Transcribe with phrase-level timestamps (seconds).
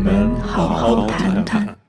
[0.00, 1.79] 我们好好谈谈。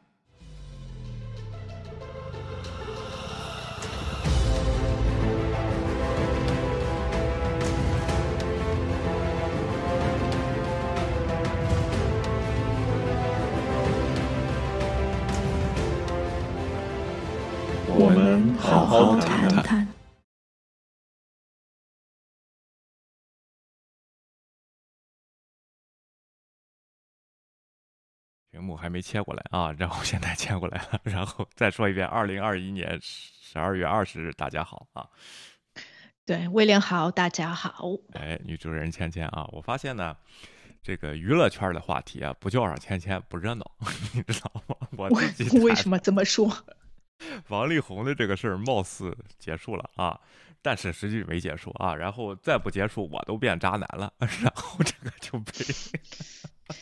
[28.81, 35.07] 还没切过来啊，然后现在切过来了，然后再说一遍，二零二一年十二月二十日，大家好啊。
[36.25, 37.89] 对，威廉好，大家好。
[38.13, 40.17] 哎，女主人芊芊啊，我发现呢，
[40.81, 43.71] 这个娱乐圈的话题啊，不叫上芊芊不热闹，
[44.13, 44.75] 你知道吗？
[44.97, 45.09] 我
[45.61, 46.51] 为什么这么说？
[47.49, 50.19] 王力宏的这个事儿貌似结束了啊，
[50.61, 55.51] 但是实际没结束啊，然后再不结束，我都变渣男了，然后这个就被。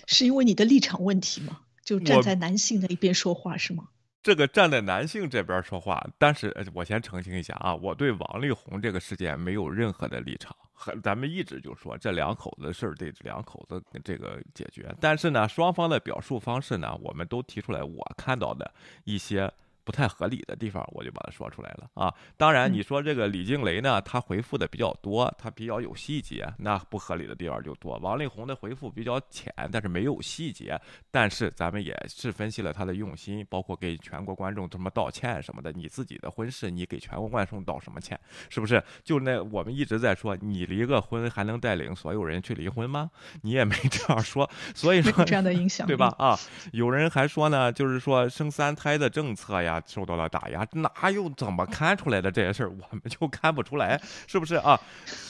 [0.05, 1.61] 是因为你的立场问题吗？
[1.89, 3.85] 就站在男性的一边说话是吗？
[4.21, 10.55] 这个站在男性这边说话，但是我先澄清一下啊，我对王力宏这个事件没有任何的立场。
[11.01, 18.71] 咱们一直就说这两口子的事儿得两口子这个解决，但是呢，双方的表述方式呢，我们都提出来我看到的
[19.05, 19.51] 一些。
[19.89, 22.13] 不太合理的地方，我就把它说出来了啊。
[22.37, 27.97] 当然，你说这个李静蕾呢，她回复的比较多，她比较有细节，那不合理的地方就多。
[27.97, 30.79] 王力宏的回复比较浅，但是没有细节。
[31.09, 35.71] 但是咱们也是分析了他的用心，包括给全国观众什么道歉什么的。
[35.71, 38.19] 你自己的婚事，你给全国观众道什么歉？
[38.47, 38.83] 是不是？
[39.03, 43.09] 就那我们一直在说，你离个婚还能带领所有人去离婚吗？
[43.41, 46.13] 你也没这样说，所以说这样的影响，对吧？
[46.19, 46.37] 啊，
[46.73, 49.78] 有人还说呢，就是说生三胎的政策呀。
[49.85, 52.69] 受到了打压，哪有怎么看出来的这些事儿？
[52.71, 54.79] 我们就看不出来，是不是啊？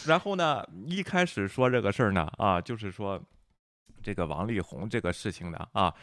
[0.06, 3.22] 然后呢，一开始说这个事儿呢，啊，就是说
[4.02, 5.94] 这个王力宏这个事情呢，啊，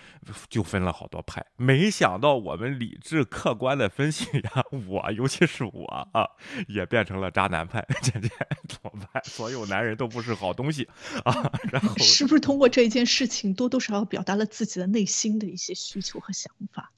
[0.48, 1.44] 就分了好多派。
[1.56, 6.28] 没想到我们理智客观的分析呀， 我尤其是我啊，
[6.68, 7.84] 也变成了渣男派。
[8.02, 8.28] 姐姐
[8.68, 9.22] 怎么办？
[9.24, 10.86] 所有男人都不是好东西
[11.24, 11.50] 啊。
[11.72, 16.92] 然后是不是通过这一件事情，多多少少表达了自己的内心的一些需求和想法？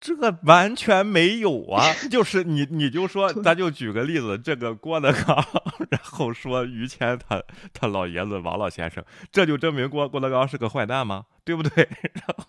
[0.00, 1.92] 这个完全没有啊！
[2.10, 5.44] 就是你，你就说，咱就举个例子，这个郭德纲，
[5.90, 7.42] 然后说于谦他
[7.72, 11.24] 他老爷子王老先生，这就证明郭郭德纲是个坏蛋吗？
[11.44, 11.88] 对不对？
[12.14, 12.46] 然后。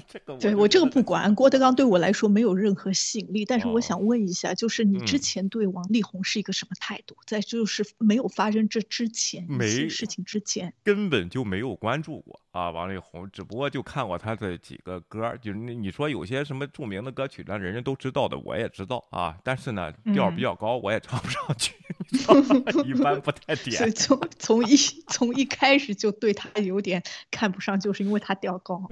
[0.08, 3.44] 这个对我这个不管，郭德纲对我来说没有任何吸引力。
[3.44, 7.16] 但是我想问一下，就是你之前对王力宏是一个什么态度？
[7.26, 19.36] 在就是没有发生这之前，没事情之前，根本就没有关注过啊，王力宏，只不过就看过他的几个歌，就是你说有些什么著名的歌曲，那人人都知道的，我也知道啊。
[19.42, 21.74] 但是呢，调比较高，我也唱不上去，
[22.86, 23.76] 一般不太点。
[23.76, 24.76] 所以从 从一
[25.08, 28.82] 从一开始就对他有点看不上，就是因为他调高。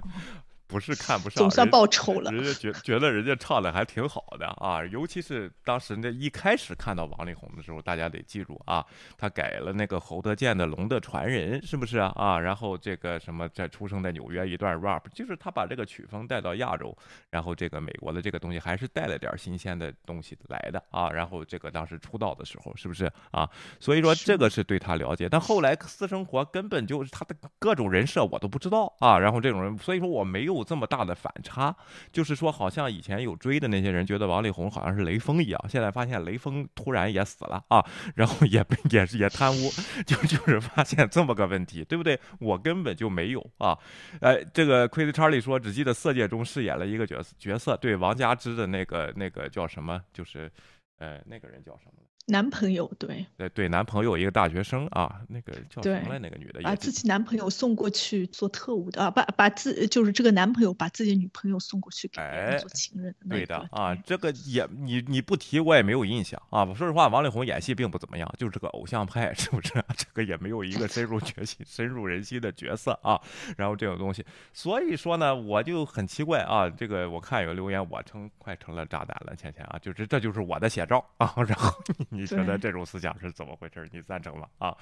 [0.74, 2.32] 不是看不上，总算报仇了。
[2.32, 8.84] 人家觉觉得人家唱的还挺好的啊，尤其是当时那一开始看到王力宏的时候，大家得记住啊，
[9.16, 12.12] 他改了那个侯德健的《龙的传人》，是不是啊？
[12.16, 16.92] 啊，然后这个什么在出生在纽约一段 rap，就是他把这个曲风带到亚洲，
[17.30, 21.08] 然后这个美国的这个东西还是带了点新鲜的东西来的啊。
[21.08, 23.48] 然后这个当时出道的时候，是不是啊？
[23.78, 29.16] 所以说这个是对他了解，但后来私生活根本就是他的各种人设我都不知道啊。
[29.16, 30.63] 然后这种人，所以说我没有。
[30.64, 31.75] 这么大的反差，
[32.10, 39.70] 就是说，好像以前有追的那些人觉得王力宏好像是雷锋一样，现在发现雷锋突然也死了啊，然后也也是也贪污，
[40.06, 42.19] 就就是发现这么个问题，对不对？
[42.41, 43.78] 我根本就没有啊，
[44.20, 50.50] 哎，这个 Crazy Charlie 说只记得《色戒》中饰演了一个角色角色，对王佳芝的那个那个叫什么，就是
[50.98, 52.03] 呃那个人叫什么？
[52.26, 56.18] 男朋友对对对，男朋友一个大学生啊，那个叫什么来？
[56.18, 63.28] 那个女的把自己男朋友送过去做特务的啊，把把自就是这个男朋友把自己女朋友送过去给别人做情人的。
[63.28, 66.64] 对的啊，这个也你你不提我也没有印象啊。
[66.75, 69.75] 说实话，王力宏演戏并不怎么样，就是这个偶像派，是不是？
[69.94, 73.20] 这个也没有一个深入决心、深入人心的角色啊。
[73.58, 76.70] 然后这种东西，所以说呢，我就很奇怪啊。
[76.70, 81.31] 这个我看有留言，我成快成了炸弹了，倩倩啊，就是这就是我的写照啊。
[81.46, 81.70] 然后。
[82.13, 83.88] 你觉得这种思想是怎么回事？
[83.93, 84.46] 你赞成吗？
[84.58, 84.76] 啊，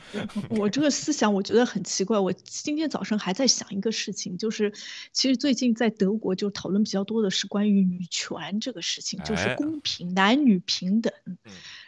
[0.50, 2.18] 我这个思想我觉得很奇怪。
[2.18, 4.72] 我今天早上还在想一个事情，就是
[5.12, 11.12] 其实最近在德国就讨论比较多的是关于女权这个事情，就是公平男女平等。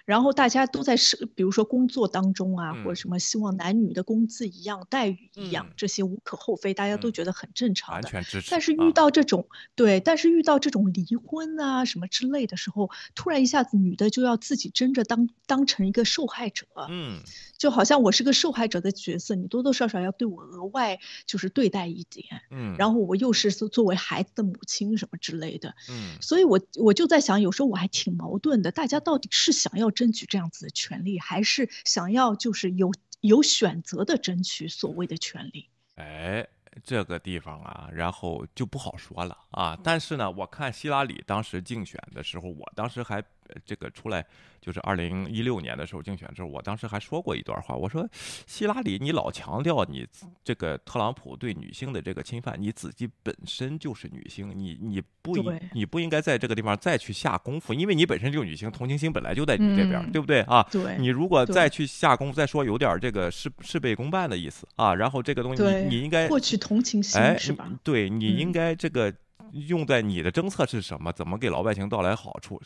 [0.05, 8.03] 然后大家都在是，比如说工作当中啊，或者什么希望男女的工资一样、待遇一样，这些无可厚非，大家都觉得很正常的。
[8.03, 8.51] 完全支持。
[8.51, 16.67] 但是遇到这种对，但是遇到这种离婚啊什么之类的时候，突然一下子女的就要自己争着当当成一个受害者。
[16.89, 17.21] 嗯。
[17.57, 22.43] 就好像我是个受害者的角色，你多多少少要对我额外就是对待一点。
[22.51, 22.77] 嗯。
[22.77, 25.75] 然后我又是作为孩子的母亲什么之类的。
[25.89, 26.19] 嗯。
[26.21, 35.71] 所以我我就在想，有时候我还挺矛盾的，大家到底是想要争取这样子的权利，还是想要就是有有选择的争取所谓的权利？
[35.95, 36.47] 哎，
[36.83, 39.79] 这个地方啊，然后就不好说了啊。
[39.83, 43.23] 但是呢，我看希拉里当时竞选的时候，我当时还
[43.65, 44.25] 这个出来。
[44.61, 48.09] 就是二零一六年的时候竞选的时候，我当时还说过一段话，我说，
[48.47, 50.09] 希拉里，你老强调你
[50.43, 60.67] 这个特朗普对女性的这个侵犯，你自己本身就是女性，你你不应你不应该在这个地方再去下功夫，因为你本身就是女性，同情心本来就在你这边，对不对啊？
[60.73, 67.71] 对，你如果再去下功夫，再说有点这个事事倍功半的意思啊，然后这个东西你你应该获取同情心是吧？
[67.83, 69.13] 对，你应该这个
[69.53, 71.13] 用在你的政策是什么？
[71.13, 72.59] 怎么给老百姓带来好处？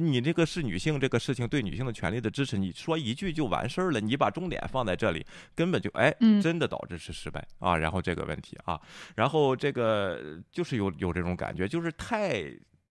[0.00, 5.24] 你这个是女性这个事情对女性的权利的支持，你说一句就完事儿了，你把重点放在这里，
[5.54, 6.10] 根本就哎，
[6.42, 7.76] 真的导致是失败啊。
[7.76, 8.80] 然后这个问题啊，
[9.14, 12.42] 然后这个就是有有这种感觉，就是太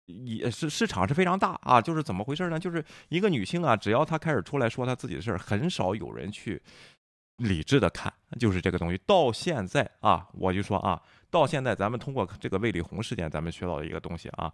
[0.06, 1.80] 也是市场是非常大啊。
[1.80, 2.60] 就是怎么回事呢？
[2.60, 6.62] 就是一个女性啊，只要她开始出来说她自己的事儿，很少有人去
[7.38, 9.00] 理智的看，就是这个东西。
[9.06, 11.00] 到现在啊，我就说啊，
[11.30, 14.51] 到现在咱们通过这个魏丽红事件，咱们学到的一个东西啊。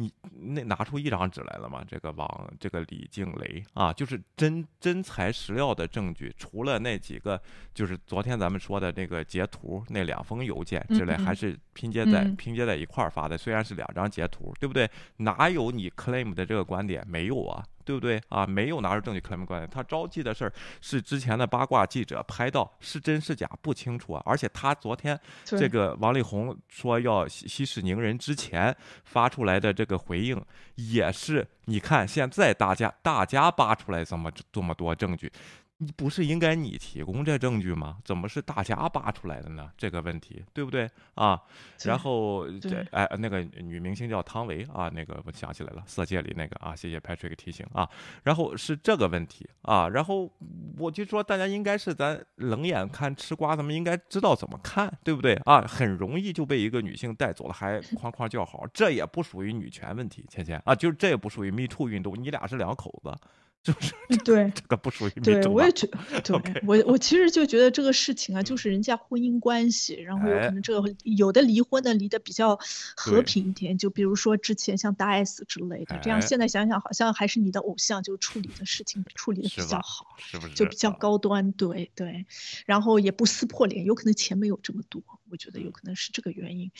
[0.00, 0.10] 你
[0.54, 1.84] 那拿出一张纸来了吗？
[1.86, 6.34] 这个王，这个李静蕾啊，就是真真材实料的证据。
[6.38, 7.38] 除了那几个，
[7.74, 13.36] 就是昨天咱们说的那个截图，那两封邮件之类，还是拼接在拼接在一块儿发的。
[13.36, 14.90] 虽然是两张截图，对不对？
[15.18, 17.06] 哪有你 claim 的这个观点？
[17.06, 17.62] 没有啊。
[17.90, 18.46] 对不对啊？
[18.46, 24.22] 没有拿出证据 claim 关系，他招妓的事儿是之前的八卦记者拍到，是真是假不清楚啊。
[24.24, 30.40] 而且他昨天这个王力宏说要息息事宁人之前发出来的这个回应，
[30.76, 35.32] 也是你看现在大家大家扒出来这么这么多证据。
[35.82, 37.96] 你不是应该你提供这证据吗？
[38.04, 39.70] 怎么是大家扒出来的呢？
[39.78, 41.40] 这个问题对不对啊？
[41.84, 47.88] 然后这哎，那个女明星叫汤唯啊，那个我想起来了，《色戒》里那个啊，谢谢 Patrick 提醒啊。
[48.24, 50.30] 然后是这个问题啊，然后
[50.76, 55.62] 我就说大家应该是咱冷眼看吃瓜，咱们应该知道怎么看，对不对啊？
[55.62, 63.16] 很容易就被一个女性带走了，还哐哐叫好，这也不属于女权问题，芊芊啊，就是这也不属于 Me Too 运动，你俩是两口子。
[63.62, 63.92] 就是
[64.24, 65.86] 对这个不属于对，我也觉
[66.24, 72.58] 对我我其实就觉得这个事情啊，就是人家婚姻关系，然后有可能这个有的离婚的离得比较
[72.96, 81.52] 和平一点，就比如说之前像大 S 之类的，这样现在想想好像还是你的偶像就处理的事情处理的比较好，是不是就比较高端？
[81.52, 82.24] 对对，
[82.64, 86.72] 然后也不撕破脸，有可能钱没有这么多，我觉得有可能是这个原因。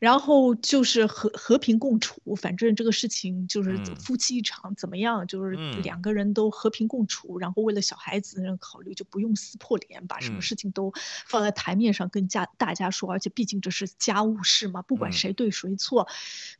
[0.00, 6.24] 然后就是和和平共处，反正这个事情就是夫妻一场，怎么样就是两个人。
[6.34, 10.92] 都和平共处，然后为了小孩子考虑，就不用撕破脸，把什么事情都
[11.28, 13.12] 放在台面上跟家大家说。
[13.12, 16.08] 而且毕竟这是家务事嘛，不管谁对谁错，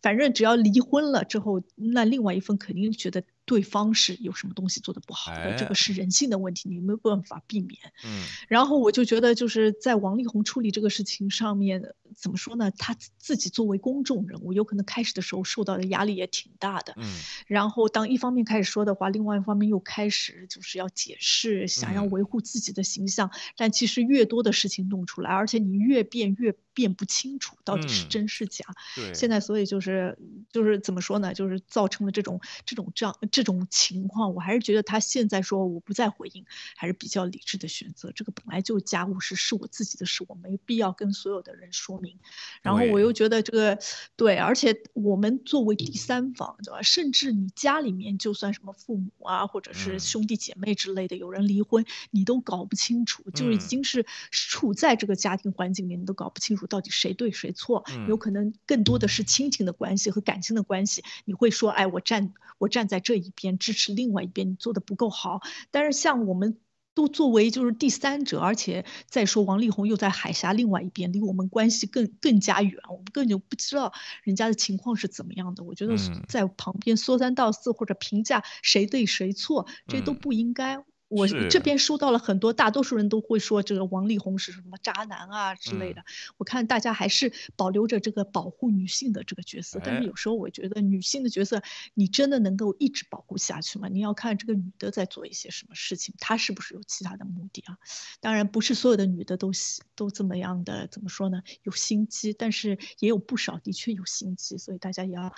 [0.01, 3.25] 反正只要离婚了之后，那另外一方肯定觉得。
[3.47, 7.79] 对方是有什么东西做的不好的，这个是人性的问题，你没有办法避免。
[8.05, 12.71] 嗯，然后我就觉得就是在王力宏处理这个事情上面，怎么说呢？
[12.71, 16.95] 他自己作为公众人物，有可能开始的时候受到的压力也挺大的。
[16.97, 17.05] 嗯，
[17.47, 28.65] 然后当一方面开始说的话，另外一方面又开始就是要解释，想要维护自己的形象，但其实越多的事情弄出来，而且你越辩越辩不清楚到底是真是假。
[28.97, 30.19] 对，现在所以就是
[30.51, 31.35] 就是怎么说呢？
[31.35, 33.15] 就是造成了这种这种这样。
[33.35, 36.45] 这种情况，我还是觉得他现在说我不再回应，
[36.77, 38.13] 还是比较理智的选择。
[38.15, 42.21] 这个本来就家务事，是我自己的事，我没必要跟所有的人说明。
[42.63, 43.81] 然后我又觉得这个
[44.15, 46.83] 对，而且我们作为第三方，对吧？
[46.83, 57.85] 甚至你家里面就算什么父母啊，或者是兄弟姐妹之类的，有人离婚，你都搞不清楚，就已经是处在这个家庭环境里，你都搞不清楚到底谁对谁错。
[58.07, 61.03] 有可能更多的是亲情的关系和感情的关系。
[61.25, 63.24] 你会说，哎，我站我站在这。
[63.24, 65.41] 一边支持另外一边，你做的不够好。
[65.71, 66.59] 但是像我们
[66.95, 75.65] 都作为就是第三者，而且再说王力宏又在海峡另外一边，离我们关系更更加远，我们根本就不知道人家的情况是怎么样的。
[75.65, 75.97] 我觉得
[76.29, 80.85] 在旁边说三道四或者评价谁对谁错，这都不应该。
[81.15, 86.05] 我这边收到了很多，大多数人都会说这个王力宏是什么渣男啊之类嗯的。
[86.37, 91.63] 我看大家还是保留着这个保护女性的这个角色，但哎是有时候我觉得女性的角色，
[91.95, 93.89] 你真的能够一直保护下去吗？
[93.89, 97.79] 你要看这个女的在做一些什么事情，她是不是有其他的目的啊？
[98.21, 101.43] 当然，不是所有的女的都喜都这么样的，怎么说呢？
[101.63, 105.33] 有心机，但是也有不少的确有心机，所以大家也要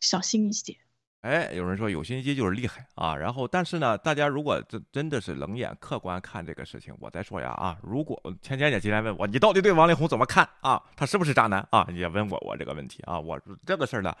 [0.00, 0.78] 小心一些。
[1.22, 10.80] 哎，有人说有心机就是厉害啊，然后但是呢，大家如果真真的是冷眼客观看这个事情，我再说呀啊，如果芊芊姐今天问我，你到底对王力宏怎么看啊？
[10.96, 11.86] 他是不是渣男啊？
[11.92, 14.14] 也问过我这个问题啊，我这个事儿呢，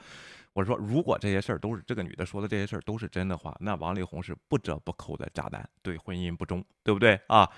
[0.52, 7.48] 我说如果这些事儿都是这个女的说的这些事儿都是真的话，那王力宏是不折不扣的渣男，对婚姻不忠，对不对啊？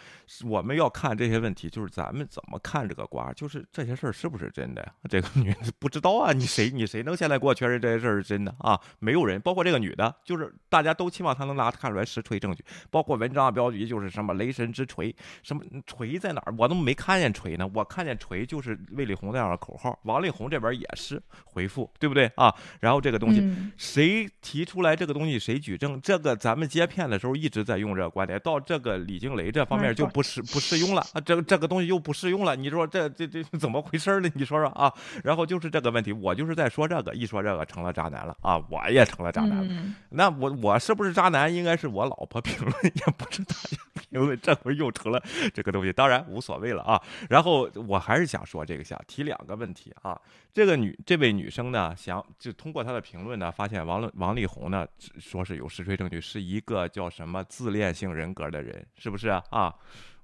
[0.44, 4.92] 我们要看这些问题，就是咱们怎么看这个瓜，就是这些事儿是不是真的呀？
[5.08, 8.78] 这个女的不知道啊，你谁你谁能现在给我确认这些事儿是真的啊？
[8.98, 16.54] 没有人，包括这个女的，就是大家都期望她能拿看出来实锤证据，包括文章的标题就是什么雷神之锤，什么锤在哪儿？
[16.58, 22.54] 我都没看见锤呢，我看见锤就是魏力宏那样的口号，王力宏这边也是回复，对不对啊？
[22.80, 23.40] 然后这个东西。
[23.40, 26.00] 嗯谁提出来这个东西，谁举证？
[26.00, 32.54] 这个咱们接片的时候一直在用这个观点，到这个李静蕾这方面就不适不适用了啊，这个这个东西又不适用了。
[32.54, 34.30] 你说这这这怎么回事呢？
[34.34, 34.92] 你说说啊？
[35.24, 39.66] 然后就是这个问题，我就是在说这个，一说这个成了渣男了啊，我也成了渣男了。
[39.70, 41.52] 嗯那我我是不是渣男？
[41.52, 44.38] 应该是我老婆评论，也不是大家评论。
[44.42, 45.22] 这回又成了
[45.54, 47.00] 这个东西，当然无所谓了啊。
[47.28, 50.20] 然后我还是想说这个，想提两个问题啊。
[50.52, 54.86] 这个女这位女生呢，想就通过他的评论呢，发现王王力宏呢
[55.18, 59.42] 说是有实锤证据，是一个叫什么自恋性人格的人，是不是啊？
[59.50, 59.74] 啊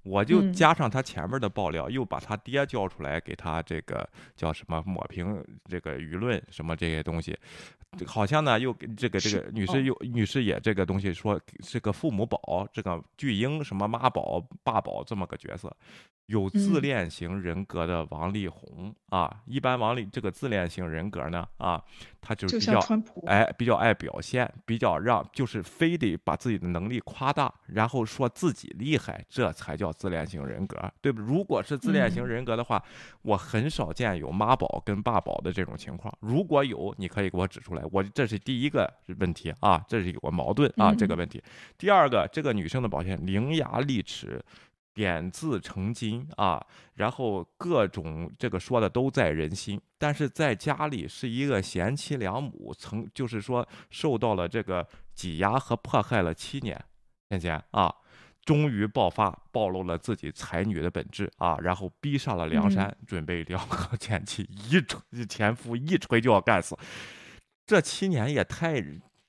[0.02, 7.36] 我就嗯加上他前面的爆料，又把他爹叫出来，给他这个叫什么抹平这个舆论什么这些东西，
[8.06, 15.76] 好像呢又给这个这个女士哦又女士也这个东西说是个父母宝，这个巨婴什么妈宝爸宝这么个角色。
[16.26, 21.80] 有自嗯恋型人格的王力宏啊，一般王力这个自恋型人格呢啊，
[22.21, 22.80] 他就是比较
[23.26, 31.23] 哎，比较爱表现，比较让就是非得把自己的能力夸大，然后说自己厉害，这才叫自恋型人格，对不？
[31.23, 32.83] 如果是自恋型嗯人格的话，
[33.23, 36.12] 我很少见有妈宝跟爸宝的这种情况。
[36.21, 41.40] 如果有，你可以给我指出来，我这是第一个问题啊，这是有个矛盾啊，这个嗯问题。
[41.78, 44.42] 第二个，这个女生的表现伶牙俐齿。
[44.96, 56.82] 点字成金啊，然后各种这个说的都在人心，但是在家里是一个贤妻良母，曾就是说受到了这个挤压和迫害了七年，
[57.28, 57.94] 芊芊啊，
[58.42, 64.98] 终于爆发，暴露了自己才女的本质啊，然后逼上了梁山，准备撩和前妻一锤
[65.28, 66.74] 前夫一锤就要干死，
[67.66, 68.82] 这七年也太。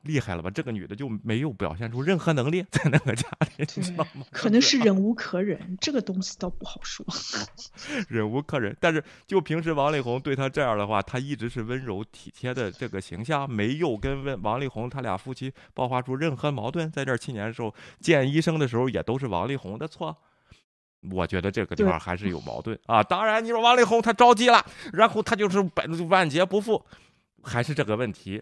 [0.07, 0.49] 厉害了吧？
[0.49, 4.25] 这个女的就没有表现出任何能力，在那个家里，你知道吗？
[4.31, 7.05] 可能是忍无可忍，这个东西倒不好说。
[8.09, 8.75] 忍无可忍。
[8.79, 16.89] 但是就平时王力宏对她这样的话，她一直是温柔体贴的这个形象，没有跟温王力宏他俩夫妻爆发出任何矛盾。
[16.91, 20.15] 在这七年的时候，见医生的时候也都是王力宏的错。
[21.11, 23.03] 我觉得这个地方还是有矛盾啊。
[23.03, 26.83] 当然，你说王力宏他着急了，然后他就是本万劫不复，
[27.43, 28.41] 还是这个问题。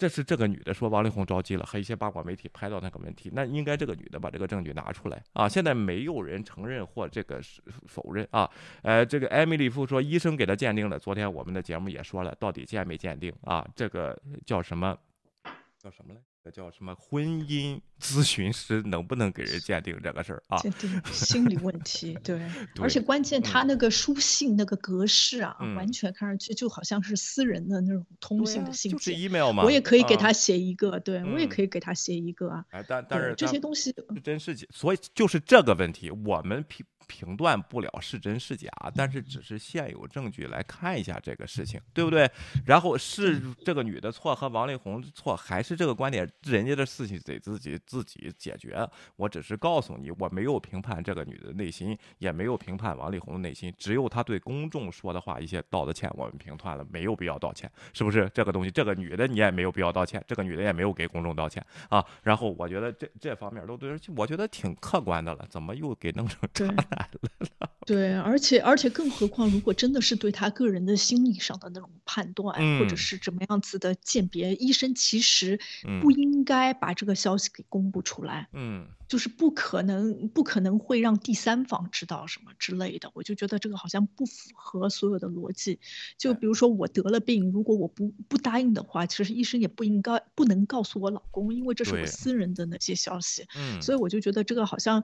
[0.00, 5.46] 这是这个女的说王力宏着急了，和一些八卦媒体拍到那个问题，那应该这个女的把这个证据拿出来啊！
[5.46, 8.50] 现在没有人承认或这个是否认啊。
[8.80, 13.68] 呃，这个艾米丽夫说医生给她鉴定了，昨天我们的节目也说了，到底鉴没鉴定啊？
[13.76, 14.96] 这个叫什么？
[15.78, 16.20] 叫什么来？
[16.42, 16.94] 这叫什么？
[16.94, 20.56] 婚姻咨询师能不能给人鉴定这个事儿啊？
[20.58, 22.38] 鉴定心理问题， 对，
[22.74, 29.64] 对而且关键他嗯那个书信那个格式啊，嗯完全看上去就好像是私人的那种通信的信啊就是 email 嘛。
[29.64, 32.64] 我也可以给啊他写一个，对我也嗯可以给他写一个啊。
[32.70, 42.30] 哎，但但是这些东西，是真是假，所以就是这个问题，我们评评断不了是真是假，但是只是现有证据来看一下这个事情，对不对？
[42.64, 48.88] 然后是这个女的错和王力宏的错，还是这个观点，人家的事情得自己自己解决。
[49.16, 58.30] 我只是告诉你，我没有评判这个女的内心，也没有评判王力宏的内心，只有他对公众说的话一些道的歉，我们评判了，没有必要道歉，是不是？
[58.32, 62.04] 这个东西，这个女的你也没有必要道歉，这个女的也没有给公众道歉啊。
[62.22, 66.76] 然后我觉得这这方面都对，我觉得挺客观的了，怎么又给弄成渣对
[67.86, 75.58] 对，而且而且更何况，如果真的是对他个人的心理上的那种判断，或者是怎么样子的鉴别，医生其实
[76.00, 78.48] 不应该把这个消息给公布出来。
[78.52, 83.10] 嗯，就是不可能，不可能会让第三方知道什么之类的。
[83.14, 85.80] 我就觉得这个好像不符合所有的逻辑。
[86.16, 93.46] 就比如说我得了病，如果我不不答应的话，其实医生也不应该不能告诉我老公，因为这是我私人的那些消息。
[93.56, 95.02] 嗯，所以我就觉得这个好像。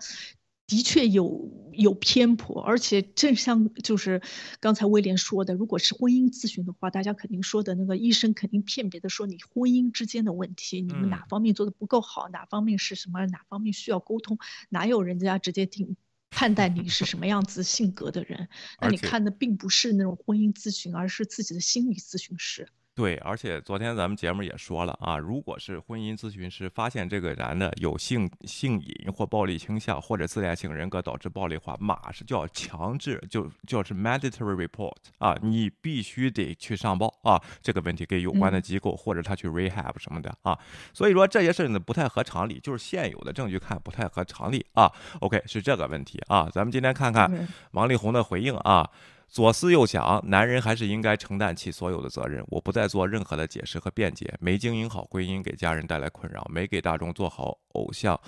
[0.66, 4.20] 的确有有偏颇，而且正像就是
[4.58, 15.96] 刚才威廉说的，如果是婚姻咨询的话，大家肯定说的那个医生肯定片别的说你婚姻之间的问题，你们哪方面做的不够好，哪方面是什么，哪方面需要沟通，哪有人家直接定
[16.30, 18.48] 判断你是什么样子性格的人？
[18.80, 22.66] 那你看的并不是那种婚姻咨询，而是自己的心理咨询师。
[22.96, 40.58] 对，而且昨天咱们节目也说了啊，如果是婚姻咨询师发现这个男的有性性瘾或暴力倾向或者自恋性人格导致暴力化，马上就要强制就就是 mandatory report 啊，你必须得去上报啊，这个问题给有关的机构或者他去 rehab 什么的啊。
[40.94, 44.90] 所以说这些事情呢不太合常理，就是现有的证据看不太合常理啊。
[45.20, 48.90] OK 是这个问题啊，咱们今天看看王力宏的回应啊。
[49.28, 52.42] 左思右想，男人还是应该承担起所有的责任。
[52.48, 54.32] 我不再做任何的解释和辩解。
[54.40, 58.18] 没经营好婚姻，给家人带来困扰；没给大众做好偶像。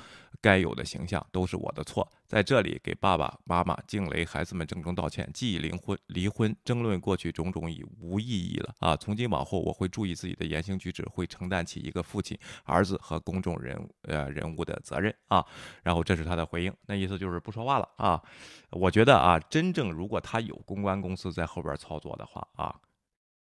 [0.41, 5.29] 该有的形象都是我的错，在这里给爸爸妈妈、静蕾孩子们郑重道歉。
[5.35, 8.97] 既已离婚，离婚争论过去种种已无意义了啊！
[8.97, 15.45] 从今往后，我会注意自己的言行举止，会承担起一个父亲、儿子和公众人呃人物的责任啊。
[15.83, 18.23] 然后这是他的回应，那意思就是不说话了啊。
[18.71, 22.75] 我觉得啊，真正如果他有公关公司在后边操作的话啊，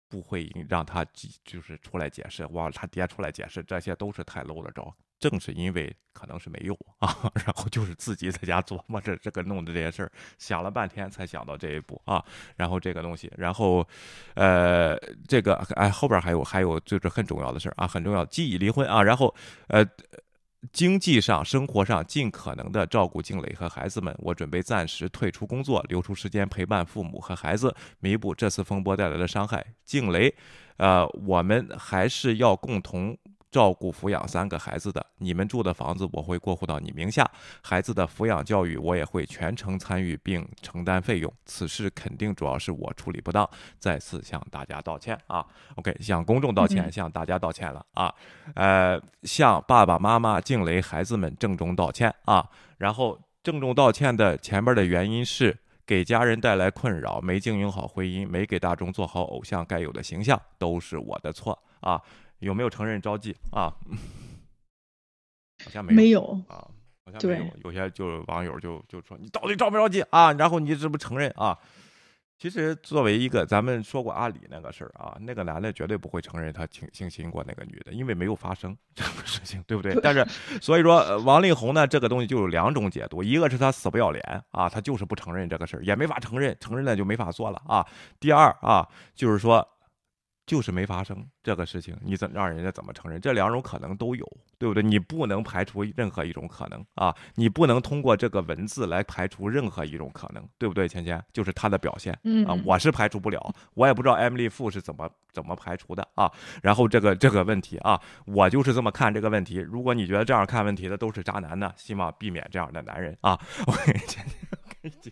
[0.08, 1.04] 不会让他
[1.44, 4.94] 就是出来解释，忘了他爹出来解释，这些都是太 low 了招。
[5.30, 7.16] 正是因为可能是没有啊，
[7.46, 12.22] 然后就是自己在家琢磨着这个弄的这些事儿，想了半天才想到这一步啊。
[12.56, 13.86] 然后这个东西，然后，
[14.34, 19.34] 呃，这个哎后边还有还有就是很重要的事儿啊，很重要，既已离婚啊，然后
[19.68, 19.82] 呃，
[20.72, 29.64] 经济上生活上尽可能的照顾静蕾和孩子们，我准备暂时退出工作，留出时间陪伴父母和孩子，弥补这次风波带来的伤害。
[29.84, 30.34] 静蕾，
[30.76, 33.16] 呃，我们还是要共同。
[33.54, 37.24] 照顾抚养三个孩子的，你们住的房子我会过户到你名下，
[37.62, 41.32] 孩子的抚养教育我也会全程参与并承担费用。
[41.46, 45.46] 此事肯定主要是我处理不当，再次向大家道歉啊。
[45.76, 48.12] OK，向公众道歉，向大家道歉了啊。
[48.56, 52.44] 呃，向爸爸妈妈、静蕾孩子们郑重道歉啊。
[52.78, 55.56] 然后郑重道歉的前面的原因是
[55.86, 62.02] 给家人带来困扰，没经营好婚姻，没给大众做好偶像该有的形象，都是我的错啊。
[62.44, 63.74] 有没有承认招妓啊？
[65.64, 66.68] 好像没有啊，
[67.06, 67.46] 好像没有。
[67.64, 70.32] 有些就是网友就就说你到底招没招妓啊？
[70.34, 71.58] 然后你是不承认啊？
[72.36, 79.94] 其实作为一个，咱们说过阿里那个事儿啊，那个男的绝对不会承认他性性侵过那个女的，因为没有发生 这个事情，对不对？
[80.02, 80.26] 但是
[80.60, 87.86] 所以说王力宏呢，这个东西就有两种解读，一个是他死不要脸啊，他就是不承认这个事儿，也没法承认，承认了就没法做了啊。
[88.18, 89.66] 第二啊，就是说。
[90.46, 93.20] 就是没发生这个事情，你怎让人家怎么承认？
[93.20, 94.26] 这两种可能都有，
[94.58, 94.82] 对不对？
[94.82, 97.14] 你不能排除任何一种可能啊！
[97.34, 100.86] 你不能通过这个文字来排除任何一种可能，对不对？
[100.86, 106.30] 芊芊就是他的表现，嗯啊，我是排除不了，我也不知道 Emily Fu 是怎么怎么排除的啊。
[106.62, 109.56] 然后这个这个问题啊，我就是这么看这个问题。
[109.56, 113.38] 如果你觉得这样看问题的都是渣男呢，希望避免这样的男人啊。
[113.66, 114.22] 我芊芊
[114.82, 115.10] 给你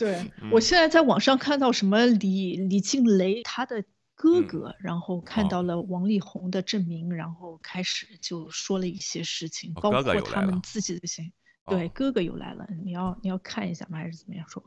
[0.00, 3.84] 对 我现在在网上看到什么李李静蕾他的
[4.14, 11.32] 哥哥，然后看到了王力宏的证明，然后开始就说了一些事情，包括他们自己的行。
[11.66, 13.98] 对，哥哥又来了，你要你要看一下吗？
[13.98, 14.62] 还是怎么样说？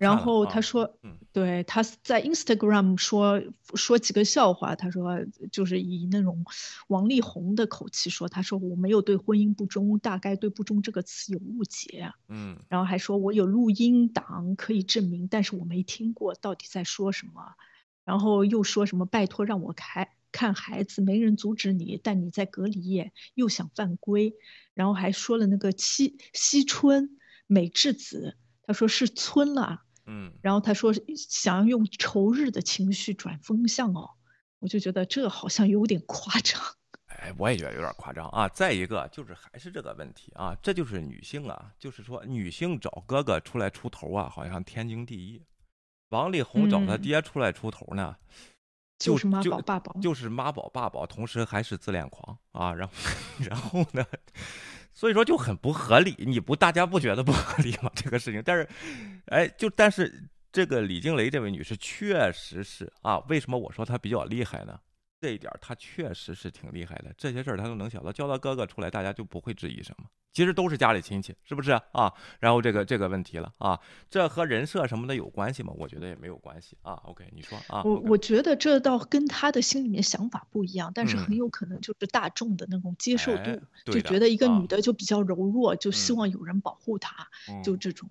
[0.00, 0.98] 然后他说，
[1.32, 3.42] 对，他在 Instagram 说
[3.74, 4.76] 说几个笑话。
[4.76, 5.18] 他说，
[5.50, 6.44] 就是以那种
[6.88, 12.12] 王力宏的口气说，他说我没有对婚姻不忠，大概对不忠这个词有误解。
[12.28, 17.54] 嗯，然后还说我有录音档可以证明，但是我没听过到底在说什么。
[18.04, 24.34] 然后又说什么拜托让我开看孩子，没人阻止你，但你在隔离夜又想犯规。
[24.74, 28.36] 然后还说了那个七惜春美智子。
[28.70, 34.10] 他说是村了，嗯，然后他说想要用仇日的情绪转风向哦，
[34.60, 36.62] 我就觉得这好像有点夸张。
[37.06, 38.48] 哎，我也觉得有点夸张啊。
[38.48, 45.42] 再一个就是还是这个问题啊，这就是女性啊，就是说女性找哥哥出来出头啊，好像天经地义。
[46.10, 48.16] 王力宏找他爹出来出头呢，
[49.00, 52.72] 就是妈宝爸宝，就是妈宝爸宝，同时还是自恋狂啊。
[52.72, 52.94] 然后
[53.50, 54.06] 然后呢？
[55.00, 57.90] 所以说就很不合理，你不大家不觉得不合理吗？
[57.94, 58.68] 这个事情，但是，
[59.28, 64.78] 哎，就但是这个李静蕾这位女士确实是啊，为什么我说她比较厉害呢？
[65.20, 70.06] 这一点他确实是挺厉害的，这些事儿他都能想到，叫他哥哥出来，大家就不会质疑什么。
[70.32, 72.12] 其实都是家里亲戚，是不是啊？
[72.38, 73.78] 然后这个这个问题了啊，
[74.08, 75.74] 这和人设什么的有关系吗？
[75.76, 76.92] 我觉得也没有关系啊。
[77.04, 77.82] OK，你说啊？
[77.82, 87.28] 我我觉得这倒跟他的心里面想法不一样，但是很有可能就是大众的那种接受度，就觉得一个女的就比较柔弱，就希望有人保护她，
[87.64, 88.08] 就这种。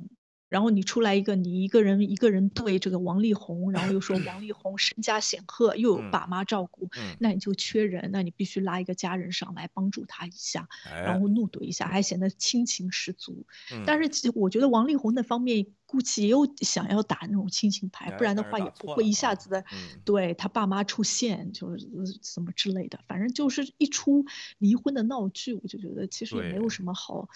[0.49, 13.45] 然后你出来一个，你一个人一个人对这个王力宏，然后又说王力宏身家显赫，又有爸妈照顾，那你就缺人，那你必须拉一个家人上来帮助他一下，然后怒怼一下，还显得亲情十足。
[13.85, 15.67] 但是其实我觉得王力宏那方面。
[15.89, 19.65] 估计也有想要打那种亲情牌，不然的话也不会一下子的，
[20.05, 21.89] 对他爸妈出现就是
[22.21, 24.23] 什么之类的，反正就是一出
[24.59, 27.27] 离婚的闹剧，我就觉得其实也没有什么好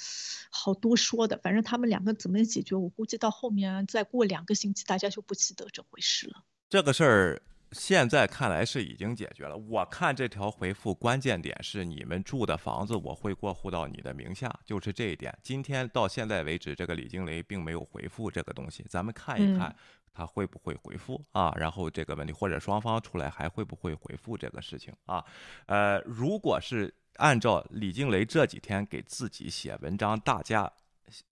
[0.51, 1.35] 好多说的。
[1.39, 6.43] 反正他们两个怎么解决，我估计到后面再过两个星期，大家就不记得这回事了。
[6.69, 7.41] 这个事儿。
[7.73, 9.57] 现在看来是已经解决了。
[9.57, 15.37] 我看这条回复关键点是你们住的房子我会过户到你的名下，就是这一点。
[15.41, 19.75] 今天到现在为止，这个李静蕾并没有回复这个东西，咱们看一看
[20.13, 21.51] 他会不会回复啊？
[21.57, 25.25] 然后这个问题或者双方出来还会不会回复这个事情啊？
[25.65, 30.71] 呃，如果是按照李静蕾这几天给自己写文章，大家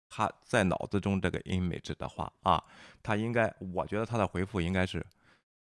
[0.09, 2.63] 他在脑子中这个 image 的话啊，
[3.03, 5.05] 他应该，我觉得他的回复应该是。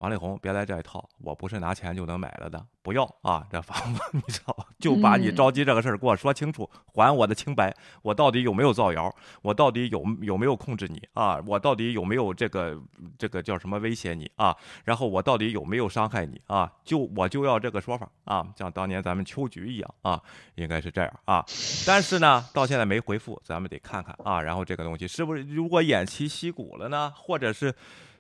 [0.05, 1.09] 王力宏，别来这一套！
[1.19, 3.43] 我不是拿钱就能买了的，不要啊！
[3.51, 7.75] 这房子 你知道，就把你着急这个事儿给我说清楚，还我的清白。
[8.03, 9.11] 我到底有没有造谣？
[9.41, 11.43] 我到底有有没有控制你啊？
[11.47, 12.79] 我到底有没有这个
[13.17, 14.55] 这个叫什么威胁你啊？
[14.85, 16.71] 然后我到底有没有伤害你啊？
[16.85, 18.47] 就我就要这个说法啊！
[18.59, 20.21] 像当年咱们秋菊一样啊，
[20.57, 21.43] 应该是这样啊。
[21.87, 24.43] 但是呢，到现在没回复，咱们得看看啊。
[24.43, 27.11] 然后这个东西是不是如果偃旗息鼓了呢？
[27.17, 27.75] 或者是？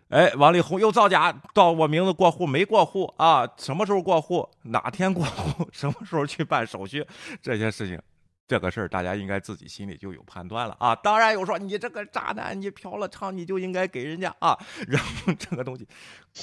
[0.08, 3.48] 哎，王力宏又造假，到我名字过户没过户啊？
[3.56, 4.48] 什么时候过户？
[4.62, 5.68] 哪天过户？
[5.72, 7.04] 什么时候去办手续？
[7.42, 8.00] 这些事情，
[8.46, 10.94] 这个事儿大家应该自己心里就有判断了啊。
[10.94, 14.56] 当然有说你这个渣男，你嫖了娼，你就应该给人家啊。
[14.86, 15.88] 然后这个东西，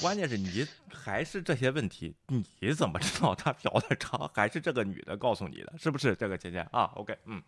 [0.00, 2.14] 关键是你还是这些问题，
[2.58, 4.28] 你怎么知道他嫖的娼？
[4.34, 5.72] 还是这个女的告诉你的？
[5.78, 7.40] 是不是这个姐姐啊？OK，嗯。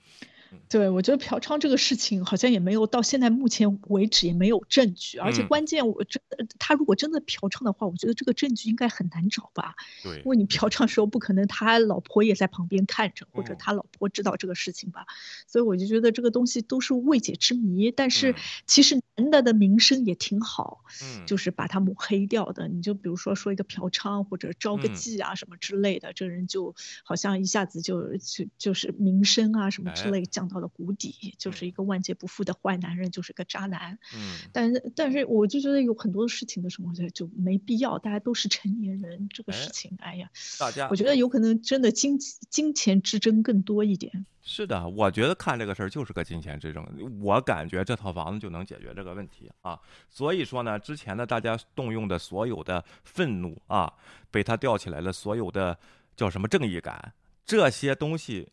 [0.69, 6.21] 对，我觉得嫖娼这个事情好像也没有到现在目前为止也没有证据，而且关键我真
[6.59, 9.75] 他如果真的嫖娼的话，我觉得这个证据应该很难找吧？
[10.03, 15.07] 对，因为你嫖娼的时候不可能他老婆也在旁边看着，或者他老婆知道这个事情吧？
[15.47, 17.91] 所以我就觉得这个东西都是未解之谜。
[17.91, 18.35] 但是
[18.67, 22.69] 其实男的的名声也挺好，嗯，就是把他抹黑掉的。
[22.69, 30.55] 你就比如说说一个嫖娼或者招个妓啊什么之类的，这人就好像一下子就就就是名声啊什么之类降。
[30.55, 33.99] 到了谷底，就是一个万劫不复的坏男人，就是个渣男。
[34.15, 37.99] 嗯，但是但是我就觉得有很多事情的时候，就没必要。
[37.99, 40.31] 大家都是成年人，这个事情，哎呀，
[40.61, 42.17] 大家，我觉得有可能真的金
[42.51, 44.27] 金钱之争更多一点。
[44.43, 46.87] 是的，我觉得看这个事儿就是个金钱之争。
[47.21, 49.81] 我感觉这套房子就能解决这个问题啊。
[50.09, 53.93] 所以说呢，之前的大家动用的所有的愤怒啊，
[54.31, 55.77] 被他吊起来了，所有的
[56.15, 57.13] 叫什么正义感
[57.45, 58.51] 这些东西。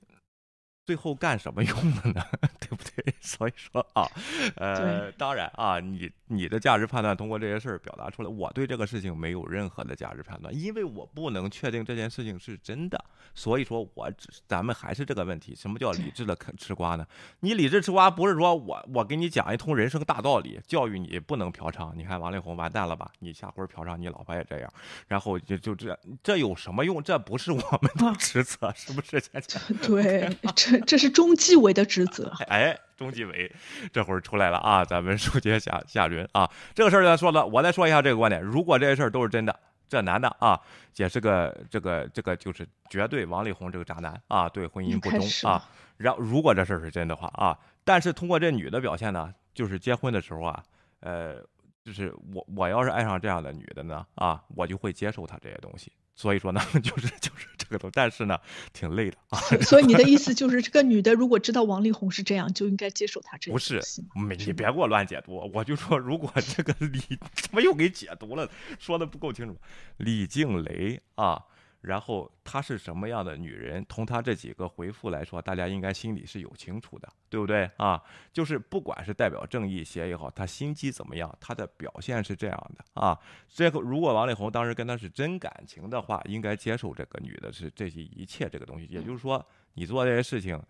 [0.86, 2.24] 最后干什么用的呢？
[2.60, 3.14] 对不对？
[3.22, 4.08] 所以说啊，
[4.56, 13.04] 呃，当然啊，你你的价值判断通过这些事儿表达出来，我对这个事情没有任何的价值判断，因为我不能确定这件事情是真的。
[13.34, 17.06] 所以说，我只咱们还是这个问题，什么叫理智的吃瓜呢？
[17.40, 21.94] 你理智吃瓜不是说我我给你讲一通人生大道理，教育你不能嫖娼。
[21.96, 23.10] 你看王力宏完蛋了吧？
[23.20, 24.74] 你下回嫖娼，你老婆也这样，
[25.08, 27.02] 然后就就这这有什么用？
[27.02, 29.22] 这不是我们的职责，是不是？
[29.88, 30.30] 对。
[30.56, 32.32] 这是中纪委的职责。
[32.48, 33.52] 哎，中纪委
[33.92, 34.86] 这会儿出来了啊！
[34.86, 40.60] 咱们书接下下轮啊，这个事儿咱说了，我再说一下这个观点：如果这些事儿都是真的，这男的啊，
[40.98, 45.68] 也是个这个这个就是绝对王力宏这个渣男啊，对婚姻不忠啊。
[45.98, 50.64] 然如果这事儿是真的话啊，但是通过这女的表现呢，就是结婚的时候啊，
[51.02, 51.36] 呃，
[51.84, 55.92] 就是我我要是爱上这样的女的呢啊，我就会接受她这些东西。
[56.16, 58.38] 所以说呢， 就是就是这个都，但是呢，
[58.74, 59.40] 挺累的啊。
[59.62, 63.82] 所以你的意思就是，这个女的如果知道王力宏是这样，就应该接受他这不是，
[64.16, 65.50] 没你别给我乱解读。
[65.54, 67.00] 我就说，如果这个李
[67.36, 69.58] 怎么又给解读了，说的不够清楚。
[69.98, 71.44] 李静蕾啊。
[71.82, 73.86] 然后她是什么样的女人？
[73.90, 78.02] 从她这几个回复来说，大家应该心里是有清楚的，对不对啊？
[78.32, 83.20] 就是不管是代表正义协也好，她心机怎么样，她的表现是这样的啊。
[83.50, 88.86] 这个如果王力宏当时跟她是真感情的话，应该接受这个女的是这些一切这个东西。
[88.86, 90.62] 也就是说，你做这些事情，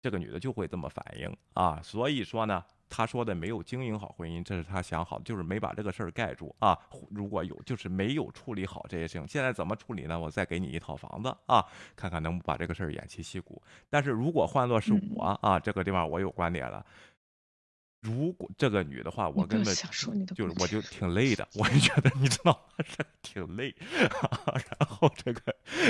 [0.00, 1.80] 这个女的就会这么反应啊。
[1.82, 2.64] 所以说呢。
[2.94, 6.78] 他说的没有经营好婚姻，这是他想好，就是没把这个事儿盖住啊。
[7.10, 9.26] 如果有，就是没有处理好这些事情。
[9.26, 10.20] 现在怎么处理呢？
[10.20, 11.64] 我再给你一套房子啊，
[11.96, 13.62] 看看能不把这个事儿偃旗息鼓。
[13.88, 16.84] 但是如果换作是我啊，这个地方我有观点了。
[18.02, 20.10] 如果这个女的话，我根本就是
[20.58, 22.84] 我就挺累的，我就觉得你知道吗？
[23.22, 25.40] 挺累，然后这个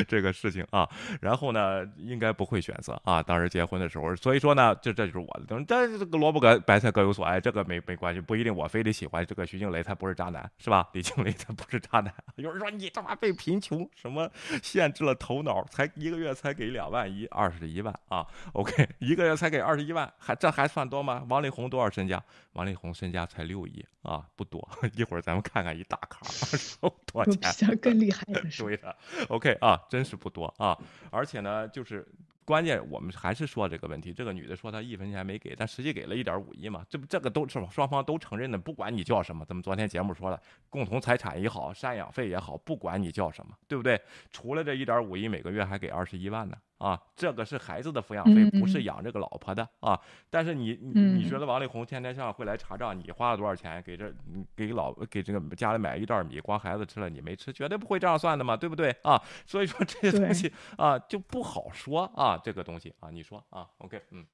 [0.07, 0.89] 这个事情啊，
[1.21, 3.23] 然后呢，应该不会选择啊。
[3.23, 5.65] 当时结婚的时候，所以说呢，这这就是我的东西。
[5.67, 10.87] 但是这个萝卜各白菜各有所爱，这个没没关系，不一定我非得喜欢这个徐静蕾，她不是渣男是吧？
[10.93, 12.13] 李静蕾她不是渣男。
[12.37, 14.31] 有人说你他妈被贫穷什么
[14.63, 21.25] 限制了头脑，才一个月才给两万一，二十一万啊？OK，一个月才给二十一万，还这还算多吗？
[21.29, 22.23] 王力宏多少身家？
[22.53, 24.67] 王力宏身家才六亿啊，不多。
[24.95, 26.21] 一会儿咱们看看一大卡
[27.07, 27.77] 多少钱？
[27.79, 28.95] 更厉害的， 对的。
[29.29, 30.79] OK 啊，真是不多啊。
[31.11, 32.07] 而且呢，就是
[32.45, 34.13] 关键，我们还是说这个问题。
[34.13, 36.85] 这个女的说她一分钱没给，但实际给了一点五亿嘛。
[36.89, 38.59] 这不，这个都是双方都承认的。
[38.59, 40.39] 不管你叫什么，咱们昨天节目说了，
[40.69, 44.01] 共同财产也好，赡养费也好，不管你叫什么，对不对？
[44.31, 46.57] 除了这一点五亿，每个月还给二十一万呢。
[46.83, 49.97] 啊，这个是孩子的抚养费，不是养这个老婆的啊。
[50.29, 54.13] 但是你你你觉得王力宏天天上会来查账，你花了多少钱给这
[54.57, 59.23] 给老给这个家里买一袋米，光孩子吃了你没吃，绝对不会这样算的嘛，对不对啊？
[59.47, 64.27] 所以说这些东西啊就不好说啊，这个东西啊，你说啊，OK，嗯，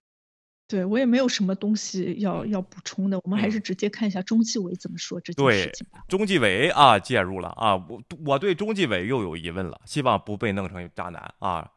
[0.67, 6.03] 对我也没有什么东西要要补充的，我们还是直接看一下中纪委怎么说这件事情吧。
[6.09, 11.71] 中纪委啊介入了啊，我我对中纪委又有疑问了，希望不被弄成渣男啊。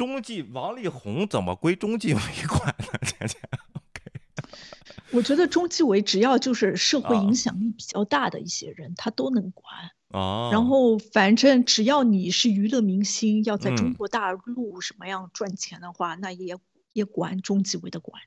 [0.00, 2.86] 中纪王力宏怎么归中纪委管呢？
[3.04, 3.36] 姐姐
[3.74, 4.00] ，OK。
[5.10, 9.66] 我觉得中纪委只要就是社会影响力比较大的一些人，他都能管。
[10.08, 10.48] 哦。
[10.50, 16.56] 然后反正只要你是娱乐明星，要在中国大陆什么样赚钱的话，那也
[16.94, 18.22] 也管中纪委的管。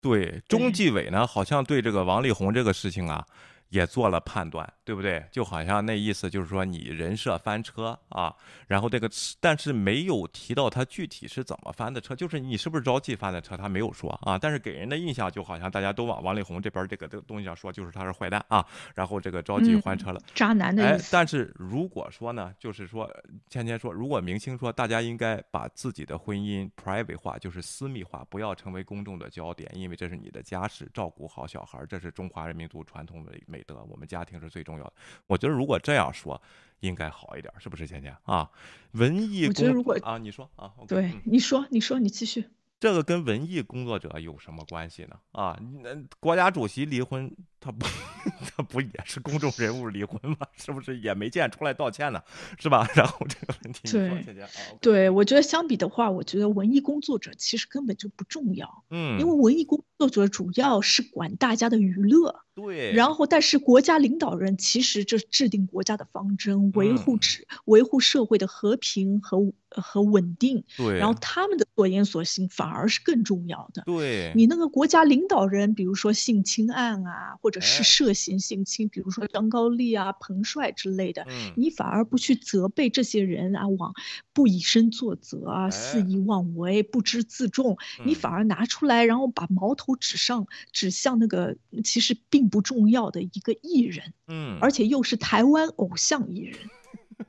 [0.00, 3.24] 对，中纪委呢，好像对这个王力宏这个事情啊。
[3.72, 5.24] 也做了判断，对不对？
[5.32, 9.08] 就好像那意思就是说你人设翻车啊，然后这个，
[9.40, 14.36] 但是没有提到他具体是怎么翻的车，就是你是不是着急翻的车，他没有说啊。
[14.36, 18.62] 但是给人的印象就好像大家都往王力宏这边这个这个东西上说，就是他是坏蛋啊，
[18.94, 21.08] 然后这个着急翻车了，渣男的意思。
[21.10, 23.10] 但是如果说呢，就是说
[23.48, 33.61] 芊芊说，如果明星说大家应该把自己的婚姻 private 化，就是私密化，不要成为公众的焦点，因为这是你的家事，照顾好小孩，这是中华人民族传统的美。
[33.64, 34.92] 得我们家庭是最重要的。
[35.26, 36.40] 我觉得如果这样说，
[36.80, 38.50] 应该好一点，是不是，倩倩啊？
[38.92, 42.46] 文艺，我觉得如果啊，你说啊，对，你说，你说，你继续。
[42.80, 45.16] 这个跟文艺工作者有什么关系呢？
[45.30, 47.30] 啊，那国家主席离婚。
[47.64, 47.86] 他不，
[48.56, 50.38] 他不也是公众人物离婚吗？
[50.58, 52.20] 是不是也没见出来道歉呢？
[52.58, 52.84] 是吧？
[52.96, 54.44] 然后这个问题，对，
[54.80, 83.94] 对我觉得相比的话，我觉得文艺工作者其实根本就不重要，嗯，因为文艺工作者主要是管大家的娱乐，对，然后但是国家领导人其实这制定国家的方针，维护制维护社会的和平和和稳定，对，然后他们的所言所行反而是更重要的，对，你那个国家领导人，比如说性侵案啊，或者是涉嫌性侵，比如说张高丽啊、彭帅之类的，你反而不去责备这些人啊，往
[84.34, 96.58] 不以身作则啊、肆意妄为、不知自重，你反而拿出来，然后把矛头指上指向那个其实并不重要的一个艺人，嗯，而且又是台湾偶像艺人。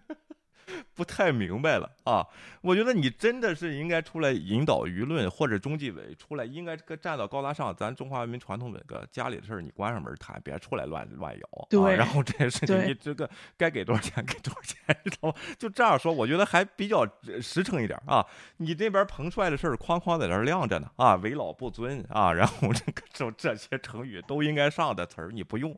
[0.95, 2.25] 不太明白了啊！
[2.61, 7.75] 我觉得你真的是应该出来引导舆论，或者中纪委出来应该站到高大上。
[7.75, 11.67] 咱中华文明传统那个家里的事儿，你关上门谈，别出来乱乱摇。
[11.69, 15.35] 对，然后这些事情你这个该给多少钱给多少钱，知道吗？
[15.57, 17.07] 就这样说，我觉得还比较
[17.41, 18.23] 实诚一点啊。
[18.57, 25.75] 你这边彭帅的事儿哐哐在这晾着呢啊，为老不尊啊，然后这个这这些成语都应该上的词儿你不用，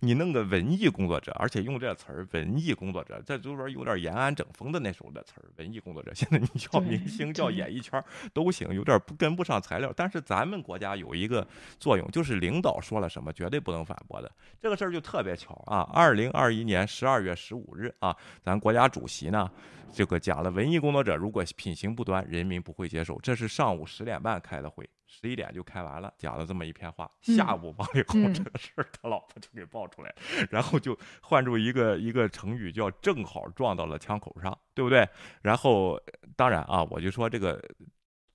[0.00, 4.46] 你弄个文艺工作者，而且用这词儿文艺工作者，这里边有点延安整。
[4.58, 8.02] 风的那时候的词儿，文艺工作者，现在你叫明星，叫演艺圈
[8.34, 9.92] 都行，有点不跟不上材料。
[9.94, 11.46] 但是咱们国家有一个
[11.78, 14.28] 作用，就是领导说了什么，绝对不能反驳的。
[14.60, 15.88] 这个事儿就特别巧啊！
[15.94, 19.48] 二零二一年十二月十五日啊，咱国家主席呢，
[19.92, 23.18] 这个讲了，文艺工作者如果品行不端，人民不会接受。
[23.20, 24.88] 这是上午十点半开的会。
[25.10, 27.10] 十一点就开完了，讲了这么一篇话。
[27.22, 30.14] 下午王力宏这个事儿，他老婆就给爆出来，
[30.50, 35.08] 然后就换出一个一个成语叫“正好撞到了枪口上”，对不对？
[35.40, 35.98] 然后
[36.36, 37.58] 当然啊，我就说这个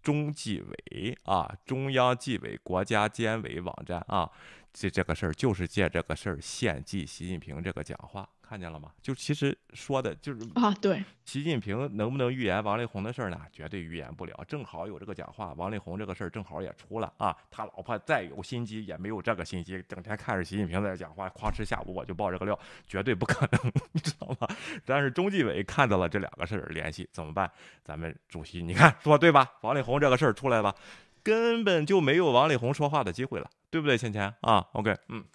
[0.02, 4.30] 中纪委啊，中央纪委国家监委网站啊，
[4.74, 8.28] 这这个事儿就是借这个事儿献祭习近平这个讲话。
[8.42, 8.92] 看见了吗？
[9.02, 13.40] 就其实说的就是啊，对，习近平能不能预言王力宏的事儿呢？
[13.52, 14.46] 绝对预言不了。
[14.48, 17.36] 正好有这个讲话，王力宏这个事儿正好也出了啊。
[17.50, 24.48] 他老婆再有心机也没有这个心机，整天看着习近平在这讲话，哐哧下午我就爆这个料，绝对不可能， 你知道吗？
[24.86, 27.50] 但是中纪委看到了这两个事儿联系，怎么办？
[27.84, 29.54] 咱们主席你看说对吧？
[29.62, 30.76] 王力宏这个事儿出来吧，
[31.24, 33.98] 根本就没有王力宏说话的机会了，对不对？
[33.98, 35.26] 芊芊啊，OK，嗯。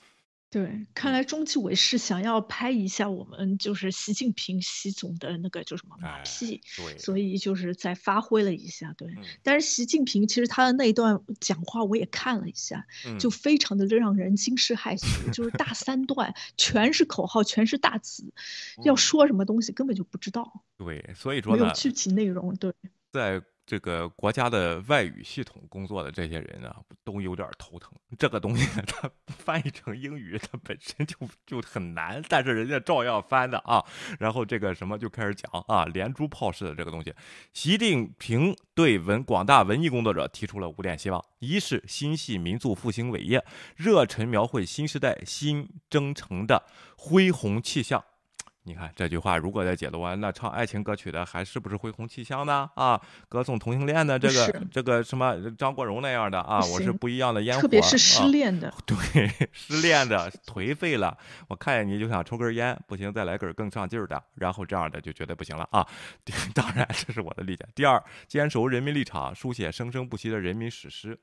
[0.51, 8.95] 对，看来中纪委是想要拍一下我们就是习近平习总的那个叫什么马屁，对所以就是在发挥了一下。
[8.97, 12.87] 对，但是习近平其实他的那一段讲话我也看了一下，
[13.19, 18.25] 就非常的让人惊世骇俗，就是大三段全是口号，全是大词，
[18.85, 20.65] 要说什么东西根本就不知道。
[20.79, 22.57] 对，所以说没有具体内容。
[22.57, 22.73] 对，
[23.13, 23.43] 在。
[23.69, 27.93] 这个国家的外语系统工作的这些人啊，都有点头疼。
[28.19, 33.85] 这个东西 它翻译成英语，它本身就就很难，但是人家照样翻的啊。
[34.19, 37.15] 然后这个什么就开始讲啊，连珠炮式的这个东西。
[37.53, 43.45] 习近平对文广大文艺工作者提出了五点希望：一是心系民族复兴伟业，
[43.77, 46.65] 热忱描绘新时代新征程的
[46.97, 48.03] 恢宏气象。
[48.69, 52.69] 你看这句话，如果再解读完，那唱爱情歌曲的还是不是恢宏气象呢？
[52.75, 58.97] 啊，歌颂同性恋的这个这个什么张国荣那样的啊，我是不一样的烟火，特别是失恋的， 对，
[59.53, 61.17] 失恋的颓废了，
[61.49, 65.87] 我看见你就想抽根烟，不行再来根更上劲儿的，然后这样的就绝对不行了啊！
[66.55, 67.67] 当然这是我的理解。
[67.75, 71.19] 第二，坚守人民立场，书写生生不息的人民史诗。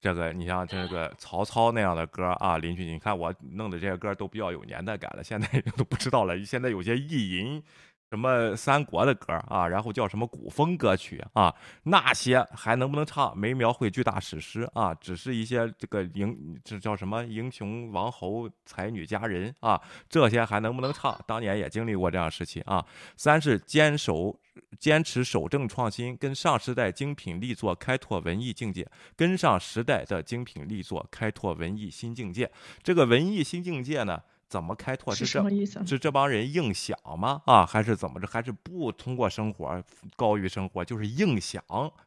[0.00, 6.38] 这个你像这个曹操那样的歌啊，邻居，你看我弄的这些歌都比较有年代感了，现在 都不知道了。
[6.44, 7.62] 现在有些意淫
[8.10, 13.36] 什么三国的歌啊，然后叫什么古风歌曲啊，那些还能不能唱？
[13.36, 21.18] 没描绘巨大史诗啊，只是一些这个英这叫什么英雄王侯才女佳人啊，这些还能不能唱？
[21.26, 22.84] 当年也经历过这样时期啊。
[23.16, 24.38] 三是坚守。
[24.80, 28.84] 坚持守正创新，跟上时代精品力作开拓文艺境界，
[29.16, 32.50] 跟上时代的精品力作开拓文艺新境界。
[32.82, 35.14] 这个文艺新境界呢，怎么开拓？
[35.14, 35.84] 是什么意思？
[35.86, 37.42] 是这帮人硬想吗？
[37.46, 38.26] 啊，还是怎么着？
[38.26, 39.82] 还是不通过生活
[40.16, 40.84] 高于生活？
[40.84, 41.62] 就是硬想，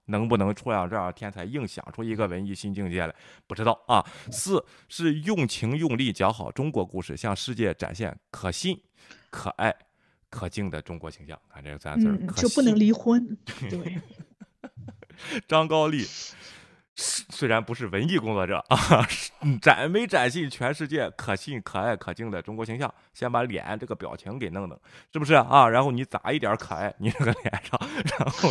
[0.06, 3.16] 能不能出像这样天才硬想出一个文艺新境界来？
[3.48, 4.06] 不知道啊。
[4.32, 8.82] 四是用情用力讲好中国故事，向世界展现可信、
[9.30, 9.74] 可爱。
[10.32, 13.38] 可敬的中国形象，看这个三字儿，就不能离婚。
[13.70, 14.00] 对，
[15.46, 16.08] 张高丽
[17.02, 18.78] 虽然不是文艺工作者啊，
[19.60, 22.94] 展没展现全世界可信、可爱、可敬的中国形象？
[23.14, 24.80] 先把脸这个表情给弄弄，
[25.12, 25.68] 是不是啊？
[25.68, 26.94] 然后你咋一点可爱？
[27.00, 27.80] 你这个脸上，
[28.20, 28.50] 然后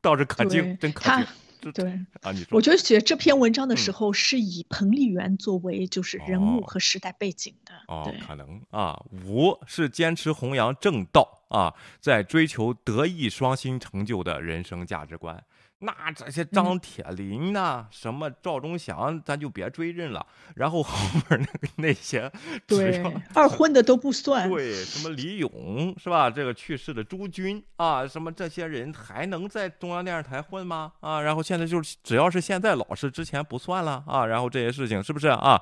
[0.00, 1.26] 倒是可敬，真可敬。
[1.74, 1.90] 对
[2.22, 7.74] 啊，你说，我觉得写这篇文章的时候是以彭丽媛作为就是人物和时代背景的。
[7.88, 8.98] 哦，可能啊。
[9.26, 15.44] 五是坚持弘扬正道啊，在追求德艺双馨成就的人生价值观。
[15.82, 20.26] 那这些张铁林呐，什么赵忠祥，咱就别追认了。
[20.56, 22.30] 然后后面那个那些，
[22.68, 23.02] 对
[23.34, 24.46] 二婚的都不算。
[24.50, 26.30] 对，什么李勇是吧？
[26.30, 30.92] 这个去世的朱军啊，什么这些人还能在中央电视台混吗？
[31.00, 34.26] 啊，然后现在就是只要是现在老师，之前不算了啊。
[34.26, 35.58] 然后这些事情是不是啊？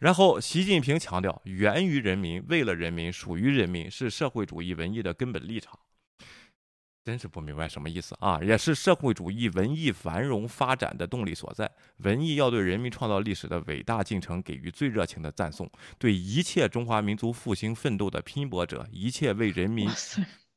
[0.00, 5.78] 然后习近平强调，源于人民，为了人民，属于人民，是社会主义文艺的根本立场。
[7.10, 8.38] 真是不明白什么意思啊！
[8.40, 11.68] 也是社会主义文艺繁荣发展的动力所在。
[12.04, 15.68] 文艺要对人民创造历史的伟大进程给予最热情的赞颂，
[15.98, 19.90] 对一切中华民族复兴奋斗的拼搏者，一切为人民。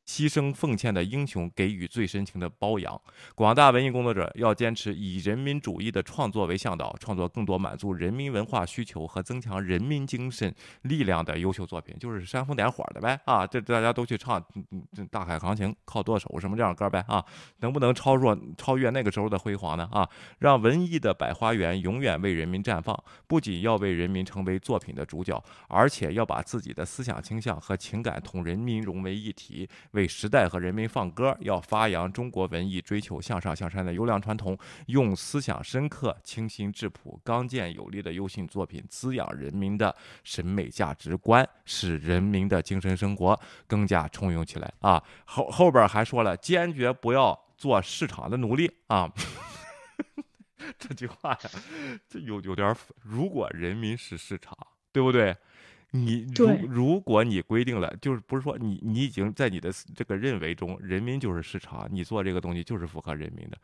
[0.06, 3.00] 牺牲奉献的英雄给予最深情的褒扬。
[3.34, 13.46] 广大文艺工作者要坚持以人民主义的创作为向导，创作更多满足人民文化需求和增强人民精神力量的优秀作品，就是煽风点火的呗啊！
[13.46, 14.44] 这大家都去唱，
[14.92, 17.24] 这大海航行靠舵手什么这样的歌呗啊？
[17.60, 20.08] 能不能超越超越那个时候的辉煌呢啊？
[20.38, 22.94] 让文艺的百花园永远为人民绽放，
[23.26, 29.66] 不仅要为人民成为作品的主角，而且要把自己的思想倾向和情感同人民融为一体。
[29.94, 45.02] 为时代和人民放歌，要发扬中国文艺追求向上向善的优良传统，用思想深刻、清新质朴、刚健有力的优秀作品滋养人民的审美价值观，使人民的精神生活更加充盈起来啊！
[45.24, 49.10] 后后边还说了，坚决不要做市场的奴隶啊！
[50.78, 51.50] 这句话呀，
[52.08, 54.56] 这有有点，如果人民是市场，
[54.92, 55.36] 对不对？
[55.94, 63.56] 你如如果你规定了，就是不是说你你已经在你的这个认为中，人民就是市场，你做这个东西就是符合人民的。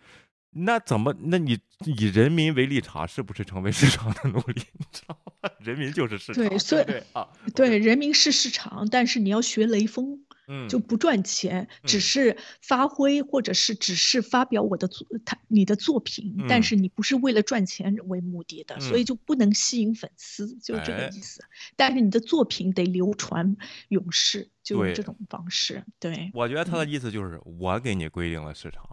[0.53, 1.15] 那怎么？
[1.21, 4.63] 那你以人民为立场，是不是成为市场的奴隶？
[4.79, 5.51] 你知道吗？
[5.59, 6.49] 人民就是市场。
[6.49, 10.21] 对，所以对啊，对，人民是市场，但是你要学雷锋。
[10.53, 21.45] 嗯，就不赚钱，只是发挥，或者是只是发表我的作他你的作品，但是你不是为了赚钱为目的的，所以就不能吸引粉丝，就是这个意思。
[21.77, 23.57] 但是你的作品得流传
[23.91, 25.85] 永世，就是这种方式。
[26.01, 28.85] 对，我觉得他的意思就是我给你规定了市场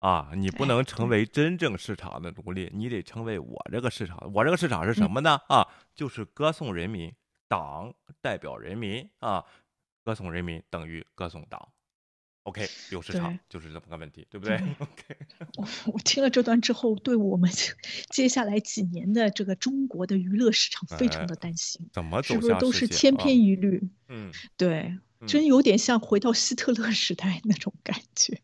[0.00, 4.30] 啊，你不能成为真正市场的奴隶，你得成为我这个市场。
[4.34, 5.40] 我这个市场是什么呢？
[5.48, 7.10] 啊，就是歌颂人民，
[7.48, 9.42] 党代表人民啊。
[10.08, 11.68] 歌颂人民等于歌颂党
[12.44, 15.16] ，OK，有市场就是这么个问题，对不对？OK，
[15.58, 17.50] 我我听了这段之后，对我们
[18.08, 23.86] 接下来几年的这个中国的娱乐市场非常的担心，怎么是不是都是千篇一律？
[24.08, 28.40] 嗯，对，真有点像回到希特勒时代那种感觉。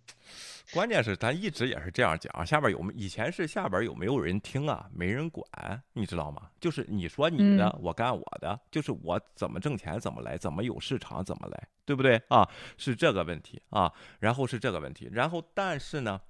[0.74, 4.90] 关键是咱一直也是这样讲，下边有没以前是下边有没有人听啊？
[4.92, 5.46] 没人管，
[5.92, 6.50] 你知道吗？
[6.60, 12.50] 就是你说你的，我干我的，就是我怎么挣钱怎么来，怎么有市场怎么来，对不对啊？
[12.76, 16.20] 是这个问题啊，然后是这个问题，然后但是呢，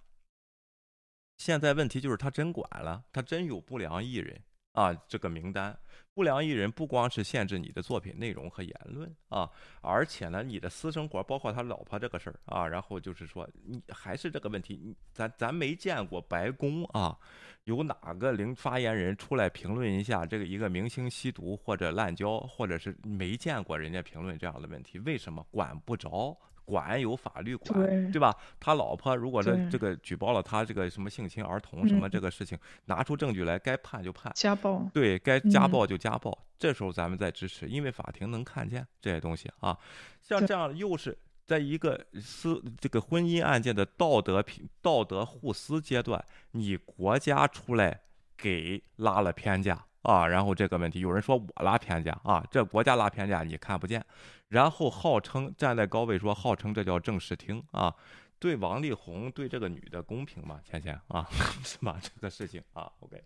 [1.39, 4.39] 现在问题就是他真管了，他真有不良艺人
[4.73, 5.79] 啊，这个名单。
[6.15, 9.51] 不良艺人不光是限制你的作品内容和言论啊，
[9.81, 17.19] 而且呢，你的私生活，包括他老婆这个事儿啊，然后就是说，你还是这个问题，咱咱没见过白宫啊，
[17.65, 26.39] 有哪个零发言人出来评论一下这个一个明星吸毒或者滥交，或者是没见过人家评论这样的问题，为什么管不着？
[26.65, 28.35] 管有法律管，对吧？
[28.59, 34.33] 他老婆如果这这个举报了他这个什么性侵儿童什么这个事情，拿出证据来，该判就判。
[34.35, 34.89] 家暴。
[34.93, 36.37] 对该家暴就家暴。
[36.59, 39.77] 这时候咱们再支持，因为法庭能看见这些东西啊。
[40.23, 48.01] 像这样又是在一个私这个婚姻案件的道德品道德互撕阶段，你国家出来
[48.37, 50.27] 给拉了偏架啊。
[50.27, 54.03] 然后这个问题，有人说我拉偏架啊，这国家拉偏架你看不见。
[54.49, 57.95] 然后号称站在高位说，号称这叫正视听啊。
[58.39, 60.61] 对王力宏对这个女的公平吗？
[60.63, 61.27] 倩倩啊，
[61.65, 61.99] 是吧？
[62.03, 63.25] 这个事情啊，OK。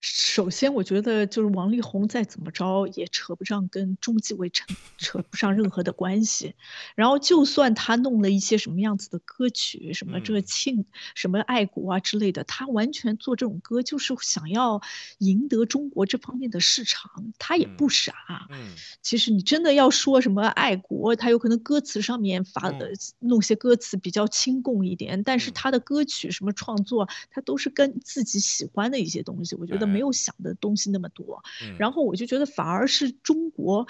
[0.00, 4.64] 首先，我觉得就是王力宏再怎么着也扯不上跟中纪委扯
[4.98, 6.54] 扯不上任何的关系。
[6.94, 14.80] 然后，就算他弄了一些什么样子的歌曲，什么这个庆什么爱国啊之类的，他完全做这种歌就是想要
[15.18, 17.32] 赢得中国这方面的市场。
[17.38, 18.46] 他也不傻。
[18.50, 18.70] 嗯。
[19.02, 29.55] 其实你真的要说什么爱国，他有可能歌词上面发的弄些歌词比较亲共一点，但是他的歌曲什么创作，他都是跟自己喜欢的一些东西。
[29.58, 31.42] 我觉得没有想的东西那么多，
[31.78, 33.86] 然后我就觉得反而是中国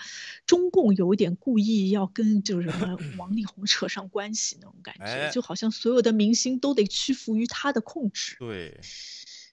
[0.46, 2.68] 中共有一点故意要跟就是
[3.18, 8.36] 王力宏扯上关系那种感觉，就好像所有的明星都得屈服于他的控制。
[8.38, 8.80] 对，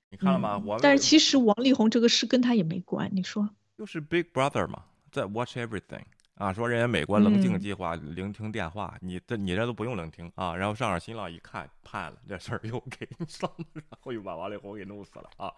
[0.09, 0.57] 你看了吗？
[0.64, 3.49] 我但是其实王力宏这个事跟他也没关，你说？
[3.78, 6.03] 就是 Big Brother 嘛，在 Watch Everything。
[6.36, 10.56] 啊，说人家美国棱镜计划聆听电话，你这你这都不用聆听啊。
[10.56, 15.54] 然后上上新浪一看，判了，这事儿又给上了，然后又把王力宏给弄死了啊。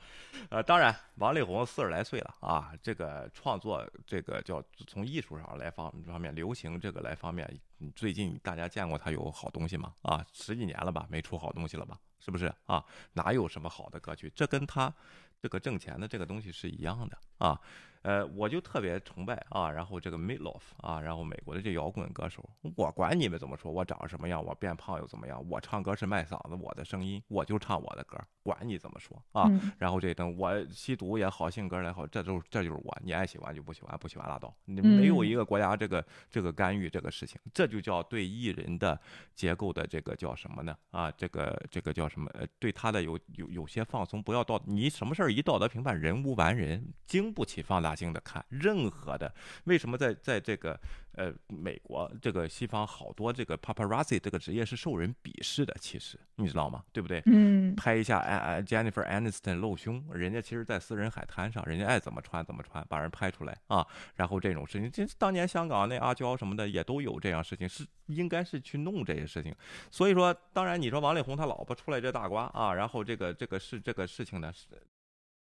[0.49, 7.49] 呃，当然，王力宏四十来岁了啊，这个创作这个叫从艺术上来方方面流行这个来方面，
[7.95, 9.93] 最近大家见过他有好东西吗？
[10.01, 11.97] 啊，十几年了吧，没出好东西了吧？
[12.19, 12.83] 是不是啊？
[13.13, 14.29] 哪有什么好的歌曲？
[14.35, 14.93] 这跟他
[15.41, 17.59] 这个挣钱的这个东西是一样的啊。
[18.05, 28.15] 呃，我就特别崇拜啊，然后这个 Midlife 啊，然后美国的这摇滚歌手，我管你们怎么说，我长什么样，我变胖又怎么样，我唱歌是卖嗓子，我的声音，我就唱我的歌，
[28.45, 29.49] 管你怎么说啊。
[29.79, 34.55] 然后这等我吸毒也好，性格也好，这都这就是我，你爱喜欢就不喜欢，不喜欢拉倒。
[34.65, 39.01] 你没有一个国家这个这个干预这个事情，这就叫对艺人的
[39.33, 40.77] 结构的这个叫什么呢？
[40.91, 42.29] 啊，这个这个叫什么？
[42.35, 47.95] 呃，对他的有有有些放松，不要道你什么事儿一道德评判，人无完人，经不起放大。
[47.95, 49.33] 镜的看任何的，
[49.63, 50.77] 为什么在在这个
[51.15, 55.75] 呃美国这个西方好多这个 paparazzi 这个职业是受人鄙视的？
[55.79, 56.83] 其实你知道吗？
[56.91, 57.21] 对不对？
[57.25, 63.85] 嗯，拍一下哎 Jennifer Aniston 露胸，人家其实在私人海滩上，人家爱怎么穿怎么穿，把人拍出来啊。
[64.15, 69.53] 然后这种事情，这当年香港那阿娇什么的也都有这样事情，是应该是去弄这些事情。
[69.91, 74.65] 所以说，当然你说王力宏他老婆出来这大瓜啊，然后这个这个是这个事情呢是。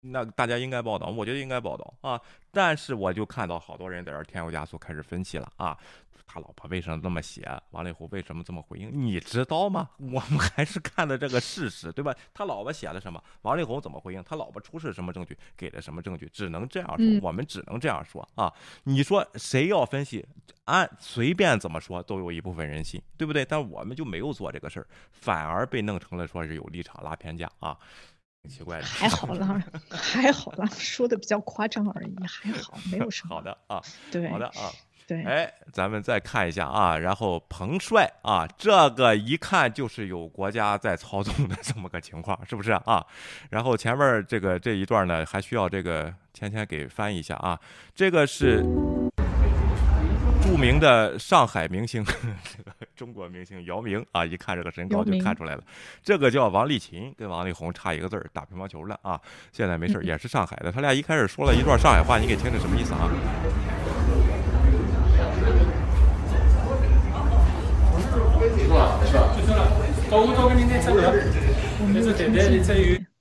[0.02, 2.20] 那大家应该报道，我觉得应该报道啊。
[2.50, 5.76] 但是我就看到好多人在这儿添油加醋，开始分析了啊。
[6.24, 7.46] 他老婆为什么这么写？
[7.72, 8.90] 王力宏为什么这么回应？
[8.90, 9.90] 你知道吗？
[10.00, 12.14] 我们还是看的这个事实，对吧？
[12.32, 13.22] 他老婆写了什么？
[13.42, 14.24] 王力宏怎么回应？
[14.24, 15.36] 他老婆出示什么证据？
[15.58, 16.26] 给了什么证据？
[16.32, 18.50] 只能这样说，我们只能这样说啊！
[18.84, 20.26] 你说谁要分析？
[20.64, 23.44] 按随便怎么说，都有一部分人信，对不对？
[23.44, 27.76] 但我们就没有做这个事儿，反而被弄成了说是有立场拉偏架啊，
[28.42, 28.84] 挺奇怪的。
[28.84, 33.34] 还好啦， 还好啦，说的比较夸张而已，还好，没有什么。
[33.36, 33.80] 好的啊，
[34.10, 34.70] 对，好的啊。
[35.04, 43.04] 对，哎，咱们再看一下啊，然后彭帅啊，这个一看就是有国家在操纵的这么个情况，是不是啊？
[43.50, 47.58] 然后前面这个这一段呢，还需要这个芊芊给翻译一下啊。
[47.94, 48.64] 这个是
[50.40, 52.72] 著名的上海明星，这 个
[53.02, 55.64] 中国明星姚明啊，一看这个身高就看出来了。
[56.04, 59.20] 这个叫王励勤，跟王力宏差一个字儿，打乒乓球了啊。
[59.50, 60.70] 现在没事也是上海的。
[60.70, 63.10] 他俩一开始说了一段上海话，你给听听什么意思啊？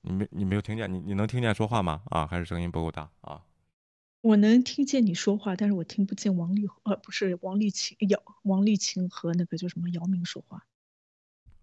[0.03, 0.93] 你没你没有听见？
[0.93, 2.01] 你你能听见说话吗？
[2.11, 3.41] 啊，还是声音不够大啊？
[4.21, 10.65] 我能听见你说话，但是我听不见王力呃不是王丽琴姚王丽琴和那个叫什么姚明说话。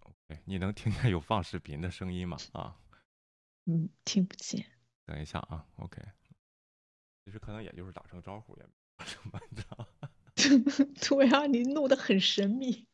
[0.01, 2.37] OK，你能听见有放视频的声音吗？
[2.51, 2.77] 啊？
[3.65, 4.65] 嗯，听不见。
[5.05, 6.01] 等一下啊，OK。
[7.23, 9.87] 其实可能也就是打声招呼也没什么，你知道？
[10.99, 12.87] 对啊，你弄得很神秘。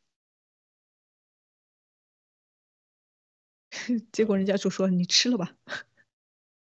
[4.12, 5.56] 结果人家就说你吃了吧。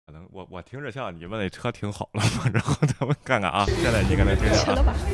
[0.10, 4.96] 可能我我听着像你们那车停好了吗， 然后咱们看看啊，现在你跟他听吃了吧。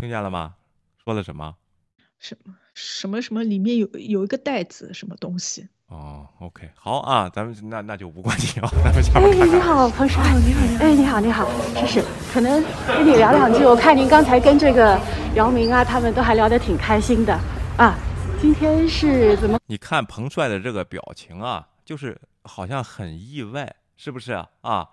[0.00, 0.54] 听见了吗？
[1.04, 1.56] 说了什么？
[2.18, 3.44] 什么什么什么？
[3.44, 5.68] 里面有有一个袋子，什么东西？
[5.88, 9.40] 哦，OK，好啊，咱们那那就无关紧要， 咱们下面看。
[9.40, 13.64] 哎，你好，彭帅，你好，哎，你好，你好，是是，可能跟你聊两句。
[13.64, 14.98] 我看您刚才跟这个
[15.34, 17.38] 姚明啊，他们都还聊得挺开心的
[17.76, 17.94] 啊。
[18.40, 19.58] 今天是怎么？
[19.66, 24.32] 你看彭帅的这个表情啊，就是好像很意外，是不是
[24.62, 24.88] 啊？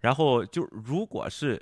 [0.00, 1.60] 然后就如果是。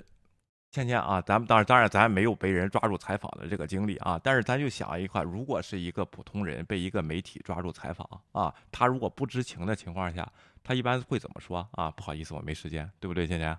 [0.75, 10.29] 芊芊啊，咱们当然当然咱没有被人抓住采访的这个经历啊，但是咱就想一块，如果是一个普通人被一个媒体抓住采访啊，他如果不知情的情况下，
[10.61, 11.89] 他一般会怎么说啊？
[11.91, 13.57] 不好意思，我没时间，对不对，倩倩？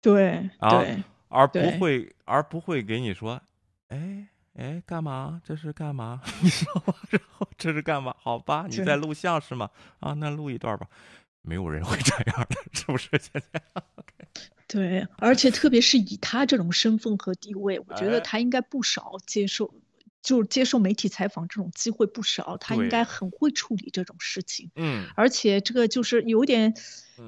[0.00, 0.82] 对，啊，
[1.28, 3.38] 而不会而不会给你说，
[3.88, 5.42] 哎哎，干嘛？
[5.44, 6.22] 这是干嘛？
[6.40, 6.66] 你说，
[7.10, 8.14] 然后这是干嘛？
[8.18, 9.68] 好吧，你在录像是吗？
[10.00, 10.86] 啊，那录一段吧。
[11.42, 13.10] 没有人会这样的，是不是？
[13.18, 13.62] 芊芊？
[14.68, 19.72] 对，而且特别是以他这种身份和地位，我觉得他应该不少接受，
[20.22, 24.70] 就是接受媒体采访这种机会不少，他应该很会处理这种事情。
[24.74, 26.74] 嗯，而且这个就是有点，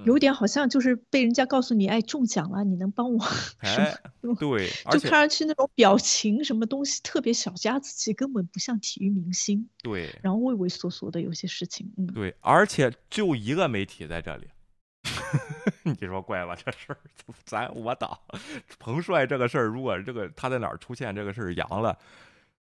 [0.04, 3.24] 有点好像就是被人家告诉你，哎，中奖了，你能帮我
[3.62, 4.34] 什么？
[4.34, 9.68] 对，就看上去那种表情什么东西特别小家子气，根本不像体育明星。
[9.80, 14.48] 对，然后畏畏缩缩的有些事情，嗯，对，而且就一个媒体在这里。
[15.82, 16.56] 你说怪吧？
[16.56, 16.98] 这事儿，
[17.44, 18.20] 咱我倒
[18.78, 21.96] 彭帅这个事儿，如果这个他在哪儿出现这个事儿阳了。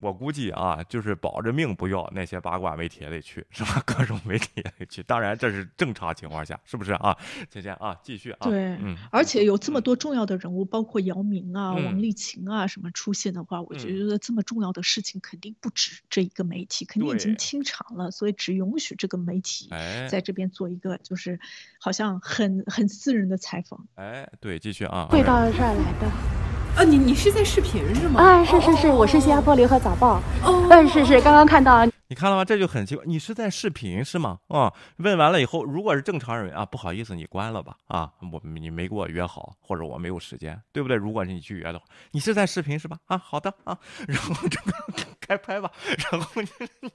[0.00, 3.82] 我估计啊，就是保着命不要，那些八卦媒体也得去，是吧？
[3.86, 5.02] 各种媒体也得去。
[5.02, 7.16] 当然，这是正常情况下，是不是啊？
[7.50, 8.38] 姐姐啊，继续啊。
[8.40, 8.96] 对，嗯。
[9.12, 19.68] 而且有这么多重要的人物，包括姚明啊、王励勤啊什么出现的话，我觉得这么重要的事情肯定不止这一个媒体，肯定已经清场了，所以只允许这个媒体
[20.08, 21.38] 在这边做一个，就是
[21.78, 23.86] 好像很很私人的采访。
[23.96, 25.08] 哎，对，继续啊。
[25.10, 26.49] 会到这儿来的。
[26.76, 28.20] 啊，你你是在视频是吗？
[28.22, 30.20] 啊，是是是，我是新加坡联合早报。
[30.44, 31.86] 哦，嗯，是是，刚刚看到。
[32.10, 32.44] 你看了吗？
[32.44, 34.40] 这就很奇怪，你是在视频是吗？
[34.48, 37.76] 啊，问完了以后，如果是正常人啊，不好意思，你关了吧。
[37.86, 40.96] 啊，我你没给我约好，或者我没有时间，对不对？
[40.96, 42.98] 如果是你去约的话，你是在视频是吧？
[43.06, 44.72] 啊，好的啊，然后这个
[45.20, 45.70] 开拍吧。
[46.10, 46.48] 然后你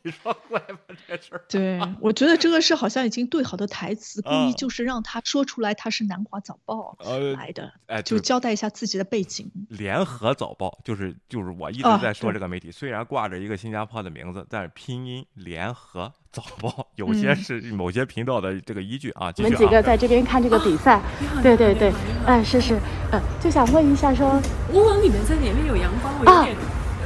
[0.03, 1.45] 你说怪吧这事儿。
[1.47, 6.93] 对，我觉得这个是好像已经对好的台词，故意就是让他说出来他是南华早报
[7.38, 9.49] 来的，哎，就交代一下自己的背景。
[9.70, 15.05] 联合早报就是就是我一直在说这个媒体，虽然挂着一个新加坡的名字，但是拼。
[15.36, 19.32] 联合早报有些是某些频道的这个依据啊。
[19.38, 21.01] 我们几个在这边看这个比赛，
[21.41, 21.91] 对对对，
[22.26, 22.80] 哎，是是，
[23.12, 24.41] 嗯，就想问一下，说
[24.72, 26.56] 我往里面在里面有阳光，我有点，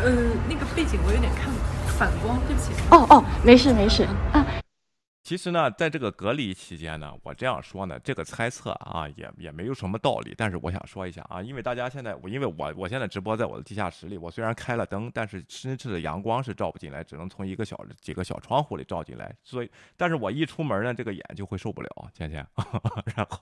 [0.04, 0.12] 呃，
[0.47, 1.52] 那个背景我有点看
[1.97, 2.72] 反光，对不起。
[2.91, 4.08] 哦哦，没事没事。
[4.32, 4.45] 啊。
[5.30, 10.34] 其实呢，在这个隔离期间呢，我这样说呢，这个猜测啊，也也没有什么道理。
[10.36, 19.32] 但是我想说一下啊，因为大家现在，我因为我我现在直播在我的地下室里，我虽然开了灯，但是深赤的阳光是照不进来，只能从一个小几个小窗户里照进来。
[19.43, 22.43] 所以，但是我一出门呢，这个眼就会受不了，倩倩。
[23.15, 23.39] 然后，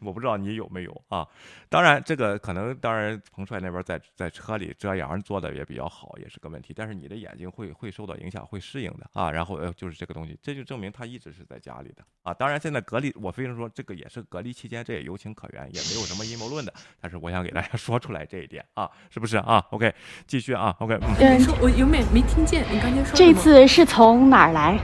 [0.00, 1.26] 我不知道你有没有啊？
[1.68, 6.72] 当然，这个可能，当然，彭帅那边在在车里遮阳做的也比较好，也是个问题。
[6.72, 9.28] 但是你的眼睛会会受到影响，会适应的啊。
[9.28, 11.15] 然后呃，就是这个东西，这就证明他一。
[11.16, 16.72] 一直是在家里的啊，当然现在隔离，我非常说这个也是隔离期间，这也有情可原，也没有什么阴谋论的。
[17.00, 19.92] 但是我想给大家 说出来这一点啊，是不是啊？OK，
[20.26, 20.98] 继续啊，OK。
[21.18, 23.16] 嗯，说，我有没没听见你刚才说？
[23.16, 24.78] 这次是从哪儿来？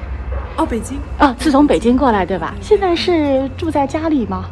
[0.56, 0.98] 哦，北京。
[1.18, 2.54] 啊，是从北京过来对吧？
[2.62, 4.48] 现在是住在家里吗？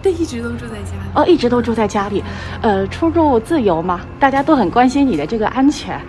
[0.00, 1.10] 对，一直都住在家里。
[1.16, 2.22] 哦，一直都住在家里。
[2.62, 4.06] 呃，出入自由吗？
[4.20, 6.00] 大家都很关心你的这个安全。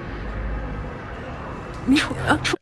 [1.87, 2.55] 你出啊出。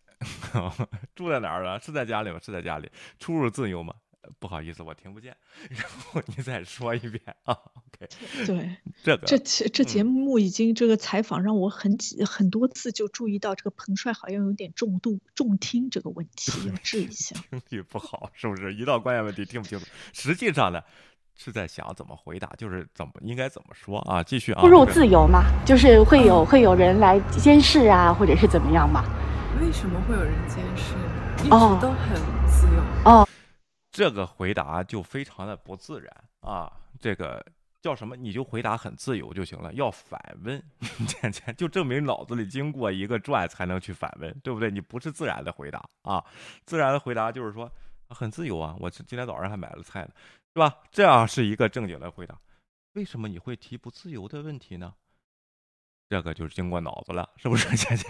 [1.16, 1.80] 住在哪儿了？
[1.80, 2.40] 是在家里吗？
[2.44, 2.90] 是在家里，
[3.20, 3.94] 出入自由吗？
[4.40, 5.38] 不好意思，我听不见。
[5.70, 7.54] 然后你再说一遍啊。
[7.54, 8.08] OK。
[8.44, 9.38] 对， 这个这
[9.70, 17.36] 这节目已经这个采访让我很几很多次就注意到这个彭帅好像有点重度重听这个问题，要治一下。
[17.52, 18.74] 听力不好是不是？
[18.74, 19.86] 一到关键问题听不清楚。
[20.12, 20.82] 实际上呢，
[21.36, 24.24] 是在想怎么回答，就是怎么应该怎么说啊？
[24.24, 24.62] 继续啊。
[24.62, 29.04] 步入自由嘛，就是会有会有人来监视啊，或者是怎么样嘛？
[29.62, 30.94] 为什么会有人监视？
[31.40, 32.16] 一直都很
[32.48, 32.82] 自由。
[33.04, 33.28] 哦，
[33.92, 36.10] 这个回答就非常的不自然
[36.42, 36.72] 啊！
[37.00, 37.46] 这个
[37.82, 38.16] 叫什么？
[38.16, 39.72] 你就回答很自由就行了。
[39.74, 40.62] 要反问，
[41.56, 44.72] 就证明脑子里经过一个转才能去反问，对不对？
[44.72, 46.24] 你不是自然的回答啊！
[46.66, 47.70] 自然的回答就是说
[48.10, 48.76] 很自由啊！
[48.80, 50.10] 我今天早上还买了菜呢，
[50.56, 50.78] 是吧？
[50.90, 52.40] 这样是一个正经的回答。
[52.94, 54.94] 为什么你会提不自由的问题呢？
[56.10, 58.06] 这个就是经过脑子了，是不是，姐姐？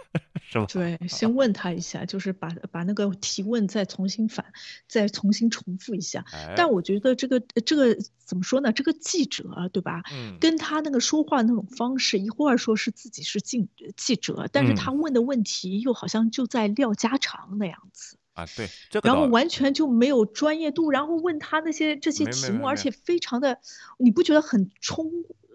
[0.40, 0.64] 是吧？
[0.66, 4.46] 对，先问他一下，就是把把那个提问再重新反，
[4.88, 6.24] 再重新重复一下。
[6.56, 7.94] 但我觉得这个这个
[8.24, 8.72] 怎么说呢？
[8.72, 10.00] 这个记者对吧？
[10.10, 18.16] 嗯，跟他那个说话那种方式，一会儿说是自己是记记者，但是他问的问题又好像就在撂家常那样子。
[18.40, 18.68] 啊，对，
[19.02, 23.58] 然后完全就没有专业度，然后问他那些这些题目，而且非常的，
[23.98, 25.10] 你不觉得很冲、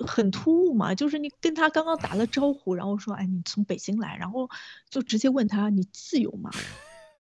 [0.05, 0.93] 很突兀吗？
[0.93, 4.49] 就是你跟他刚刚打了招呼，然后说，哎，你从北京来，然后
[4.89, 6.51] 就直接问他，你自由吗？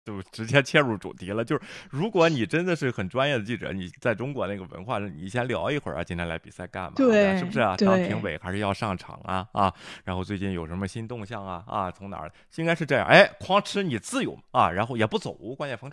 [0.08, 6.92] 就直接切入主题了，就是如果你真的是很专业的记者，你在中国那个文化，你先聊一会儿啊，今天来比赛干嘛？
[6.96, 7.76] 对，是不是啊？
[7.76, 9.46] 当评委还是要上场啊？
[9.52, 11.62] 啊，然后最近有什么新动向啊？
[11.66, 12.32] 啊，从哪儿？
[12.56, 15.90] 应该是这样，哎，狂吃你自由啊，然后也不走，关键冯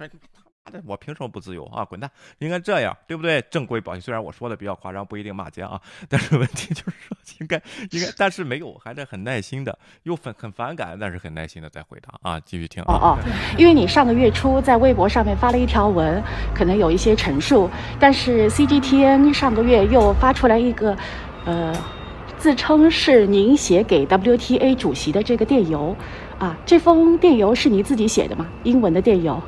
[0.72, 0.84] 川。
[0.86, 1.86] 我凭什么不自由啊？
[1.86, 2.09] 滚蛋！
[2.39, 3.41] 应该这样，对不对？
[3.49, 7.61] 正规保险，虽然我说的比较夸张，不一定骂街啊，但是问题就是说，应该
[7.91, 12.39] 应该，但是没有，还得很耐心的，又很很反感，但是很耐心的在回答啊。
[12.39, 13.18] 继续听哦哦，
[13.57, 16.22] 因为你上个月初在微博上面发了一条文，
[16.53, 20.97] 可能有一些陈述，但是 CGTN 上个月又发出来一个，
[21.45, 21.74] 呃，
[22.38, 25.95] 自称是您写给 WTA 主席的这个电邮
[26.39, 28.47] 啊，这封电邮是你自己写的吗？
[28.63, 29.41] 英文的电邮。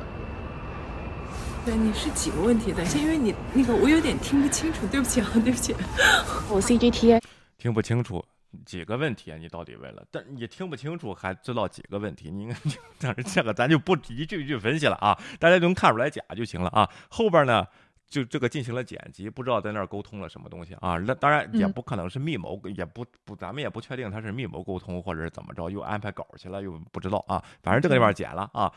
[1.68, 2.72] 对，你是几个问题？
[2.72, 5.74] 等一下，因为你那个我有点听不清楚，对不起啊，对不起。
[6.48, 7.20] 我 CGT
[7.58, 8.24] 听不清楚
[8.64, 9.36] 几个问题啊？
[9.36, 10.02] 你到底问了？
[10.10, 12.30] 但你听不清楚还知道几个问题？
[12.30, 12.56] 你应该，
[12.98, 16.88] 但是这个咱就不一句一句分析了啊，大家就能看出来假就行了啊。
[17.10, 17.66] 后边呢？
[18.08, 20.96] 就这个进行了剪辑，不知道在那儿沟通了什么东西啊？
[21.06, 27.42] 那当然也不可能是密谋，也不不，咱们也不确定他是密谋沟通，或者是怎么着，又安排稿去了，又不知道啊。
[27.62, 28.72] 反正这个地方剪了啊，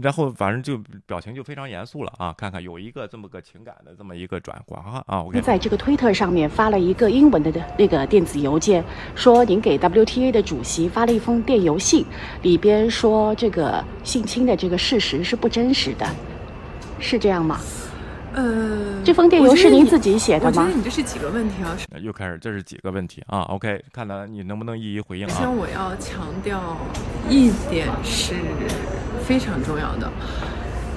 [0.00, 2.32] 然后反正就表情就非常严肃了啊。
[2.38, 5.22] 看看有一个这么个情感的这么一个转挂啊。
[5.22, 8.84] 我在这个推特上面发了一个英文的那个电子邮件，
[9.16, 12.06] 说您给 WTA 的主席发了一封电邮信，
[12.42, 16.06] 里边说这个性侵的这个事实是不真实的，
[17.00, 17.58] 是这样吗？
[18.34, 20.62] 呃，这封电邮是您自己写的吗？
[20.62, 21.76] 我觉得你这是几个问题啊？
[22.00, 25.30] 又开始，这是几个问题啊？OK，看来你能不能一一回应啊？
[25.30, 26.76] 首先，我要强调
[27.28, 28.34] 一点是
[29.24, 30.10] 非常重要的，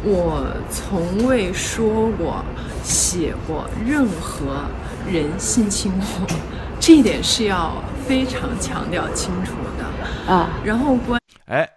[0.04, 2.44] 我从未说过、
[2.84, 4.66] 写过任何
[5.10, 6.28] 人性侵我，
[6.80, 10.50] 这一点是要非常强调清楚的啊。
[10.64, 11.68] 然后关，哎，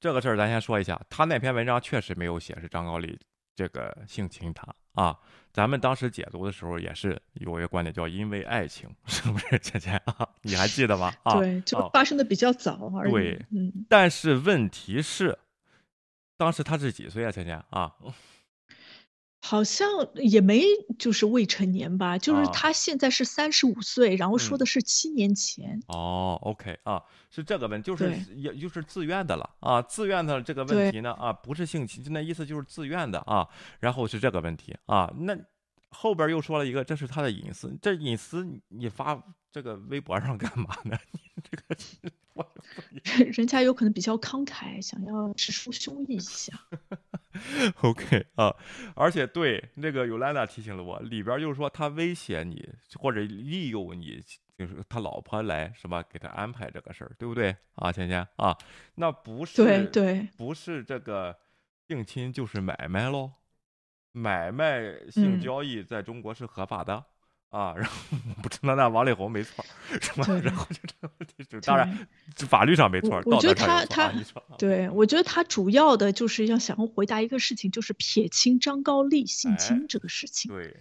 [0.00, 3.18] 这个事儿咱先说一下，他那篇文章确实没有写是张高丽
[3.54, 4.66] 这个性侵他。
[4.94, 5.16] 啊，
[5.52, 10.28] 咱们当时解读的时候也是有一个观点，叫因为爱情， 是不是，姐姐啊？
[10.42, 11.12] 你还记得吗？
[11.22, 13.86] 啊，对，这个发生的比较早而已，对，嗯。
[13.88, 15.38] 但是问题是，
[16.36, 17.92] 当时他是几岁啊，倩倩啊？
[19.46, 20.64] 好像也没
[20.98, 25.82] 就是未成年吧，就是啊他现在是三十五岁，然后说嗯的是七年前。
[25.88, 33.46] 哦，OK 啊，是这个问，就是也就是自愿的了啊，自愿的这个问题呢啊，不是性侵，那意思就是自愿的啊，
[33.80, 35.36] 然后是这个问题啊，那
[35.90, 39.22] 后边又说了一个，这是他的隐私，这隐私你发
[39.52, 40.96] 这个微博上干嘛呢？
[41.12, 42.50] 你这个我
[43.36, 46.58] 人家有可能比较慷慨，想要直抒胸臆一下。
[47.82, 48.54] OK 啊，
[48.94, 54.22] 而且对那个尤兰达提醒了我，里边就是说他威胁你或者利诱你，
[54.56, 58.56] 就是他老婆来是吧，给他安排这个事儿，对不对啊，芊芊啊？
[58.94, 61.36] 那不是对对，不是这个
[61.86, 63.32] 定亲就是买卖喽，
[64.12, 64.80] 买卖
[65.10, 67.04] 性嗯交易在中国是合法的。
[67.54, 67.94] 啊，然后
[68.42, 70.24] 不知道那王力宏没错儿，是吧？
[70.24, 73.46] 对然后就这个问题，就当然这法律上没错，道我我觉。
[73.48, 74.12] 得他他
[74.58, 80.50] 对我觉得他主要的就是要想要回答一个事情，就是撇清张高丽性哎侵这个事情。
[80.52, 80.76] 对，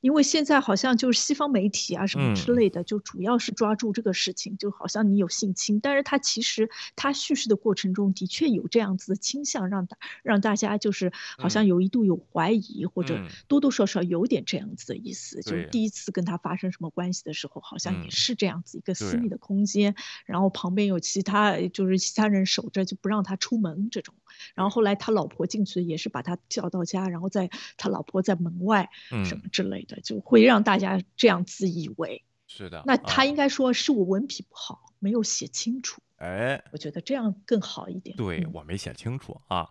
[0.00, 2.54] 因为现在好像就是西方媒体啊什么之嗯。
[2.54, 11.68] 类的，就主要是抓住这个事情，就好像你有性侵，但是他其实他叙事的过程中的确有这样子的倾向，让大让大家就是好像嗯。
[11.68, 13.38] 有一度有怀疑，或者嗯。
[13.48, 18.00] 多多少少有点这样子的意思，就是第一次跟他发生什么关系的时候，好像嗯。
[18.00, 19.94] 也是这样子一个私密的空间，
[20.26, 24.14] 然后旁边有其他就是其他人守着，就不让他出门这种。
[24.54, 28.88] 然后后来他老婆进去也是把他叫到家，然后在他老婆在门外
[29.24, 32.24] 什嗯么之类的，就会让大家这样自以为。
[32.46, 32.82] 是的。
[32.86, 38.16] 那他啊应该说是我文笔不好，没有写清楚，哎，我觉得这样更好一点。
[38.16, 39.68] 对嗯我没写清楚啊。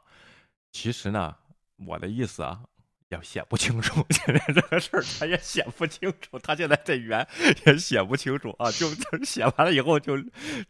[0.71, 1.35] 其实呢，
[1.87, 2.61] 我的意思啊，
[3.09, 4.05] 也写不清楚。
[4.11, 7.25] 现在这个事儿他也写不清楚，他现在这圆
[7.65, 8.69] 也写不清楚啊。
[8.71, 10.17] 就 就写完了以后就，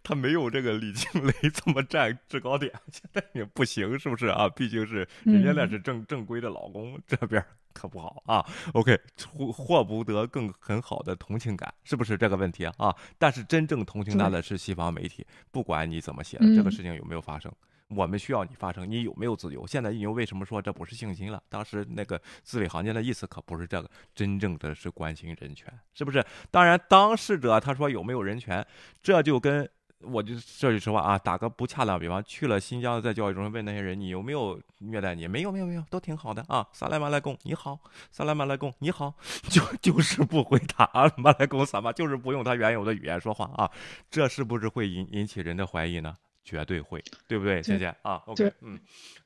[0.03, 4.47] 他没有这个李静蕾这么占制高点，现在也不行，是不是啊？
[4.49, 8.45] 毕竟是人家那嗯是正正规的老公，这边可不好啊。
[8.73, 8.99] OK，
[9.37, 12.73] 获获不得更很好的同情感，是不是这个问题啊？
[12.77, 17.51] 啊，但是真正同情他的是西方媒体，不管你怎么写的，这个嗯事情有没有发生。
[17.89, 19.65] 我们需要你发声，你有没有自由？
[19.65, 21.41] 现在你又为什么说这不是性侵了？
[21.47, 26.23] 当时那个字里行间的意思可不是这个，真正的是关心人权，是不是？
[26.51, 28.65] 当然，当事者他说有没有人权，
[29.01, 29.69] 这就跟
[30.01, 35.27] 我就说句实话啊，打个不恰当比方，去了新疆，在教育中心问那些人你有没有虐待你？
[35.27, 36.67] 没有，没有，没有，都挺好的啊。
[36.73, 37.79] 萨莱马莱贡，你好，
[38.11, 39.15] 萨莱马莱贡，你好，
[39.49, 43.71] 就就是不回答啊，马莱贡萨玛，就是不用他原有的语言说话啊，
[44.11, 46.13] 这是不是会引引起人的怀疑呢？
[46.47, 47.61] 绝对会，对不对？
[47.61, 48.79] 谢谢啊，OK，对嗯，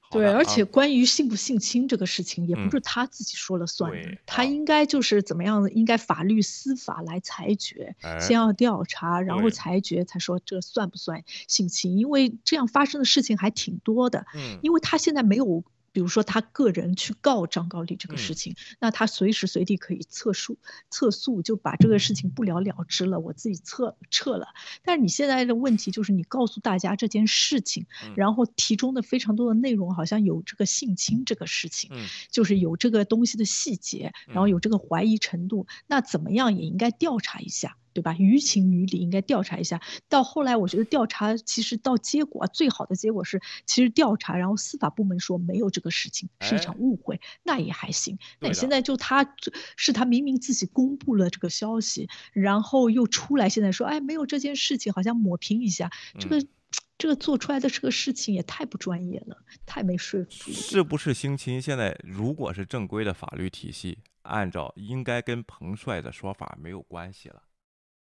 [0.10, 3.92] 对，而且关于性不性侵这个事情，也嗯不是他自己说了算
[4.26, 15.64] 他啊应该就是怎么样，应该法律司法来裁决，哎先要调查，然后裁决，才说这算不算性侵，因为这样发生的事情还挺多的，嗯，因为他现在没有。
[15.92, 20.58] 比如说他个人去告张高丽这个事嗯情，那他随时随地可以撤诉，
[20.90, 24.48] 撤诉就把这个事情不了了之了，我自己撤撤了。
[24.84, 37.78] 但是你现在的问题就是你告诉大家这件事情，嗯然后题中的非常多的内容好像有这个性侵这个事情，嗯就是有这个东西的细节，然后嗯有这个怀疑程度，那怎么样也应该调查一下。
[37.94, 38.16] 对吧？
[38.18, 39.82] 于情于理应该调查一下。
[40.10, 48.18] 到后来，我觉得调查其实到结果、啊、最好的结果是，其实调查，然后司法部门说没有这个事情，是一场哎误会，那也还行。
[48.40, 49.36] 那你现在就他
[49.76, 55.90] 是他明明自己公布了这个消息，然后又出来现在说，哎，没有这件事情，好像抹平一下，
[56.20, 56.48] 这个、嗯
[56.98, 59.36] 这个做出来的这个事情也太不专业了，
[59.66, 60.54] 太没说服力。
[60.54, 61.60] 是不是性侵？
[61.60, 67.42] 现在如果是正规的法律体系，按照应该跟彭帅的说法没有关系了，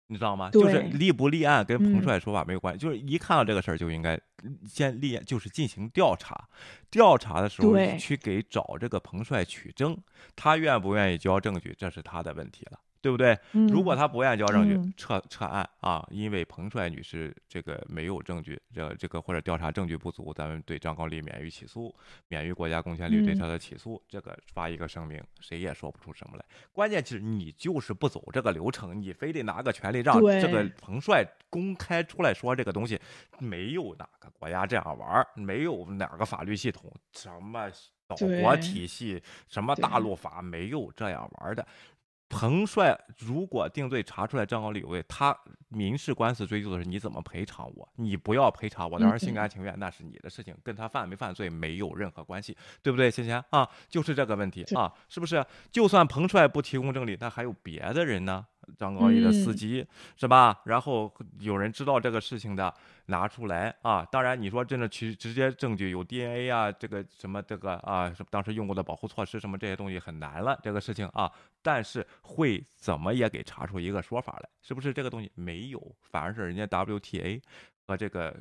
[0.08, 0.50] 你知道吗？
[0.50, 4.18] 就是立不立案跟彭嗯帅说法没有关系，就是一看到这个事儿就应该
[4.66, 6.48] 先立案，就是进行调查。
[6.90, 9.96] 调查的时候对去给找这个彭帅取证，
[10.34, 12.80] 他愿不愿意交证据，这是他的问题了。
[13.00, 13.38] 对不对？
[13.52, 21.94] 如果嗯他不愿意交证据，嗯撤撤案啊，因为彭帅女士这个没有证据，这这个或者调查证据不足，咱们对张高丽免于起诉，
[22.28, 26.44] 免于国家公权力对嗯他的起诉，这个发一个声明，谁也说不出什么来。
[26.72, 33.00] 关键是你就是不走这个流程，你非得拿个权利让这个彭帅公开出来说这个东西，
[33.38, 37.70] 没有哪个国家这样玩儿，没有哪个法律系统什么
[38.06, 41.66] 岛国体系，什么大陆法没有这样玩儿的。
[42.28, 45.36] 彭帅如果定罪查出来张高丽有罪，他
[45.68, 53.10] 民事官司追究的是你怎么赔偿我，你不要赔偿我，当然心甘情愿那是你的事情，跟他犯没犯罪没有任何关系，对不对？
[53.10, 55.44] 芊芊啊，就是这个问题啊，是不是？
[55.70, 58.46] 就算彭帅不提供证据，那还有别的人呢？
[58.76, 60.60] 张高丽的司嗯机、是吧？
[60.64, 62.72] 然后有人知道这个事情的
[63.06, 64.04] 拿出来啊。
[64.04, 71.30] 当然你说真的去直接证据有 DNA 啊，这个什么这个啊，当时用过的保护措施什么这些东西很难了，这个事情啊。
[71.62, 75.96] 但是会怎么也给查出一个说法来，是不是这个东西没有？
[76.02, 77.40] 反而是人家 WTA
[77.86, 78.36] 和这个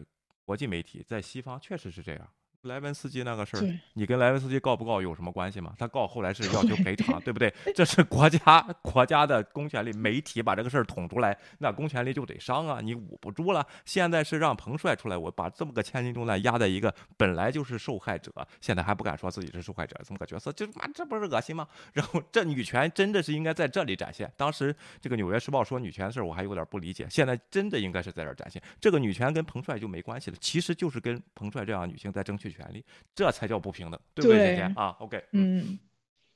[0.45, 2.28] 国际媒体在西方确实是这样。
[2.64, 5.74] 莱文斯基那个事儿，你跟莱文斯基告不告有什么关系吗？
[5.78, 7.53] 他告后来是要求赔偿， 对不对？
[7.74, 13.66] 这是国家国家的公权力，媒体把这个事儿捅出来，那公权力就得伤啊，你捂不住了。
[13.86, 21.68] 现在是让彭帅出来，我把这么个千斤重担压在一个本来就是受害者，现在还不敢说自己是受害者这么个角色，这妈这不是恶心吗？
[21.93, 24.30] 然后这女权真的是应该在这里展现。
[24.36, 28.62] 当时这个《纽约时报》说女权的事儿，我还有点不理解，现在真的应该是在这儿展现。
[28.82, 32.84] 这个女权跟彭帅就没关系了，其实就是跟彭帅这样的女性在争取权利，
[33.16, 35.80] 这才叫不平等，对不对，对姐姐啊？OK，，嗯，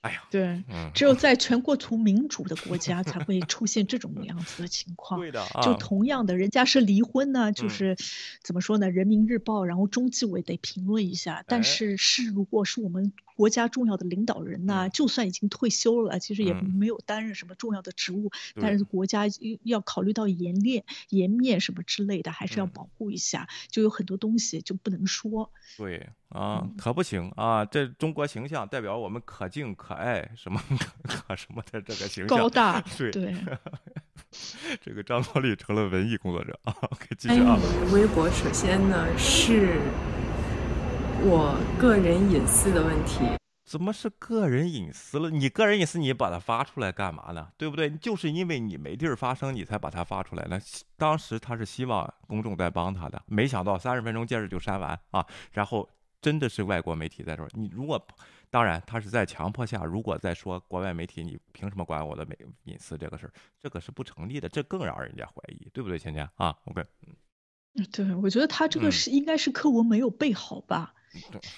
[0.01, 5.19] 哎呀，对，嗯，只有在全国图民主的国家才会出现这种样子的情况。
[5.19, 7.97] 对的啊，就同样的，人家是离婚呢，就嗯是
[8.43, 8.89] 怎么说呢？
[8.89, 11.35] 人民日报，然后中纪委得评论一下。
[11.35, 19.23] 哎但是是如果是我们国家重要的领导人呢，嗯就算已经退休了，其实也嗯没有担任什么重要的职务，对但是国家
[19.63, 23.47] 要考虑到颜面、颜面什么之类的，还是要嗯保护一下。
[23.67, 25.51] 就有很多东西就不能说。
[25.75, 27.65] 对啊嗯，可不行啊！
[27.65, 30.61] 这中国形象代表我们可敬可爱什么
[31.07, 33.35] 可 可什么的这个形象，高大，对对，
[34.85, 36.71] 这个张国立成了文艺工作者啊。
[36.99, 37.57] 可以继哎续啊。
[37.91, 39.81] 微博首先呢是
[41.23, 43.19] 我个人隐私的问题，
[43.63, 45.29] 怎么是个人隐私了？
[45.29, 47.51] 你个人隐私你把它发出来干嘛呢？
[47.57, 47.89] 对不对？
[47.91, 50.59] 就是因为你没地儿发声，你才把它发出来那
[50.97, 55.23] 当时他是希望公众在帮他的，没想到三十分钟接着就删完啊！
[55.51, 55.87] 然后
[56.21, 58.03] 真的是外国媒体在这儿，你如果
[58.49, 65.99] 当然他是在强迫下，如果在说国外媒体你凭什么管我的美隐私这个事儿，这个是不成立的，这更让人家怀疑，对不对？
[65.99, 70.93] 芊芊啊，OK，嗯对，我觉得他这个嗯是应该是课文没有背好吧？
[70.95, 71.00] 对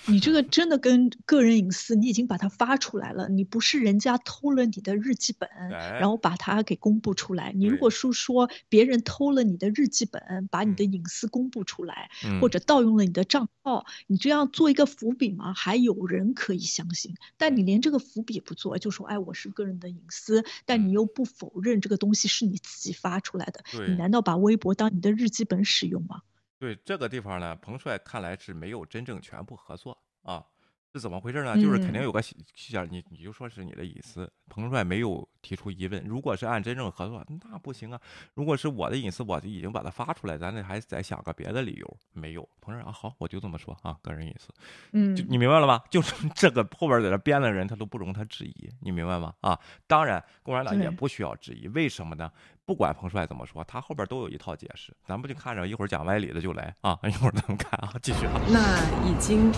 [0.06, 7.54] 你这个真的跟个人隐私，你已经把它发出来了，你不是人家偷了你的日记本，哎然后把它给公布出来。
[7.56, 12.50] 你如果是说别人偷了你的日记本，把你的隐私公布出来，或嗯。
[12.50, 17.14] 者盗用了你的账号，你这样做一个伏笔吗，还有人可以相信。
[17.38, 20.94] 但你连这个伏笔不做，就说哎我是个人的隐私，但你嗯。
[20.94, 26.22] 又不否认这个东西是你自己发出来的，你难道把微博当你的日记本使用吗？
[26.64, 30.46] 对这个地方呢，彭帅看来是没有真正全部合作啊，
[30.94, 31.60] 是怎么回事呢？
[31.60, 36.04] 就是肯定嗯有个细细节，你你就说是你的隐私，彭帅没有提出疑问。
[36.06, 38.00] 如果是按真正合作，那不行啊。
[38.36, 41.98] 如果是我的隐私，我已经把它发出来，咱得还得想个别的理由。
[42.12, 44.50] 没有，彭帅啊，好，我就这么说啊，个人隐私。
[44.92, 45.84] 嗯就你明白了吧？
[45.90, 49.34] 就是这个后边在这编的人，他都不容他质疑，你明白吗？
[49.42, 52.32] 啊，当然，共产党也不需要质疑，为什么呢？
[52.66, 59.52] 不管彭帅怎么说，他后边都有一套解释，咱不就看着一会儿讲歪理的就来啊，一会儿咱们看啊，继续啊，那已经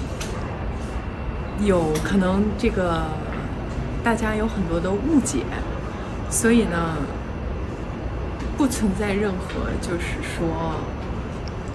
[1.64, 3.03] 有可能这个
[4.03, 5.39] 大家有很多的误解，
[6.30, 6.97] 所以呢，
[8.58, 10.76] 不存在任何就是说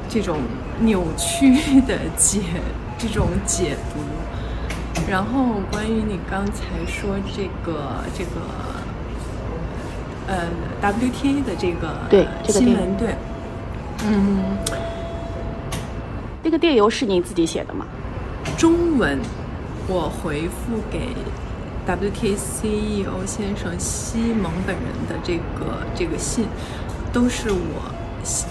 [0.09, 0.39] 这种
[0.81, 2.41] 扭曲的解
[2.99, 4.01] 这种解读。
[5.09, 8.31] 然后关于你刚才说这个这个
[10.29, 10.47] 呃
[10.83, 13.15] WTA 的这个对这个电新闻，对，
[14.07, 14.59] 嗯。
[16.43, 17.87] 这个电邮是您自己写的吗？
[18.57, 19.19] 中文
[19.93, 21.17] 我回复给
[21.85, 26.47] WTCEO 先生西蒙本人的这个这个信，
[27.13, 27.91] 都是我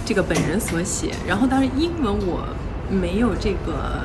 [0.06, 1.12] 这个本人所写。
[1.26, 2.44] 然后当然英文我
[2.90, 4.04] 没有这个，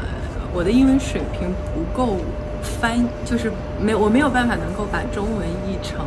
[0.52, 2.18] 我的英文水平不够
[2.62, 3.50] 翻，就是
[3.82, 6.06] 没有我没有办法能够把中文译成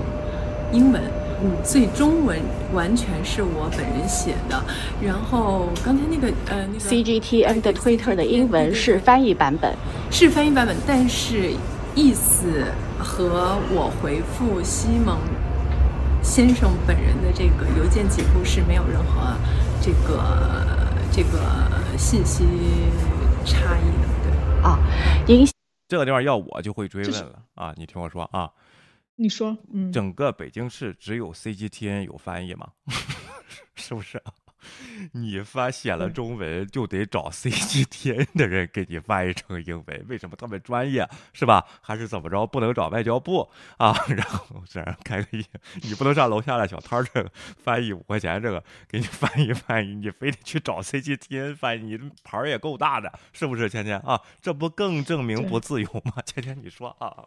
[0.71, 1.01] 英文。
[1.41, 2.39] 嗯，所以中文
[2.73, 4.63] 完全是我本人写的。
[5.01, 9.75] 然后刚才那个呃那个 CGTN 的 Twitter 的英文是翻译版本。
[10.09, 11.53] 是翻译版本，但是
[11.93, 12.65] 意思
[12.97, 15.17] 和我回复西蒙
[16.23, 19.35] 先生本人的这个邮件记录是没有任何
[19.81, 21.39] 这个这个
[21.97, 22.45] 信息
[23.45, 24.63] 差异的，对。
[24.63, 24.79] 啊，
[25.27, 25.47] 您
[25.87, 28.49] 这个地方要我就会追就是问了啊，你听我说啊，
[29.19, 32.71] 你说，嗯，整个北京市只有 CGTN 有翻译吗？
[33.75, 34.33] 是不是啊？
[35.13, 41.65] 你翻写了中文就得找 CGTN 的人给你翻译成英文，为什么他们专业是吧？
[41.81, 42.45] 还是怎么着？
[42.47, 43.95] 不能找外交部啊？
[44.09, 45.43] 然后这样开个业，
[45.83, 47.31] 你不能上楼下的小摊儿这个
[47.63, 53.67] 翻译五块钱这个给你翻译翻译，你非得去找 CGTN 翻译，你牌儿也够大的，是不是？
[53.69, 56.13] 芊芊啊，这不更证明不自由吗？
[56.25, 57.25] 芊芊你说啊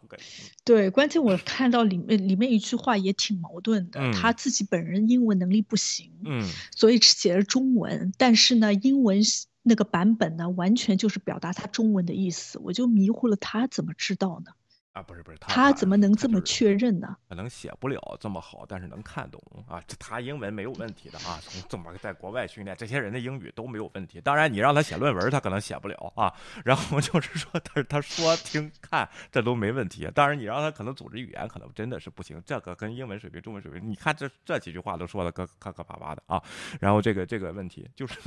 [0.65, 9.19] 对，关键我看到里面里面一句话也挺矛盾的，嗯他自己本人英文能力不行，嗯所以写了中文，但是呢，英文
[9.63, 14.51] 那个版本呢，完全就是表达他中文的意思，我就迷糊了，他怎么知道呢？
[14.93, 17.15] 啊，不是不是，他怎么能这么确认呢？
[17.29, 19.81] 可能写不了这么好，但是能看懂啊。
[19.87, 24.19] 这他英文没有问题的啊，从这么在国外训练，这些人的英语都没有问题。
[24.19, 26.33] 当然，你让他写论文，他可能写不了啊。
[26.65, 30.09] 然后就是说他他说听看这都没问题。
[30.13, 36.43] 当然，你让他可能组织语言可能真的是不行，这个跟英文水平、中文水平，你看这这几句话都说的磕磕磕巴巴的啊。
[36.81, 38.19] 然后这个这个问题就是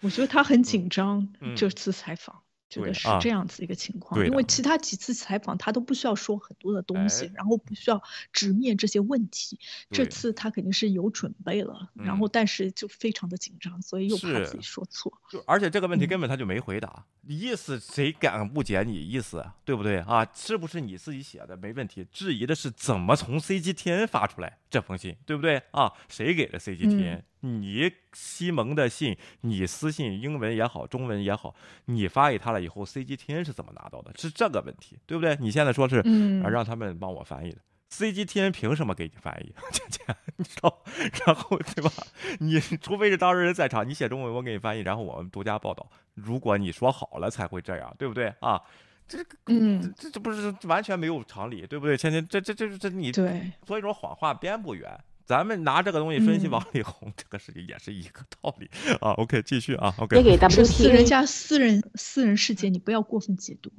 [0.00, 2.40] 我觉得他很紧张嗯，这次采访。
[2.72, 8.02] 觉得是啊这样子一个情况，因为其他几次采访他都不需要说很多的东西，哎然后不需要
[8.32, 9.58] 直面这些问题。
[9.90, 15.12] 这次他肯定是有准备了，然后嗯但是就非常的紧张，所以又怕自己说错。
[15.30, 19.54] 就而且这个问题嗯根本他就没回答，你意思谁敢误解你意思啊？
[19.64, 20.26] 对不对啊？
[20.34, 22.06] 是不是你自己写的没问题？
[22.10, 25.92] 质疑的是怎么从 CGTN 发出来这封信，对不对啊？
[26.08, 34.12] 谁给的 CGTN？、你西蒙的信，你私信英文也好，中文也好，你发给他了以后，CGTN 是怎么拿到的？
[34.16, 35.36] 是这个问题，对不对？
[35.40, 37.58] 你现在说是、嗯啊，让他们帮我翻译的。
[37.90, 39.54] CGTN 凭什么给你翻译？
[39.70, 40.82] 这这，你知道？
[41.26, 41.90] 然后对吧？
[42.38, 45.86] 你 除非是当事人在场，你写中文，我给你翻译，然后我们独家报道。
[46.14, 48.62] 如果你说好了才会这样，对不对啊？
[49.06, 51.96] 这个，嗯，这这不是完全没有常理，对不对？
[51.96, 54.98] 芊芊，这这这这你，对，所以说谎话编不圆。
[55.24, 58.70] 咱们拿这个东西分析嗯王力宏， 这个事情也是一个道理
[59.00, 59.12] 啊。
[59.12, 59.94] OK，继续啊。
[59.98, 63.70] OK，也给是私人家私人私人世界，你不要过分解读。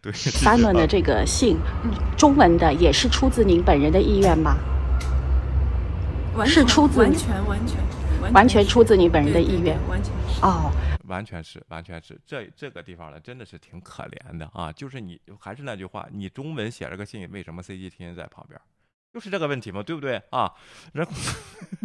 [0.00, 1.58] 对 Simon 啊的这个信，
[2.16, 4.56] 中文的也是出自您本人的意愿吗？
[6.46, 10.40] 是出自完全完全完全出自你本人的意愿完全是。
[10.42, 10.70] 哦，
[11.06, 14.72] 完全是，完全是，这这个地方呢，真的是挺可怜的啊！
[14.72, 18.60] 就是你还是那句话，你中文写了个信，为什么 CGTN 在旁边？
[19.14, 20.50] 就是这个问题嘛，对不对啊？
[20.92, 21.12] 然后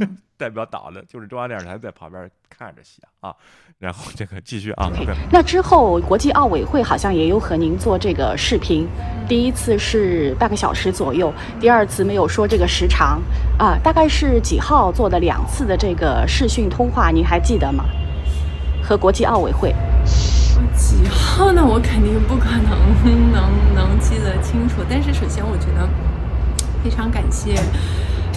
[0.36, 3.32] 代表党的就是中央电视台在旁边看着写啊，
[3.78, 4.92] 然后这个继续啊
[5.32, 8.88] 那之后国际奥委会好像也有和您做这个视频，
[9.28, 13.22] 第一次是半个小时左右，第二次没有说这个时长
[13.60, 17.86] 啊，大概是几号做的两次的这个视讯通话，您还记得吗？
[18.82, 19.72] 和国际奥委会，
[20.56, 21.64] 我几号呢？
[21.64, 22.74] 我肯定不可能
[23.32, 24.82] 能能记得清楚。
[24.90, 25.88] 但是首先，我觉得
[26.84, 27.56] 非常感谢，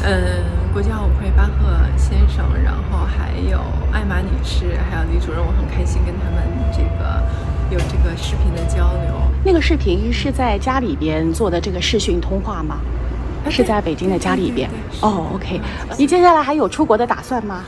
[0.04, 3.60] 嗯，国际奥委会巴赫先生，然后还有
[3.92, 7.22] 艾玛女士，还有李主任，我很开心跟他们这个
[7.70, 9.14] 有这个视频的交流。
[9.44, 12.80] 那个视频是在家里边做的这个视讯通话吗？
[13.44, 14.70] 啊是在北京的家里边
[15.00, 15.60] 哦，OK，
[15.98, 17.64] 你接下来还有出国的打算吗？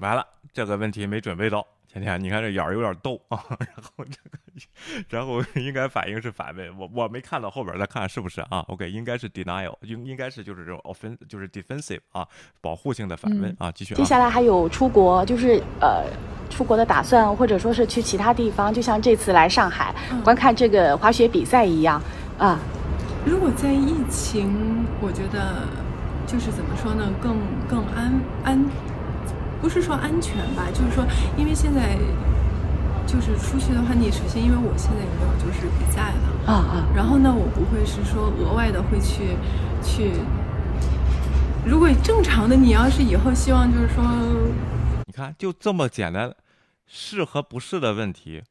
[0.00, 1.66] 完了，这个问题没准备到。
[1.92, 4.38] 天天，你看这眼儿有点逗啊，然后这个，
[5.08, 12.26] 然后应该反应是反问，我我没看到后边，再看是不是啊？OK，应该是 denial，应应该是就是这种 offen 就是 defensive 啊，
[12.60, 13.96] 保护性的反问啊，继续啊。
[13.96, 16.04] 接下来还有出国，就是呃
[16.50, 22.02] 出国的打算，或者说是去其他地方，就像这次来上海、嗯观看这个滑雪比赛一样
[22.38, 22.58] 啊。
[23.24, 25.66] 如果在疫情，我觉得
[26.26, 27.36] 就是怎么说呢，更
[27.68, 28.12] 更安
[28.44, 28.64] 安，
[29.60, 31.04] 不是说安全吧，就是说，
[31.36, 31.96] 因为现在
[33.06, 36.86] 就是出去的话，你首先因为我现在也没有就是比赛了，啊啊！
[36.94, 39.36] 然后呢，我不会是说额外的会去
[39.82, 40.12] 去。
[41.64, 44.04] 如果正常的，你要是以后希望就是说，
[45.06, 46.32] 你看，就这么简单，
[46.86, 48.42] 是和不是的问题，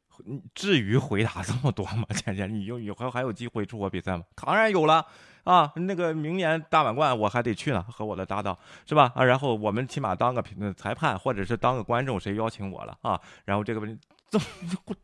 [0.54, 2.04] 至于回答这么多吗？
[2.14, 4.24] 倩倩，你有以后还有机会出国比赛吗？
[4.34, 5.06] 当然有了
[5.46, 5.72] 啊！
[5.76, 9.10] 那个明年大满贯我还得去呢，和我的搭档是吧？
[9.14, 13.18] 啊，然后我们起码当个评裁判，或者是当个观众，谁邀请我了啊？
[13.44, 13.98] 然后这个问题。
[14.28, 14.44] 这么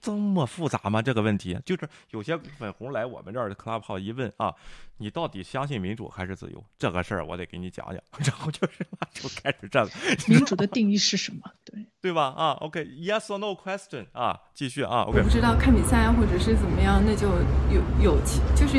[0.00, 1.00] 这么复杂吗？
[1.00, 4.52] 这个问题就是有些粉红来我们这儿的 club 号一问啊，
[4.96, 6.62] 你到底相信民主还是自由？
[6.76, 8.02] 这个事儿我得给你讲讲。
[8.18, 8.84] 然后就是
[9.14, 9.90] 就开始这个，
[10.26, 11.48] 民主的定义是什么？
[11.64, 12.34] 对，对吧？
[12.36, 17.28] 啊，OK，yes、or no question 啊，继续啊，OK，我不知道看比赛啊，或者是怎么样，那就
[17.70, 18.20] 有有
[18.56, 18.76] 就是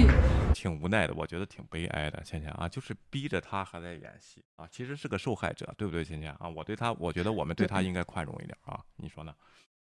[0.53, 6.47] 挺无奈的，我觉得挺悲哀的，倩倩啊，就是逼着他还在演戏啊，其实是个受害者，对不对，倩倩啊？
[6.47, 9.35] 我对他，我觉得我们对他应该宽容一点啊，你说呢？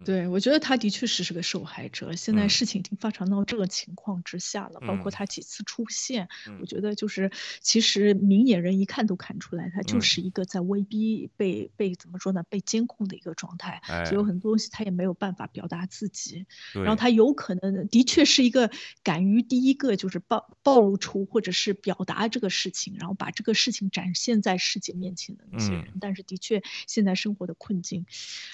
[0.05, 2.15] 对，我觉得他的确是是个受害者。
[2.15, 7.31] 现在嗯事情已经发展到这个情况之下了，包括嗯他几次出现，嗯我觉得就是
[7.61, 13.81] 其实明眼人一看都看出来，他就嗯是一个在威逼被被怎么说呢，被监控的一个状态。
[13.87, 18.69] 哎所以有很多东西他也没有办法表达自己，然后他有可能的确是一个
[19.03, 25.83] 敢于第一个就是暴暴露出或者是表达这个事情，然后把这个事情展现在世界面前的那些人。
[25.85, 28.05] 嗯但是的确，现在生活的困境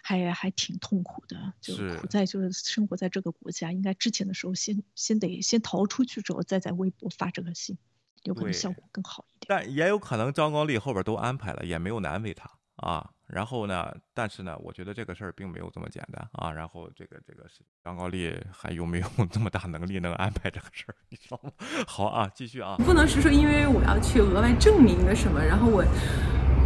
[0.04, 7.78] 还还挺痛苦的，就是苦在就是生活在这个国家，应该之前的时候先先得先逃出去之后，再在微博发这个信，
[8.24, 9.48] 有可能效果更好一点。
[9.48, 13.10] 但也有可能张高丽后边都安排了，也没有难为他啊。
[13.28, 16.52] 然后呢，但是呢，我觉得这个事儿并没有这么简单啊。
[16.52, 21.52] 然后这个这个是张高丽还有没有这么大能力能安排这个事儿，你知道吗？
[21.86, 22.76] 好啊，继续啊。
[22.78, 25.86] 不能是说因为我要去额外证明个什么，然后我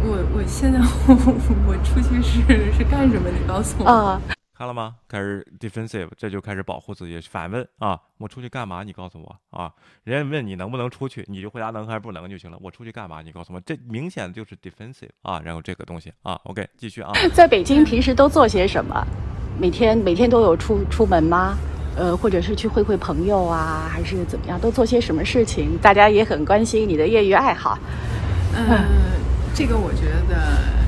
[0.06, 1.14] 我我现在 我
[1.68, 3.28] 我出去是是干什么？
[3.28, 3.86] 你告诉我。
[3.86, 4.22] 啊、
[4.56, 4.94] 看了吗？
[5.08, 8.84] 开始 defensive，这就开始保护自己，反问啊，我出去干嘛？
[8.84, 9.72] 你告诉我啊。
[10.04, 12.56] 人家问你能不能出去，你就回答能还是不能就行了。
[12.60, 13.20] 我出去干嘛？
[13.20, 15.40] 你告诉我，这明显就是 defensive 啊。
[15.44, 17.10] 然后这个东西啊，OK，继续啊。
[17.32, 19.04] 在北京平时都做些什么？
[19.58, 21.58] 每天每天都有出出门吗？
[21.96, 24.60] 呃，或者是去会会朋友啊，还是怎么样？
[24.60, 25.76] 都做些什么事情？
[25.78, 27.76] 大家也很关心你的业余爱好。
[28.54, 28.84] 呃，
[29.52, 30.83] 这个我觉得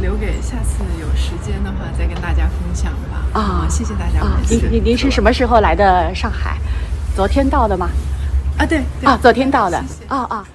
[0.00, 3.38] 留给下次有时间的话再跟大家分享吧。
[3.38, 4.20] 啊谢谢大家。
[4.48, 6.58] 您您您是什么时候来的上海？
[7.14, 7.90] 昨天到的吗？
[8.58, 9.78] 啊，对对啊，昨天到的。
[10.08, 10.48] 啊啊，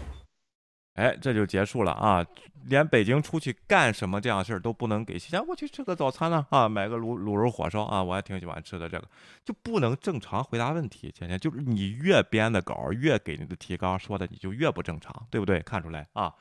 [0.95, 2.25] 哎，这就结束了啊！
[2.67, 8.89] 连北京出去干什么这样事儿都不能给钱，我去吃个早餐呢啊，买个卤卤肉火烧啊，我还挺喜欢吃的。
[8.89, 9.07] 这个
[9.43, 15.59] 就不能正常回答问题，天天就是你越编的稿，越给你的提纲说的你就越不正常，对不对？
[15.59, 16.33] 看出来啊？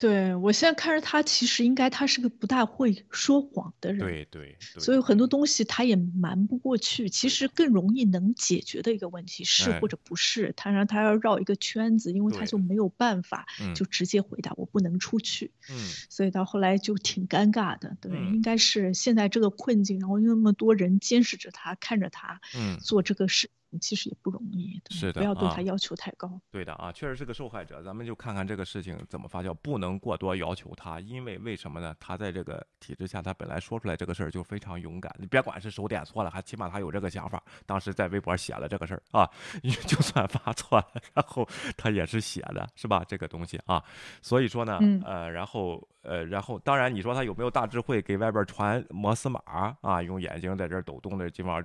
[0.00, 4.00] 对我现在看着他，其实应该他是个不大会说谎的人。
[4.00, 9.80] 对对对，所以很多东西他也瞒不过去，其实更容易能解决的一个问题是哎。
[9.80, 13.74] 或者不是，他让他要绕一个圈子，因为他就没有办法嗯。
[13.74, 15.76] 就直接回答我不能出去，嗯。
[16.10, 17.96] 所以到后来就挺尴尬的。
[18.00, 18.34] 对，嗯。
[18.34, 23.48] 应该是现在这个困境，然后那么多人监视着他，看着他嗯，做这个事，
[23.80, 24.80] 其实也不容易。
[24.84, 26.40] 对是的不要对啊他要求太高。
[26.50, 27.82] 对的啊，确实是个受害者。
[27.82, 31.94] 咱们就看看这个事情怎么发酵，不能过多要求他，因为为什么呢？
[31.98, 35.14] 他在这个体制下，他本来说出来这个事儿就非常勇敢。
[35.18, 37.42] 你别管是手点错了，还起码他有这个想法。
[37.66, 39.28] 当时在微博写了这个事儿啊，
[39.62, 41.46] 你 就算发错了，然后
[41.76, 43.04] 他也是写的，是吧？
[43.08, 43.82] 这个东西啊，
[44.22, 49.40] 所以说呢，嗯呃，然后呃，然后当然你说他有没有大智慧给外边传摩斯码
[49.80, 50.02] 啊？
[50.02, 51.64] 用眼睛在这抖动的地方，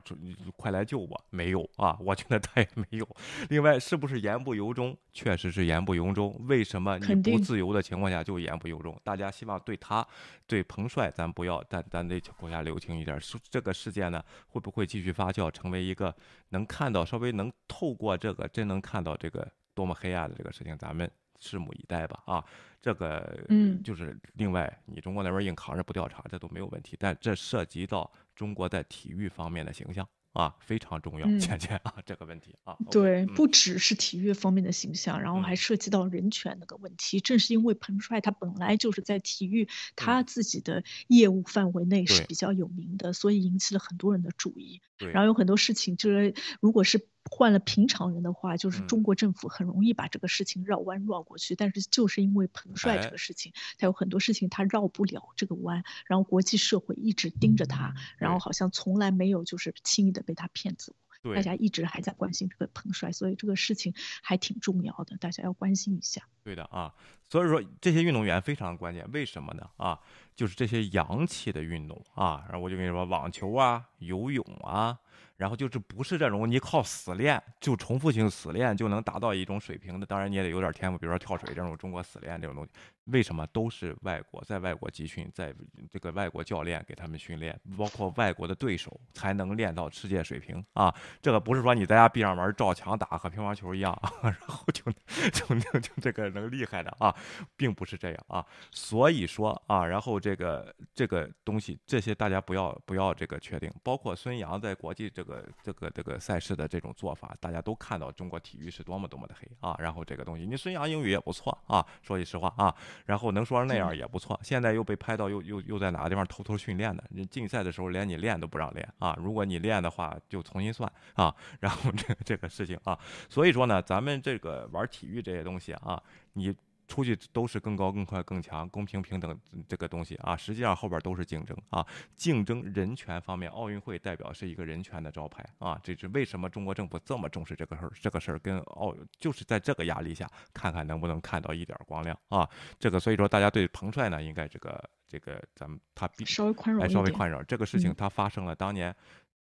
[0.56, 1.26] 快来救我！
[1.30, 3.08] 没有啊，我觉得他也没有。
[3.50, 4.96] 另外，是不是言不由衷？
[5.12, 6.36] 确实是言不由衷。
[6.48, 9.00] 为什么你不自由的情况下就言不由衷？
[9.04, 10.08] 大家希望对他、
[10.48, 13.20] 对彭帅，咱不要，但咱得国家留情一点。
[13.20, 16.16] 是这个事件呢，会不会继续发酵，成为一个
[16.50, 20.78] 能看到、稍微能透过这个，真能看到这个多么黑暗的这个事情？
[20.78, 21.10] 咱们
[21.42, 22.22] 拭目以待吧。
[22.26, 22.44] 啊，
[22.82, 26.96] 这个嗯就是另外，你中国那边硬扛着不调查，这都没有问题。
[27.00, 32.78] 但这涉及到中国在体育方面的形象啊，非常重要，嗯倩倩啊，这个问题啊。
[32.92, 37.20] 对，嗯不只是体育方面的形象，然后还嗯涉及到人权那个问题。
[37.20, 44.82] 正是因为彭帅他本来就是在体育他自己的业务范围内是比较有名的，所以引起了很多人的注意。
[44.98, 51.56] 对然后有很多事情就是，如果是换了平常人的话，就是嗯中国政府很容易把这个事情绕弯绕过去。
[51.56, 60.94] 但是就是因为彭帅哎这个事情，他有很多事情他绕不了这个弯，然后国际社会一直盯着他，然后好像从来没有就是轻易的被他骗走。
[61.36, 66.22] 大家一直还在关心这个彭帅，所以这个事情还挺重要的，大家要关心一下。
[66.46, 66.94] 对的啊，
[67.30, 69.70] 所以说这些运动员非常关键，为什么呢？
[69.76, 70.00] 啊，
[70.34, 74.98] 就是这些洋气的运动啊，然后我就跟你说，网球啊、游泳啊，
[75.40, 82.70] 然后就是不是这种你靠死练就重复性死练就能达到一种水平的，当然你也得有点天赋，比如说跳水这种中国死练这种东西，
[83.12, 85.54] 为什么都是外国在外国集训，在
[85.92, 90.94] 这个外国教练给他们训练，包括外国的对手才能练到世界水平啊。
[91.22, 94.84] 这个不是说你在家闭上门照墙打和乒乓球一样， 然后就
[95.32, 97.16] 就就就这个能厉害的啊，
[97.56, 98.46] 并不是这样啊。
[98.72, 109.76] 所以说啊，然后这个这个东西，这些大家不要不要这个确定，包括孙杨在国际这个这个这个赛事的这种做法，大家都看到中国体育是多么多么的黑啊。
[109.80, 112.76] 然后这个东西，你孙杨英语也不错啊，说句实话啊，
[113.06, 114.40] 然后能说成那样也不错。
[114.44, 121.34] 现在又被拍到又又又在哪个地方偷偷训练的，你竞赛的时候连你练都不让练啊，如果你练的话就重新算啊。
[121.60, 122.98] 然后这个这个事情啊，
[123.30, 126.02] 所以说呢，咱们这个玩体育这些东西啊，
[126.34, 126.54] 你
[126.90, 131.86] 出去都是更高、更快、更强、公平、平等这个东西啊，实际上后边都是竞争啊，
[132.18, 137.92] 竞争人权方面，奥运会代表是一个人权的招牌啊，这是为什么中国政府这么重视这个事儿？
[138.02, 142.50] 这个事儿跟奥就是在这个压力下，看看能不能看到一点光亮啊。
[142.80, 147.46] 这个所以说，大家对彭帅呢，应该这个这个咱们他比稍微宽容，稍微宽容。
[147.48, 148.96] 这个事情他发生了当年。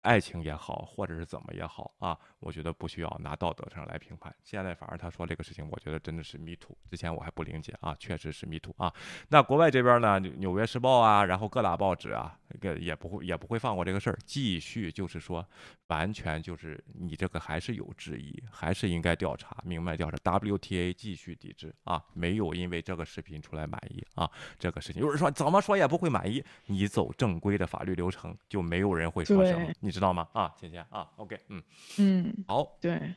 [0.02, 4.34] 爱情也好，或者是怎么也好啊，我觉得不需要拿道德上来评判。
[4.44, 6.78] 现在反而他说这个事情，我觉得真的是迷途。
[6.90, 8.94] 之前我还不理解啊，确实是迷途啊。
[9.30, 15.46] 那国外这边呢，《纽约时报》啊，然后各大报纸啊，这个也不会也不会放过这个事儿，继续就是说，
[15.88, 20.18] 完全就是你这个还是有质疑，还是应该调查，明白调查。
[20.18, 29.68] WTA 继续抵制啊，没有因为这个视频出来满意啊，这个事情有人说怎么说也不会满意，你走正规的法律流程，就没有人会说什么。
[29.80, 30.28] 你知道吗？
[30.34, 31.64] 啊，芊芊啊，OK，嗯
[31.98, 33.16] 嗯，好，对，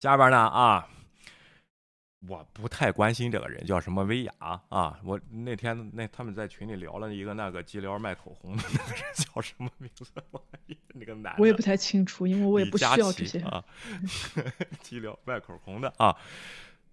[0.00, 0.88] 下边呢啊，
[2.28, 4.32] 我不太关心这个人叫什么薇娅
[4.68, 10.04] 啊，我那天那他们在群里聊了一个那个吉辽卖口红的那个人叫什么名字？
[10.94, 13.64] 那个男，我也不太清楚，因为我也不需要这些啊。
[14.82, 16.16] 吉辽卖口红的啊。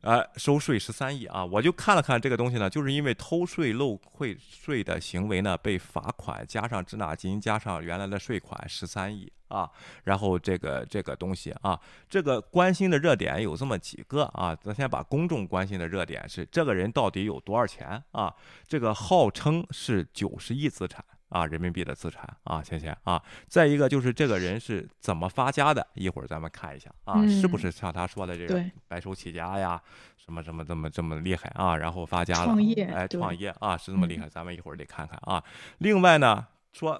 [0.01, 1.43] 呃，收税十三亿啊！
[1.43, 9.69] 我就看了看这个东西呢，就是因为偷税漏汇税的行为呢，被罚款加上滞纳金加上原来的税款十三亿啊。
[10.05, 14.55] 然后这个这个东西啊，这个关心的热点有这么几个啊。
[14.55, 18.33] 咱先把公众关心的热点是这个人到底有多少钱啊？
[18.67, 21.03] 这个号称是九十亿资产。
[21.29, 29.79] 啊，人民币的资产啊，钱钱啊，再一个就是这个人是怎么发家的，一会儿咱们看一下啊，是不是像他说的这个白手起家呀，
[30.17, 32.57] 什么什么这么这么厉害啊，然后发家了，
[32.91, 35.43] 哎，创业啊，是这么厉害，咱们一会儿得看看啊。
[35.77, 36.99] 另外呢，说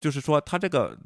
[0.00, 0.96] 就是说他这个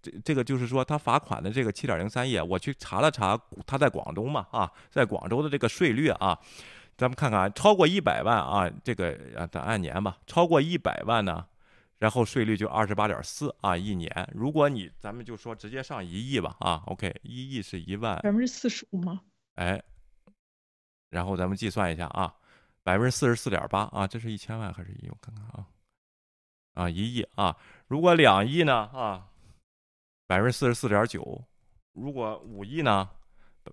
[0.00, 6.38] 这这个就是说他罚款的这个七点零三亿，我去查了查，他在广东嘛啊，在广州的这个税率啊，
[6.96, 11.46] 咱们看看超过一百万啊，这个啊，咱按年吧，超过一百万呢。
[11.98, 14.08] 然后税率就二十八点四啊，一年。
[14.32, 19.20] 如果你咱们就说直接上一亿吧啊，OK，一亿是一万百分之四十五吗？
[19.56, 19.82] 哎，
[21.10, 22.32] 然后咱们计算一下啊，
[22.84, 25.08] 百分之四十四点八啊，这是一千万还是一亿？
[25.10, 25.66] 我看看啊，
[26.78, 27.56] 啊一亿啊，
[27.88, 29.26] 如果两亿呢啊，
[30.26, 31.42] 百分之四十四点九，
[31.92, 33.10] 如果五亿呢？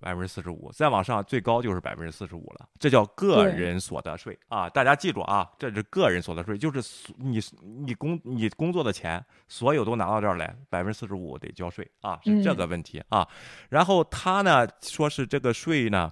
[0.01, 4.69] 百分之四十五，再往上最高就是百分之四十五了，这叫个人所得税啊！
[4.69, 13.25] 大家记住啊，这是个人所得税，就是你你工你工作的钱，所有都拿到这儿来，百分之四十五得交税啊，是这个问题啊。
[13.69, 16.11] 然后他呢说是这个税呢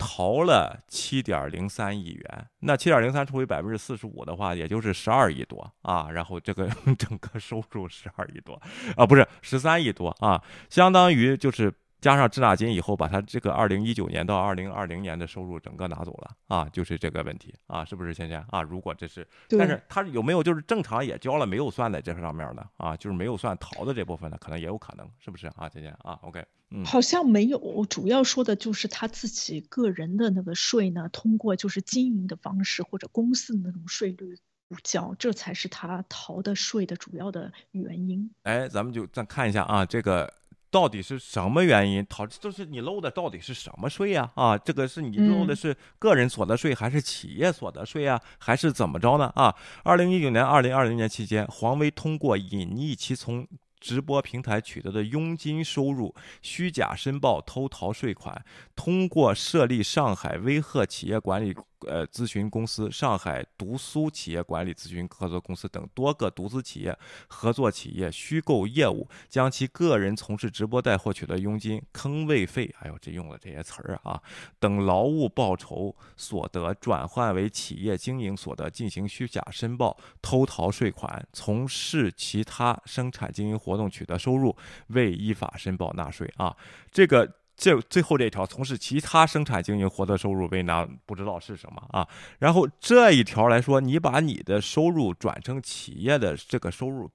[0.00, 6.10] 逃了七点零三亿元，那七点零三除以百分之四十五的话，也就是十二亿多啊。
[6.10, 6.66] 然后这个
[6.98, 8.60] 整个收入十二亿多
[8.96, 11.70] 啊，不是十三亿多啊，相当于就是。
[12.00, 18.62] 加上滞纳金以后，把他这个二零一九年到二零二零年的收入整个拿走了啊，就是这个问题啊，是不是芊芊啊？
[18.62, 22.96] 如果这是，但是他有没有就是正常也交了，没有算在这上面的啊？
[22.96, 25.68] 就是没有算逃的这部分的，可能也有可能，是不是啊？
[25.68, 38.30] 芊芊啊，OK，嗯，好像没有，主要说的就是他自己个人的那个税呢，通过就是经营的方式或者公司的那种税率补交，这才是他逃的税的主要的原因。
[38.44, 40.32] 哎，咱们就再看一下啊，这个。
[40.70, 42.26] 到底是什么原因逃？
[42.26, 44.30] 就是你漏的到底是什么税呀？
[44.36, 48.20] 啊，这个是你漏的是个人所得税还是企业所得税啊？
[48.38, 49.32] 还是怎么着呢？
[49.34, 53.46] 啊，二零一九年、二零二零年期间，黄威通过隐匿其从
[53.80, 58.44] 直播平台取得的佣金收入，虚假申报偷逃税款，
[58.76, 61.56] 通过设立上海威赫企业管理。
[61.86, 66.96] 呃，咨询公司、上海独苏企业管理咨询合作公司等多个独资企业、
[67.28, 74.20] 合作企业虚构业务，将其个人从事直播带货取得佣金、坑位费，哎呦，这用了这些词儿啊，
[74.58, 84.56] 等劳务报酬所得转换为企业经营所得，进行虚假申报、偷逃税款、从事其他生产经营活动取得收入，
[84.88, 86.56] 未依法申报纳税啊，
[86.90, 87.39] 这个。
[87.60, 92.08] 这最后这条，从事其他生产经营获得收入为拿不知道是什么啊？
[92.38, 97.10] 然后这一条来说，你把你的收入转成企业的这个收入，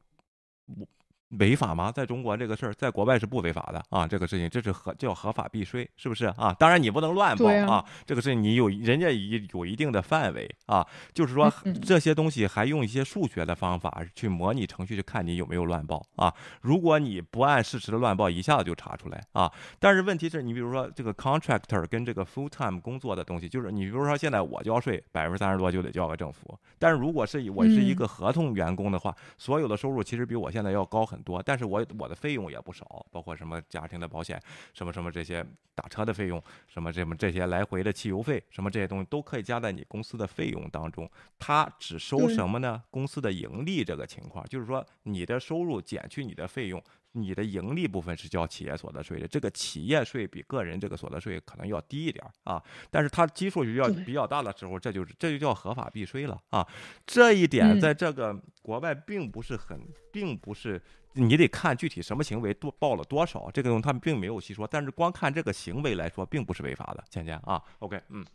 [1.39, 1.91] 违法吗？
[1.91, 4.07] 在中国这个事儿，在国外是不违法的啊！
[4.07, 6.55] 这个事情这是合叫合法避税，是不是啊？
[6.59, 7.83] 当然你不能乱报啊！
[8.05, 11.51] 这个事情你有人家一有一定的范围啊，就是说
[11.83, 16.33] 这些东西还用一些数学的方法去模拟程序，去看你有没有乱报啊！
[16.61, 19.51] 如果你不按事实的乱报，一下子就查出来啊！
[19.79, 31.14] 但是问题是你比如说这个 contractor 跟这个 full time 工作的东西，就是你比如说现在我交税百分之三十多就得交给政府，但是如果是我是一个合同员工的话，所有的收入其实比我现在要高很。
[31.15, 34.37] 很多，但是我我的费用也不少，包括什么家庭的保险，
[34.73, 41.09] 什么什么这些打车的费用，什么什么这些来回的汽油费，什么这些东西都可以加在你公司的费用当中。
[41.39, 42.83] 他只收什么呢？
[42.91, 46.83] 公司的盈利这个情况，就是说你的收入减去你的费用。
[47.15, 52.61] 你的盈利部分是交企业所得税的，这个企业税比个人这个所得税可能要低一点啊，
[52.91, 56.67] 但是它基数比较比较大的时候，这就是这就叫合法避税了啊。
[57.05, 59.79] 这一点在这个国外并不是很，
[60.11, 60.81] 并不是
[61.13, 68.25] 你得看具体什么行为多报了多少，这个东西他们并没有细说，但是光看这个行为来说，并不是违法的，倩倩啊，OK，嗯。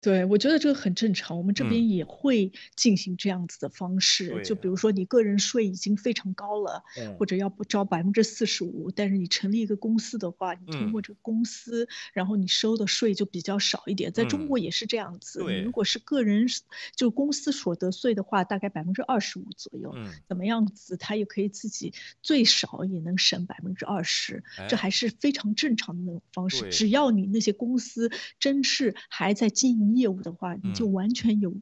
[0.00, 4.44] 对，我觉得这个很正常，我们这边也会进行这样子的方式。
[4.44, 6.84] 就比如说，你个人税已经非常高了，
[7.18, 14.12] 或者要不招百分之四十五，但是你成立一个公司的话，你通过这个公司，然后你收的税就比较少一点。
[14.12, 16.46] 在中国也是这样子，你如果是个人
[16.94, 19.92] 就公司所得税的话，大概百分之二十五左右，
[20.28, 21.92] 怎么样子，他也可以自己
[22.22, 26.68] 最少也能省百分之二十，这还是非常正常的那种方式。
[26.70, 29.87] 只要你那些公司真是还在经营。
[29.96, 31.54] 业务的话，你就完全有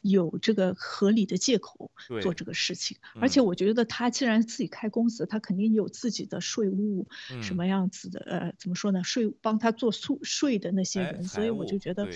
[0.00, 1.90] 有这个合理的借口
[2.22, 2.96] 做这个事情。
[3.20, 7.06] 而且我觉得他既然自己开公司，他肯定有自己的税务
[7.42, 9.02] 什么样子的呃，怎么说呢？
[9.04, 12.08] 税帮他做税税的那些人，所以我就觉得，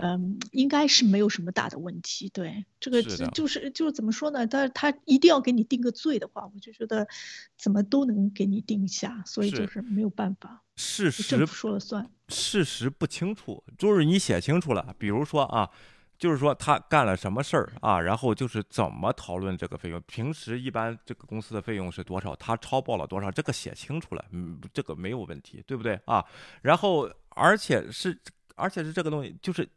[0.00, 2.28] 嗯，应该是没有什么大的问题。
[2.30, 4.46] 对这个就是就是怎么说呢？
[4.46, 7.08] 他他一定要给你定个罪的话，我就觉得
[7.56, 10.62] 怎么都能给你定下，所以就是没有办法。
[10.76, 14.94] 事实说了算，事实不清楚，就是你写清楚了。
[14.98, 15.68] 比如说啊，
[16.18, 20.00] 就是说他干了什么事儿啊，然后就是怎么讨论这个费用。
[20.06, 26.24] 平时一般这个公司的费用是多少，他超报了多少，这个写清楚了，嗯，这个没有问题，对不对啊？
[26.62, 28.16] 然后而且是，
[28.54, 29.68] 而且是这个东西就是。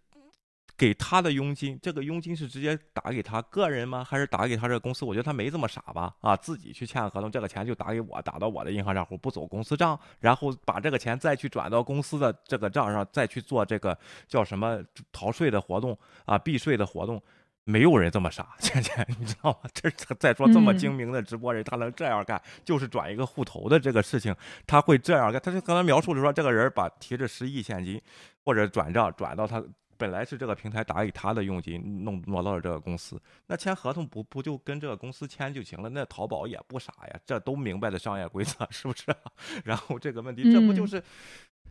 [0.75, 4.03] 给他的佣金，这个佣金是直接打给他个人吗？
[4.03, 5.05] 还是打给他这个公司？
[5.05, 6.13] 我觉得他没这么傻吧？
[6.19, 13.97] 啊，自己去签合同，这个钱就打给我，打到我的银行账户，不走公司账，然后把这个钱再去转到公司的这个账上，再去做这个
[14.27, 14.79] 叫什么
[15.11, 17.21] 逃税的活动啊，避税的活动，
[17.65, 19.69] 没有人这么傻，倩倩，你知道吗？
[19.73, 24.35] 这再说这么精明的直播人，他能这样干，就是转一个户头的这个事情，
[24.65, 25.39] 他会这样干。
[25.39, 28.01] 他就刚才描述的说，这个人把提着十亿现金
[28.43, 29.63] 或者转账转到他。
[29.97, 35.89] 本来是这个平台打给他的佣金，弄挪到了这个公司，那签合同不不就跟这个公司签就行了？
[35.89, 39.15] 那淘宝也不傻呀，这都明白的商业规则， 是不是？
[39.63, 41.01] 然后这个问题，这不就是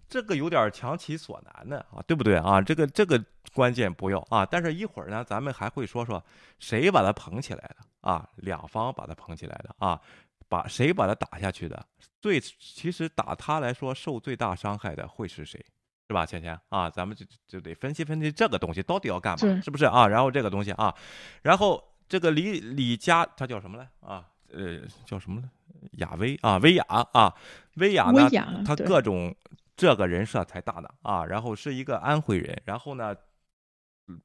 [0.09, 2.61] 这个有点强其所难呢啊，对不对啊？
[2.61, 3.23] 这个这个
[3.55, 6.23] 关键不要啊，但是一会儿呢，咱们还会说说
[6.59, 8.29] 谁把他捧起来的啊？
[8.37, 10.01] 两方把他捧起来的啊？
[10.49, 11.87] 把谁把他打下去的？
[12.21, 15.65] 最其实打他来说受最大伤害的会是谁？
[16.09, 20.07] 是吧，芊芊啊，咱们就就得分析分析这个东西到底要干嘛，是不是啊？
[20.09, 20.95] 然后这个东西啊，
[21.43, 24.29] 然后这个李李佳他叫什么来啊？
[24.51, 25.49] 呃，叫什么来？
[25.93, 27.35] 雅薇啊，薇娅啊，
[27.77, 28.29] 薇娅呢？
[28.67, 29.35] 他各种
[29.75, 31.25] 这个人设才大呢啊。
[31.25, 33.17] 然后是一个安徽人，然后呢，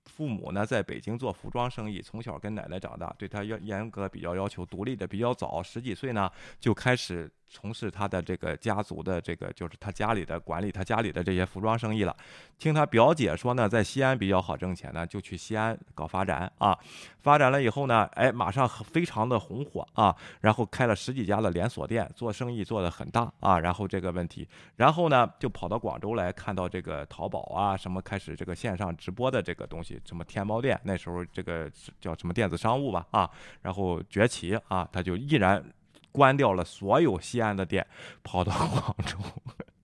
[0.05, 6.29] 父母呢在北京做服装生意，从小跟奶奶长大，对他要严格比较要求，独立的比较早，十几岁呢
[6.59, 7.31] 就开始。
[7.49, 12.15] 从事他的这个家族的这个，就是他家里的管理他家里的这些服装生意了。
[12.57, 16.77] 听他表姐说呢，在西安比较好挣钱呢，就去西安搞发展啊。
[17.21, 20.15] 发展了以后呢，哎，马上非常的红火啊。
[20.41, 23.59] 然后开了十几家的连锁店，做生意做得很大啊。
[23.59, 31.69] 然后这个问题，然后呢，就跑到广州来看到这个淘宝啊，什么开始这个线上直播的这个东西，什么天猫店，那时候这个
[31.99, 33.29] 叫什么电子商务吧啊，
[33.61, 35.63] 然后崛起啊，他就毅然。
[36.11, 37.85] 关掉了所有西安的店，
[38.23, 39.17] 跑到 广州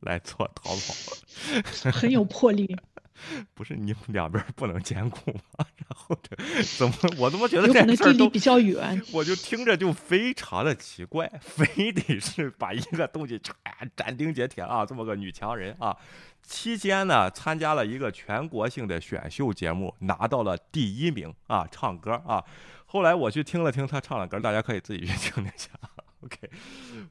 [0.01, 2.75] 来做淘宝，很有魄力。
[3.53, 5.65] 不是你们两边不能兼顾吗？
[5.77, 9.01] 然后这怎么我怎么觉得这事儿都比较远？
[9.13, 13.39] 我就听着就非常的奇怪，非得是把一个东西
[13.95, 15.95] 斩钉截铁啊，这么个女强人啊，
[16.41, 22.43] 期间呢参加了一个全国性的选秀节目，拿到了第一名啊，唱歌啊。
[22.85, 25.69] 后来我去听了听她唱的歌，大家可以自己去听听去。
[26.23, 26.49] OK，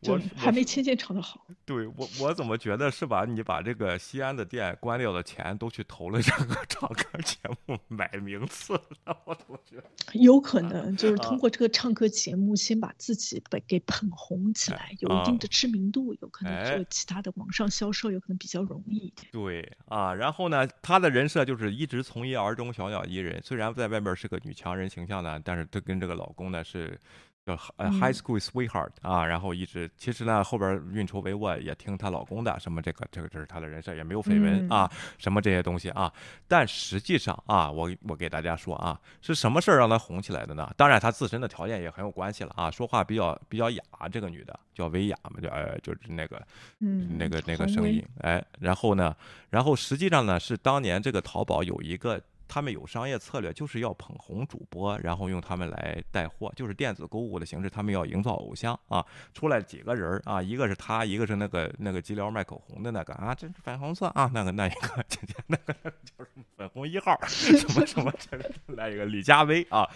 [0.02, 1.46] 我还没倩倩唱的好。
[1.66, 7.36] 对我，我怎么觉得是把你把这个西安的店关掉的钱都去投了这个 唱歌节
[7.66, 9.16] 目买名次了？
[9.26, 9.84] 我怎么觉得
[10.14, 19.28] 有可能就是通过这个唱歌节目先把自己被给捧红起来，有一定的知名度，有可能做其他的网上销售有可能比较容易一点。
[19.30, 23.42] 对啊，然后呢，她的人设就是一直从一而终，小鸟依人。
[23.42, 26.98] 虽然在外面是个女强人形象呢，但是她跟这个老公呢是。
[27.44, 34.88] 叫呃 High School Sweetheart 啊，然后一直其实呢后边运筹帷幄也听她老公的，什么这个这个这是她的人设，也没有绯闻啊，
[35.18, 36.12] 什么这些东西啊。
[36.46, 40.72] 但实际上啊，我我给大家说啊，是什么事儿让她红起来的呢？
[40.76, 43.82] 当然她自身的条件也很有关系了啊，说话比较比较哑，
[44.12, 46.40] 这个女的叫薇娅嘛，叫呃就是那个
[46.78, 49.16] 嗯那个那个声音哎，然后呢，
[49.50, 52.22] 然后实际上呢是当年这个淘宝有一个。
[52.52, 57.70] 他们有商业策略，就是要捧红主播，然后用他们来带货，就是电子购物的形式。
[57.70, 59.02] 他们要营造偶像啊，
[59.32, 68.38] 出来几个人啊，一个是他，一个是那个那个吉辽卖口红的那个啊，这是粉红色啊，那个那一个姐姐那个叫什么粉红一号，什么什么这
[68.74, 69.88] 来一个李佳薇啊，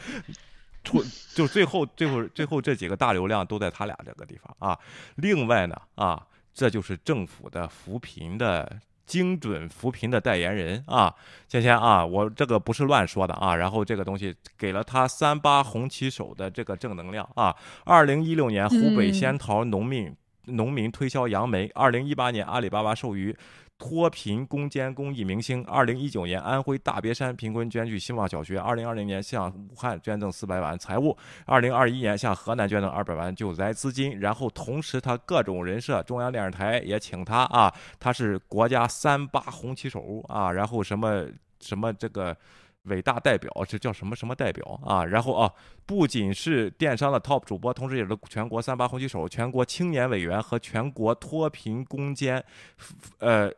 [0.83, 1.05] 出
[1.35, 4.79] 就最后最后最后这几个大流量都在他俩这个地方啊。
[5.17, 8.81] 另外呢啊，这就是政府的扶贫的。
[9.07, 11.15] 精准扶贫的代言人啊，
[11.49, 13.55] 芊芊啊，我这个不是乱说的啊。
[13.55, 17.55] 然后这个东西给了他三八红旗手的这个正能量啊。
[17.85, 20.15] 二零一六年湖北仙桃农民
[20.47, 23.35] 农民推销杨梅，二零一八年阿里巴巴授予。
[23.79, 25.63] 脱贫攻坚公益明星。
[25.67, 28.59] 二零一九年，安徽大别山贫困捐具希望小学。
[28.59, 31.17] 二零二零年，向武汉捐赠四百万财物。
[31.45, 34.19] 二零二一年，向河南捐赠二百万救灾资金。
[34.21, 40.51] 然后，同时他各种人设，中央电视台也请他啊，他是国家三八红旗手啊。
[40.53, 41.27] 然后什么
[41.61, 42.35] 什么这个
[42.85, 45.05] 伟大代表，这叫什么什么代表啊？
[45.05, 45.53] 然后啊，
[45.85, 52.43] 不仅是电商的 top 主播，同时也是全国三八红旗手、全国青年委员和全国脱贫攻坚，
[53.19, 53.53] 呃。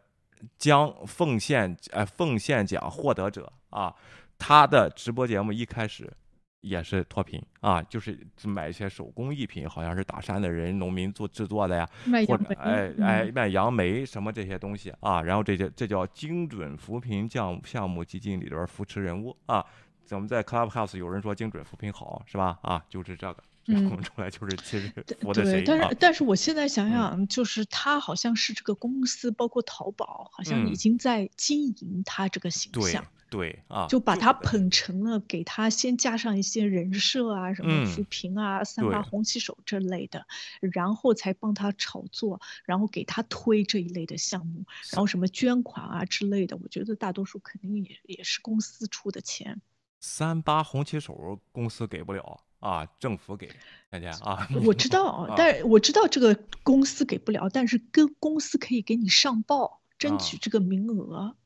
[0.56, 3.94] 将奉献呃奉献奖获得者啊，
[4.39, 6.12] 他的直播节目一开始
[6.60, 11.89] 也是脱贫啊，就是买一些手工艺品，好像是打山的人农民做制作的呀，
[12.27, 19.65] 或者哎哎卖杨梅什么这些东西啊，然后这些这叫精准扶贫项项目基金里边扶持人物啊，
[20.05, 22.59] 咱们在 Clubhouse 有人说精准扶贫好是吧？
[22.62, 23.43] 啊，就是这个。
[23.69, 24.90] 嗯，出来就是其实
[25.23, 25.62] 我的谁？
[25.65, 33.07] 但是但是我现在想想，就是他好像是这个公司，包括淘宝，好像已经在经营他这个形象。
[33.31, 40.27] 对啊，就把他捧成了，给他先加上一些人设啊，什么扶贫啊、三八红旗手这类的，
[40.73, 46.57] 然后才帮他炒作，然后给他推这一类的项目，然后什么捐款啊之类的。
[46.57, 49.61] 我觉得大多数肯定也也是公司出的钱。
[50.01, 52.40] 三八红旗手公司给不了。
[52.60, 53.51] 啊，政府给，
[53.90, 54.48] 大家啊？
[54.64, 61.36] 我知道，但我知道这个公司给不了，但是跟公司可以给你上报，争取这个名额。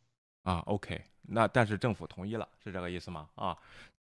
[0.43, 3.29] 啊，OK，那但是政府同意了，是这个意思吗？
[3.35, 3.57] 啊？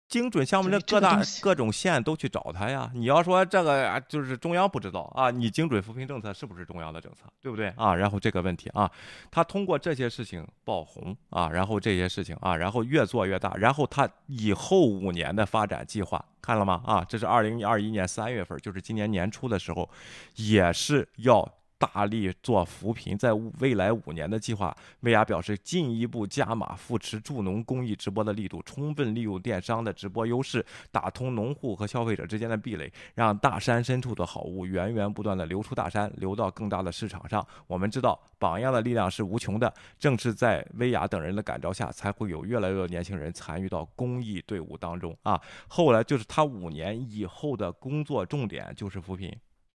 [0.08, 2.90] 精准项目，的各大各种县都去找他呀。
[2.94, 7.94] 你要说这个就是中央不知道啊，你精准扶贫政策是不是中央的政策，对不对啊？
[7.94, 8.90] 然后这个问题啊，
[9.30, 16.82] 他通过这些事情爆红啊，然后这些事情啊，然后越做越大，然后他以后五年的发展计划看了吗？
[16.86, 19.90] 啊，这是二零二一年三月份，就是今年年初的时候，
[20.36, 21.55] 也是要。
[21.78, 37.46] 大力做扶贫，在未来五年的计划，薇娅表示进一步加码扶持助农公益直播的力度，充分利用电商的直播优势，打通农户和消费者之间的壁垒，让大山深处的好物源源不断的流出大山，流到更大的市场上。
[37.66, 45.38] 我们知道，榜样的力量是无穷的，正是在薇娅等人的感召下，才会有越来越多年轻人参与到公益队伍当中啊。
[45.68, 49.30] 后来就是他五年以后的工作重点就是扶贫，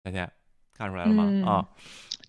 [0.03, 0.38] 再见。
[0.79, 1.25] 看出来了吗？
[1.45, 1.67] 啊，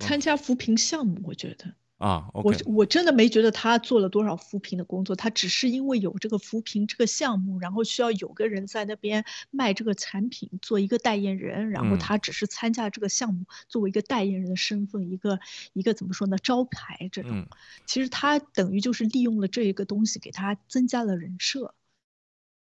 [0.01, 15.39] 参加扶贫项目，我觉得啊，我我真的没觉得他做了多少扶贫的工作，他只是因为有这个扶贫这个项目，然后需要有个人在那边卖这个产品，做一个代言人，然后他只是参加这个项目，作为一个代言人的身份，一个
[15.75, 17.47] 一个怎么说呢，招牌这种。
[17.87, 21.73] 其实他等于就是利用了这一个东西，给他增加了人设。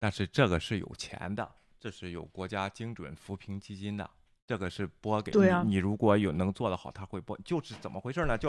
[0.01, 1.49] 但是这个是有钱的，
[1.79, 4.11] 这是有国家精准扶贫基金的。
[4.47, 5.33] 这个是播给
[5.65, 7.37] 你，你如果有能做得好，他会播。
[7.45, 8.39] 就是怎么回事呢？
[8.39, 8.49] 就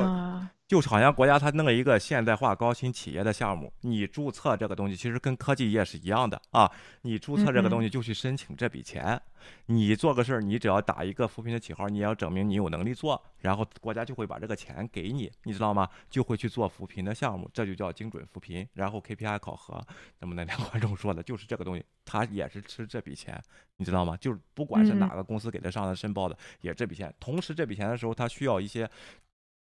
[0.68, 6.70] 就是好像国家他弄了一个现代化高新企业的项目，你注册这个东西，其实跟科技业是一样的啊。
[7.04, 9.20] 你注册这个东西就去申请这笔钱，
[9.68, 15.88] 你做个事儿，你只要打一个扶贫的旗号，你要证明你有能力做，然后国家就会把这个钱给你，你知道吗？
[16.10, 18.68] 就会去做扶贫的项目，这就叫精准扶贫。
[18.74, 19.82] 然后 KPI 考核，
[20.20, 23.42] 那么那两观众说的就是这个东西，他也是吃这笔钱。
[23.78, 24.18] 你知道吗？
[24.18, 27.14] 就是不管是哪个公司给他上的申报的，也这笔钱。
[27.22, 28.90] 同时这笔钱的时候，他需要一些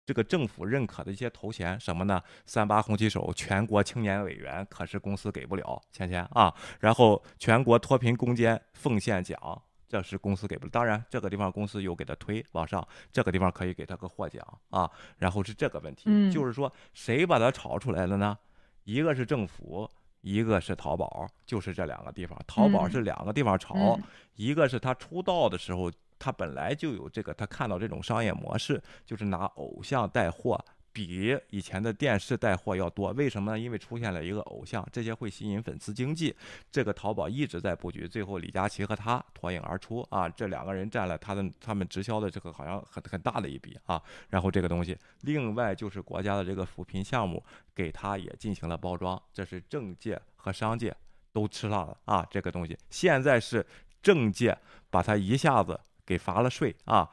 [0.07, 2.23] 这个政府认可的一些头衔，什么呢？
[2.45, 6.53] 三八红旗手、全国青年委员，可是公司给不了钱钱啊。
[6.79, 9.37] 然后全国脱贫攻坚奉献奖，
[9.85, 10.69] 这是公司给不了。
[10.71, 14.89] 当然这个地方公司有给他推往上，这个地方可以给他个获奖啊。
[15.17, 18.37] 然后是这个问题，就是说谁把它炒出来了呢？
[18.85, 19.91] 一个是政府。
[20.21, 22.37] 一个是淘宝，就是这两个地方。
[22.45, 23.97] 淘宝是两个地方炒，
[24.35, 30.63] 一个是他出道的时候，他本来就有这个，他看到这种商业模式，就是拿偶像带货。
[30.93, 33.59] 比以前的电视带货要多，为什么呢？
[33.59, 36.35] 因为出现了一个偶像，这些会吸引粉丝经济。
[36.71, 44.01] 这个淘宝一直在布局，最后李佳琦和他脱颖而出啊，这两个人占了他的他们直销的这个好像很很大的一笔啊。
[44.29, 47.43] 然后这个东西，另外就是国家的这个扶贫项目
[47.75, 50.91] 给他也进行了包装，这是政界和商界
[51.31, 52.25] 都吃上了啊。
[52.31, 53.63] 这个东西现在是
[54.01, 54.57] 政界
[54.89, 57.07] 把他一下子给罚了税啊。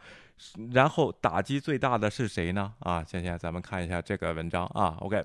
[0.73, 2.73] 然后打击最大的是谁呢？
[2.81, 4.97] 啊，倩倩咱们看一下这个文章啊。
[5.01, 5.25] OK，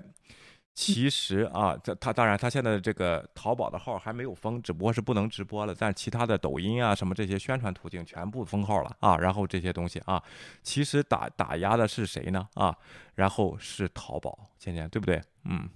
[0.72, 5.74] 其实啊，这他当然他现在的这个淘宝的号还没有封，只不过是不能直播了。
[5.76, 9.16] 但其他的抖音啊什么这些宣传途径全部封号了啊。
[9.18, 10.22] 然后这些东西啊，
[10.62, 12.48] 其实打打压的是谁呢？
[12.54, 12.76] 啊，
[13.16, 15.20] 然后是淘宝，倩倩对不对？
[15.44, 15.68] 嗯。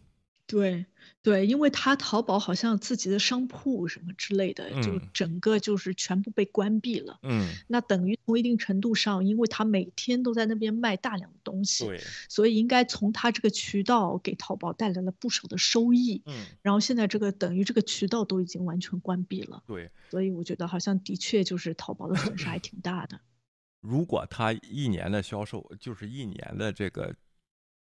[0.46, 0.84] 对
[1.22, 7.18] 对，因为他淘宝好像自己的商铺什么之类的，就整个就是全部被关闭了。
[7.22, 11.98] 嗯，那等于从一定程度上，因为他每天都在那边卖大量的东西，对，
[12.28, 16.22] 所以应该从他这个渠道给淘宝带来了不少的收益。
[16.26, 19.62] 嗯，然后现在这个等于这个渠道都已经完全关闭了。
[19.66, 23.18] 对，所以我觉得好像的确就是淘宝的损失还挺大的。
[23.80, 27.14] 如果他一年的销售就是一年的这个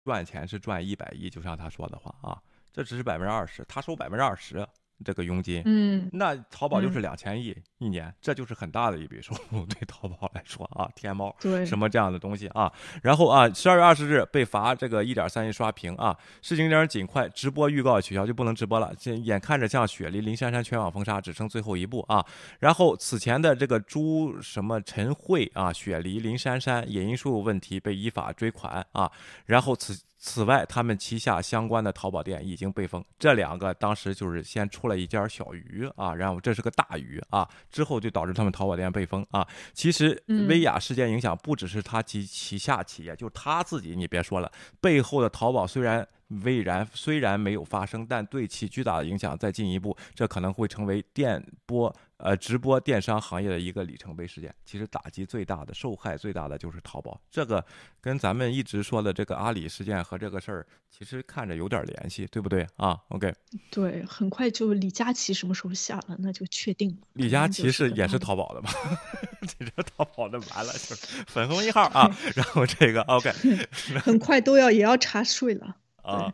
[0.04, 2.42] 赚钱是赚一百亿，就像他说的话啊。
[2.78, 4.64] 这只是百分之二十，他收百分之二十
[5.04, 12.72] 这个佣金，嗯，那淘宝就是两千亿一年，这就是很大的一笔收入，对淘宝来说啊，天猫对什么这样的东西啊，
[13.02, 22.24] 然后啊，十二月二十日被罚这个一点三亿刷屏啊，市井点尽快直播预告取消就不能直播了，这眼看着像雪梨林珊珊全网封杀，只剩最后一步啊，
[22.60, 29.10] 然后此前的这个朱什么陈慧啊，雪梨林珊珊也因数有问题被依法追款啊，
[29.46, 30.00] 然后此。
[30.20, 33.04] 此外，他们旗下相关的淘宝店已经被封。
[33.20, 39.46] 这两个当时就是先出了一家小鱼啊，然后这是个大鱼啊，之后就导致他们淘宝店被封啊。
[39.72, 44.50] 其实薇娅事件影响不只是他及旗下企业，就他自己，你别说了，
[44.80, 51.94] 背后的淘宝虽然蔚然虽然没有发生，但对其巨大的影响再进一步，这可能会成为电波。
[52.18, 57.20] 呃，直播电商行业的一个里程碑事件，其实打击最大的、受害最大的就是淘宝。
[57.30, 57.64] 这个
[58.00, 63.32] 跟咱们一直说的这个阿里事件和这个事儿，其实看着有点联系，对不对啊？OK。
[63.70, 67.06] 对，很快就李佳琦什么时候下了，那就确定了。
[67.12, 68.72] 李佳琦是也是淘宝的吧？
[69.46, 72.10] 这淘宝的完了，就是粉红一号啊。
[72.34, 73.30] 然后这个 OK，
[74.02, 75.76] 很快都要也要查税了
[76.08, 76.32] 啊。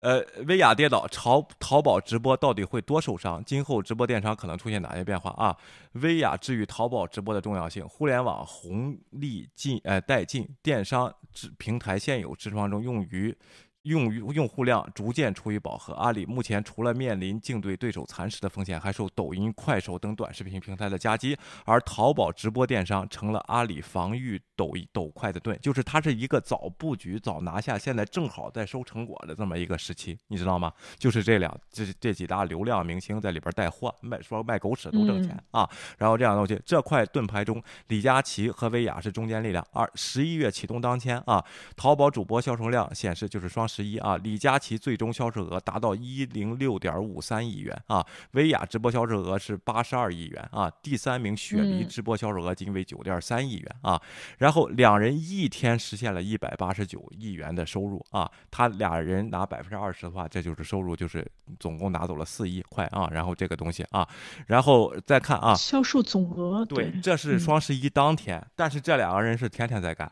[0.00, 3.44] 呃，薇娅跌倒，淘淘宝直播到底会多受伤？
[3.44, 5.54] 今后直播电商可能出现哪些变化啊？
[5.92, 11.14] 薇娅至于淘宝直播的重要性，互联网红利尽呃殆尽，电商
[11.58, 13.36] 平台现有支撑中用于。
[13.82, 21.34] 用用户量逐渐处于饱和，阿里目前除了面临竞对对手蚕食的风险，还受抖音、快手等短视频平台的夹击。
[21.64, 30.70] 而淘宝直播电商成了阿里防御抖抖快的盾，就是它是一个早布局、早拿下，现在正好在收成果的这么一个时期，你知道吗？
[30.98, 35.66] 就是这两这这几大流量明星在里边带货，卖说卖狗屎都挣钱啊。
[35.96, 39.66] 然后这样东西，这块盾牌中，李佳琦和薇娅是中坚力量。
[39.72, 41.42] 二十一月启动当天啊，
[41.76, 43.69] 淘宝主播销售量显示就是双。
[43.70, 54.00] 十一啊，李佳琦最终销售额达到一零六点五三亿元啊，薇娅直播销售额是八十二亿元啊，第三名雪梨直播销售额仅为九点三亿元啊，
[54.38, 61.24] 然后两人一天实现了一百八十九亿元的收入啊，他俩人拿百分之二十的话，这就是收入就是
[61.58, 64.08] 总共拿走了四亿块啊，然后这个东西啊，
[64.46, 70.10] 然后再看啊，销售总额对，这是双十一当天，但是这两个人是天天在干。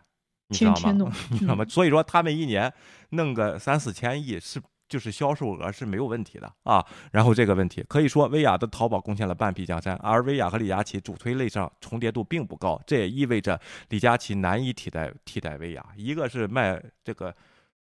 [0.51, 1.13] 你知道吗？
[1.31, 1.65] 你知道吗？
[1.69, 2.73] 所以说他们一年
[3.11, 4.59] 弄个三四千亿是
[4.89, 6.83] 就是销售额是没有问题的啊。
[7.13, 13.61] 然后这个问题可以说，薇娅的淘宝贡献了半壁江山，而薇娅和李佳琦主推类上重叠度并不高，这也意味着
[13.91, 15.85] 李佳琦难以替代替代薇娅。
[15.95, 17.35] 一个是卖这个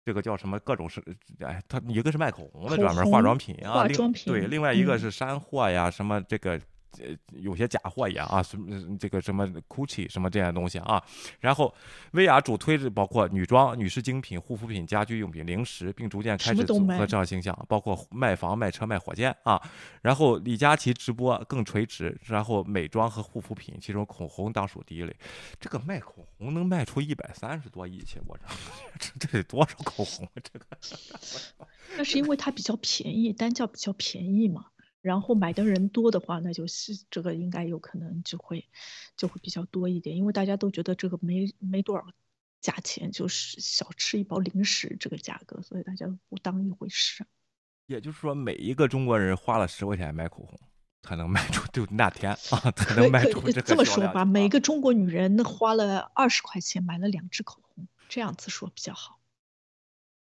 [0.03, 1.02] 这个叫什么各种是
[1.40, 3.88] 哎，他一个是卖口红的专门化妆品啊，
[4.26, 6.60] 对，另外一个是山货呀，什么这个。
[6.98, 11.02] 呃，有些假货一样啊，什么这个什么 Gucci 什么这样的东西啊，
[11.40, 11.74] 然后
[12.11, 19.61] 薇娅主推是包括女装、女士精品、护肤品、家居用品、零食，并逐渐开始组合这样形象，包括卖房、卖车、卖火箭啊。
[20.02, 25.16] 然后李佳琦直播更垂直，然后美妆和护肤品，其中口红当属第一类。
[25.60, 28.38] 这个卖口红能卖出一百三十多亿去，我
[28.99, 30.32] 这 这得多少口红啊？
[30.41, 30.66] 这个，
[31.98, 34.66] 那是因为它比较便宜，单价比较便宜嘛。
[35.02, 38.68] 然后买的人多的话，那就是这个应该有可能就会
[39.16, 42.06] 就会比较多一点，因为大家都觉得这个没没多少
[42.60, 47.26] 价钱，就是小吃一包零食这个价格，所以大家不当一回事。
[47.88, 50.60] 也就是说，每一个中国人花了十块钱买口红，
[51.02, 59.19] 才能卖出就那天啊，才能卖出这个这么说吧，每个个中国女人花了二十块钱买了两支口红，这样子说比较好。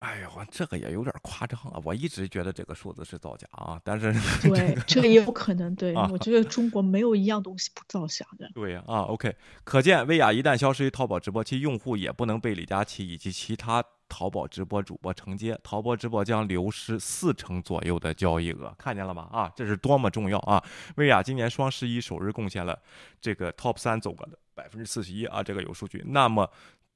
[0.05, 1.81] 哎呦，这个也有点夸张啊。
[1.82, 4.12] 我一直觉得这个数字是造假啊，但是
[4.47, 5.74] 对，这个也有可能。
[5.74, 8.51] 对，啊我觉得中国没有一样东西不造假的。
[8.55, 19.28] 对呀啊，OK，可见薇娅一旦消失于淘宝直播，其用户也不能被李佳琦以及其他淘宝直播主播承接，淘宝直播将流失四成左右的交易额，看见了吗？
[19.32, 20.62] 啊，这是多么重要啊！
[20.97, 22.78] 薇娅今年双十一首日贡献了
[23.20, 26.05] 这个 Top 三总额的百分之四十一啊，这个有数据。
[26.06, 26.48] 那么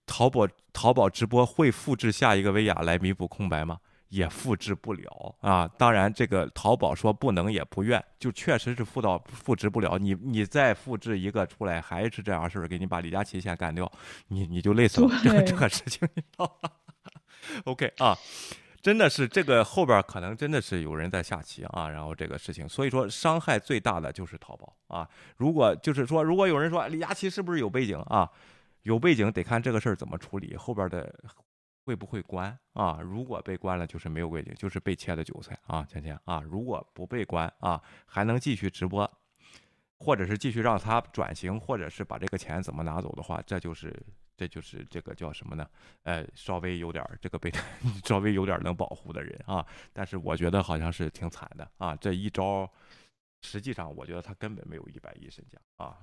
[0.08, 3.78] 淘宝淘宝直播会复制下一个薇娅来弥补空白吗？
[4.08, 5.68] 也复制不了啊！
[5.76, 9.98] 当然，这个淘宝说不能也不愿，就确实是复到复制不了。
[9.98, 13.92] 你你再复制一个出来，还是这样式儿，给你把李佳琦先干掉，
[14.28, 15.10] 你你就累死了。
[15.22, 16.70] 这个这个事情，你知道吗？
[17.66, 18.16] OK 啊，
[18.80, 25.06] 真的是这个后边儿可能真的是有人在下棋啊，然后这个事情，所以说伤害最大的就是淘宝啊。
[25.36, 28.30] 如果就是说，如果有人说李佳琦是不是有背景啊？
[28.88, 31.14] 有背景得看这个事儿怎么处理，后边的
[31.84, 32.98] 会不会关啊？
[33.02, 36.40] 如果被关了，就是没有背景，就是被切的韭菜啊，芊芊啊。
[36.40, 39.06] 如果不被关啊，还能继续直播，
[39.98, 43.94] 或者是继续让他转型，或者是把这个钱怎么拿走的话，这就是
[44.38, 45.68] 这就是这个叫什么呢？
[46.04, 47.52] 呃，稍微有点这个被
[48.06, 52.66] 稍微有点能保护的人啊，但是我觉得好像是挺惨的啊，这一招。
[53.42, 55.96] 实际上，我觉得他根本没有一百亿身价啊！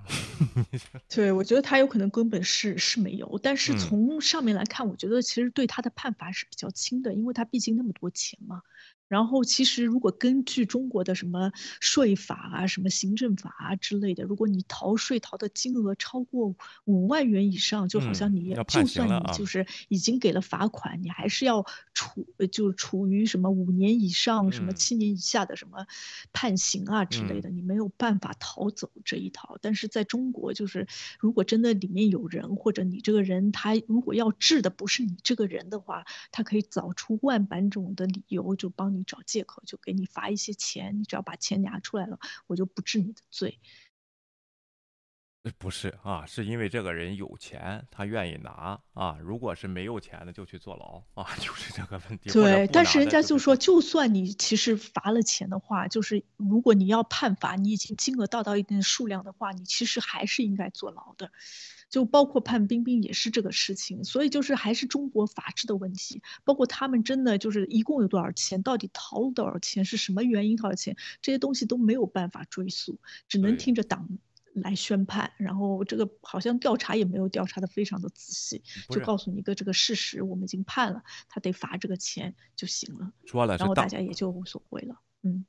[1.10, 8.62] 对，我觉得他有可能根本是是没有，但是嗯从上面来看，我觉得其实对他的判罚是比较轻的，因为他毕竟那么多钱嘛。
[9.08, 16.54] 然后其实如果根据中国的什么税法啊、什么行政法啊之类的，如果你逃税逃的金额超过
[16.84, 19.46] 五万元以上，就好嗯像你就算你就。
[19.46, 21.64] 是已经给了罚款，你还是要
[21.94, 24.76] 处呃就处于什么五年以上、什么嗯。
[24.76, 25.86] 七年以下的什么
[26.34, 27.42] 判刑啊之类嗯。
[27.42, 29.60] 的，你没有办法逃走这一套。
[29.62, 30.88] 但是在中国，就是
[31.20, 43.60] 如果真的里面有人，或者你这个人他如果要治的不是你这个人的话，他可以找出万般种的理由，就帮你找借口，就给你罚一些钱，你只要把钱拿出来了，我就不治你的罪。
[45.44, 49.20] 呃不是啊，是因为这个人有钱，他愿意拿啊。
[49.22, 52.32] 如果是没有钱的，就去坐牢啊， 就是这个问题。
[52.32, 61.32] 对，但是人家就说，就算你其实罚了钱的话，就是如果你要判罚，你已经金额到到一定数量的话，你其实还是应该坐牢的。
[61.96, 66.22] 就包括判冰冰也是这个事情，所以就是还是中国法治的问题。
[66.44, 73.00] 包括他们真的就是一共有多少钱，到底逃了多少钱，是什么原因逃了钱，这些东西都没有办法追溯，
[73.30, 74.10] 只能听着党
[74.56, 75.32] 来宣判。
[75.38, 83.14] 然后这个好像调查也没有调查的非常的仔细，就告诉你一个这个事实，我们已经判了，他得罚这个钱就行了，
[83.58, 85.00] 然后大家也就无所谓了。
[85.24, 85.46] 嗯，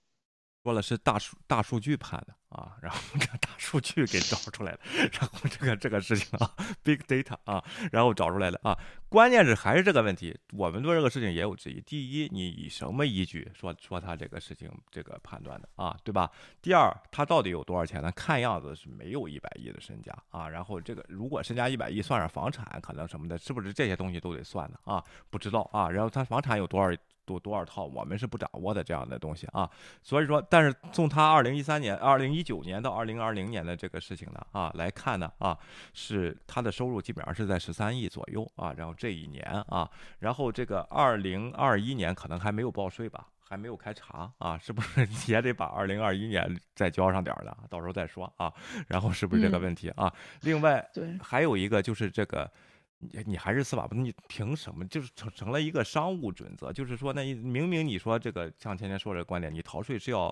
[0.67, 4.81] 说了是大数大数据判的啊，然后这大数据给找出来了，
[5.13, 6.51] 然后这个这个事情啊
[6.83, 7.63] ，big data 啊，
[7.93, 8.77] 然后找出来了啊，
[9.09, 11.81] 关键是还是这个问题，我们做这个事情也有质疑。
[11.83, 16.29] 第一，你以什么依据说说他这个事情这个判断的啊，对吧？
[16.61, 18.11] 第二，他到底有多少钱呢？
[18.11, 20.49] 看样子是没有一百亿的身家啊。
[20.49, 25.05] 然后这个如果身家一百亿，算上房产可能什么的，是不是这些东西都得算的啊？
[25.31, 25.89] 不知道啊。
[25.89, 26.91] 然后他房产有多少
[27.27, 29.69] 多多少套，我们是不掌握的这样的东西啊。
[30.03, 35.59] 所以说，但是从他二零一三年、二零一九年到二零二零年的这个事情呢啊来看呢啊，
[35.93, 38.73] 是他的收入基本上是在十三亿左右啊。
[38.79, 39.91] 然后这一年啊，
[40.21, 43.27] 然后这个二零二一年可能还没有报税吧。
[43.49, 47.57] 还没有开查啊，是不是也得把二零二一年再交上点儿呢？
[47.71, 48.53] 到时候再说啊。
[48.89, 50.13] 然后是不是这个嗯问题啊？
[50.41, 52.51] 另外，对，还有一个就是这个，
[52.99, 56.73] 你你还是司法部，你凭什么就是成成了一个商务准则？
[56.73, 60.31] 就是说，那一明明你说这个像前天说这个观点，你逃税是要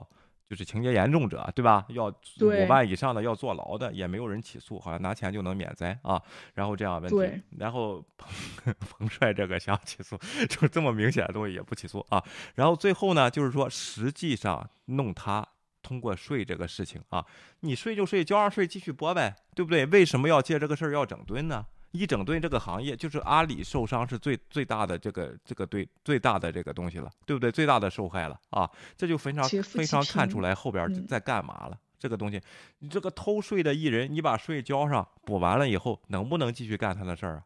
[0.49, 1.87] 就是情节严重者，对吧？
[1.91, 2.07] 要
[2.41, 6.21] 五万以上的要坐牢的，也没有人起诉，好像拿钱就能免灾啊。
[6.55, 10.19] 然后这样问题，然后彭 彭帅这个想起诉，
[10.49, 12.23] 就这么明显的东西也不起诉啊。
[12.55, 15.47] 然后最后呢，就是说实际上弄他。
[15.85, 17.23] 通过税这个事情啊，
[17.61, 19.85] 你税就税，交上税继续播呗，对不对？
[19.85, 21.67] 为什么要借这个事儿要整顿呢？
[21.95, 27.53] 一整顿这个行业，就是阿里受伤是最最大的这个这个对最大的这个东西了，对不对？
[27.53, 31.79] 最大的受害了啊，这就非常非常看出来后边嗯在干嘛了。
[31.97, 32.43] 这个东西，
[32.81, 37.43] 你这个偷税的艺人，你把税交上，补完了以后，能不能继续干他的事儿啊？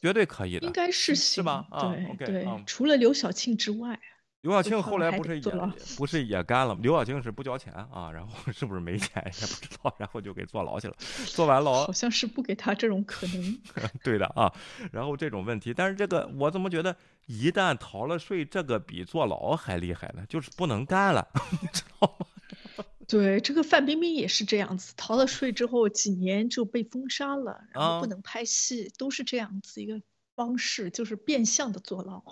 [0.00, 4.00] 绝对可以的应，该是是行吧啊对对嗯，除了刘晓庆之外，
[4.44, 5.52] 刘晓庆后来不是也
[5.96, 6.80] 不是也干了吗？
[6.82, 10.94] 刘晓庆是不交钱啊，然后 是不是没钱也不知道，然后就给坐牢去了。
[11.24, 13.58] 坐完牢好，像是不给他这种可能。
[14.04, 14.52] 对的啊。
[14.92, 16.94] 然后这种问题，但是这个我怎么觉得
[17.24, 20.22] 一旦逃了税，这个比坐牢还厉害呢？
[20.28, 21.26] 就是不能干了，
[21.62, 22.26] 你知道吗？
[23.08, 30.02] 对，这个范冰冰也是这样子，逃了税之后几年就被封杀了，然后不啊能拍戏，都是这样子一个
[30.36, 32.22] 方式，就是变相的坐牢。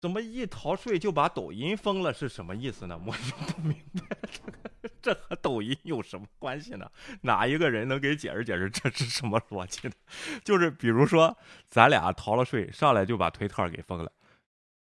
[0.00, 3.00] 怎么一逃税就把抖音封了是什么意思呢？
[3.06, 3.76] 我就不明
[4.08, 6.90] 白这个，这和抖音有什么关系呢？
[7.22, 9.94] 哪一个人能给解释解释这是什么逻辑呢？
[10.44, 11.36] 就是比如说
[11.66, 14.12] 咱俩逃了税，上来就把推特给封了，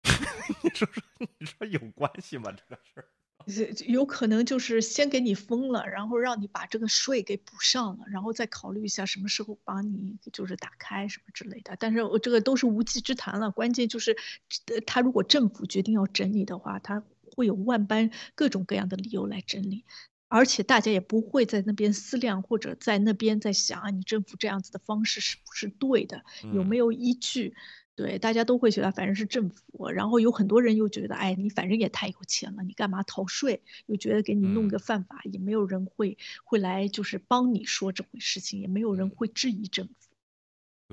[0.62, 1.02] 你说说
[1.38, 2.50] 你说有关系吗？
[2.50, 3.08] 这个事儿？
[3.46, 11.76] 这有可能就是先给你封了，然后让你把这个税给补上了，然后再考虑一下什么时候把你就是打开什么之类的。
[11.78, 14.16] 但是我这个都是无稽之谈了，关键就是，
[14.66, 17.02] 呃他如果政府决定要整理的话，他
[17.34, 19.84] 会有万般各种各样的理由来整理，
[20.28, 27.54] 而且大家也不会在那边思量或者在那边在想啊，你政府这样子的方式是不是对的，有没有依据？
[27.96, 33.62] 对，大家都会觉得反正是政府，然后有很多人又觉得，哎，你反正也太有钱了，你干嘛逃税？
[33.86, 39.92] 又觉得给你弄嗯个犯法，也没有人会会来就是帮你说这回事情，也没有人嗯会质疑政府。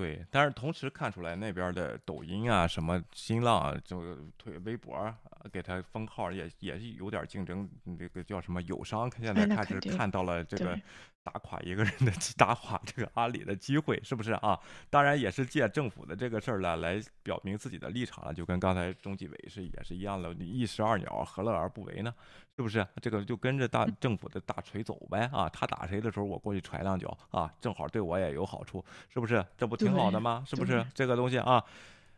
[0.02, 5.16] 对，但是同时看出来那边的抖音啊、什么新浪啊，就推微博啊，
[5.54, 7.70] 给他封号也也是有点竞争，
[8.00, 10.82] 这个叫什么友商，现在开始看到了这个对
[11.24, 14.60] 打垮一个人的机 打垮这个阿里的机会，是不是啊？
[14.90, 22.12] 当然也是借政府的这个事儿呢，来表明自己的立场了，就跟刚才中纪委是也是一样的，你一石二鸟，何乐而不为呢？
[22.58, 22.86] 是不是？
[23.02, 25.50] 这个就跟着大政府的大锤走呗啊！
[25.50, 29.44] 他打谁的时候，我过去踹两脚啊，正好对我也有好处，是不是？
[29.58, 30.44] 这不挺好的吗？
[30.46, 31.64] 是不是这个东西啊？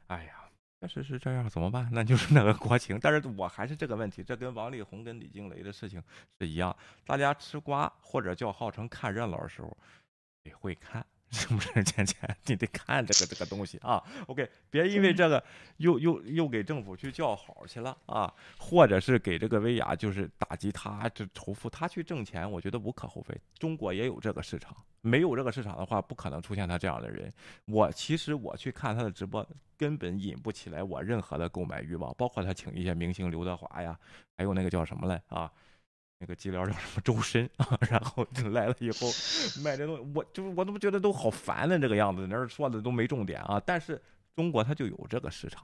[0.07, 0.49] 哎呀，
[0.81, 1.88] 确实是这样，怎么办？
[1.91, 2.99] 那就是那个国情。
[2.99, 6.03] 但是我还是这个问题，这跟王力宏跟李静蕾的事情
[6.39, 9.77] 是一样，大家吃瓜或者叫号称看热闹的时候，
[10.43, 11.05] 得会看。
[11.35, 12.38] 是不是倩倩？
[12.45, 14.01] 你得看这个这个东西啊。
[14.27, 15.43] OK，别因为这个
[15.77, 23.35] 又又又给政府去叫好去了啊，或者是给这个薇娅就是打击他，这仇富他去挣钱，我觉得无可厚非。
[23.57, 27.34] 中国也有这个市场，没有这个市场的话，不可能出现他这样的人。
[27.65, 29.43] 我其实我去看他的直播，
[29.76, 33.99] 根本引不起来我任何的购买欲望，包括他请一些明星刘德华呀，
[34.38, 35.51] 还有那个叫什么来啊。
[36.24, 39.10] 那个机疗叫什么周深啊，然后就来了以后
[39.62, 43.62] 卖这东西，我就我怎么觉得都好烦呢这个样子，那儿说的都没重点啊。
[43.66, 44.02] 但是
[44.34, 45.62] 中国它就有这个市场，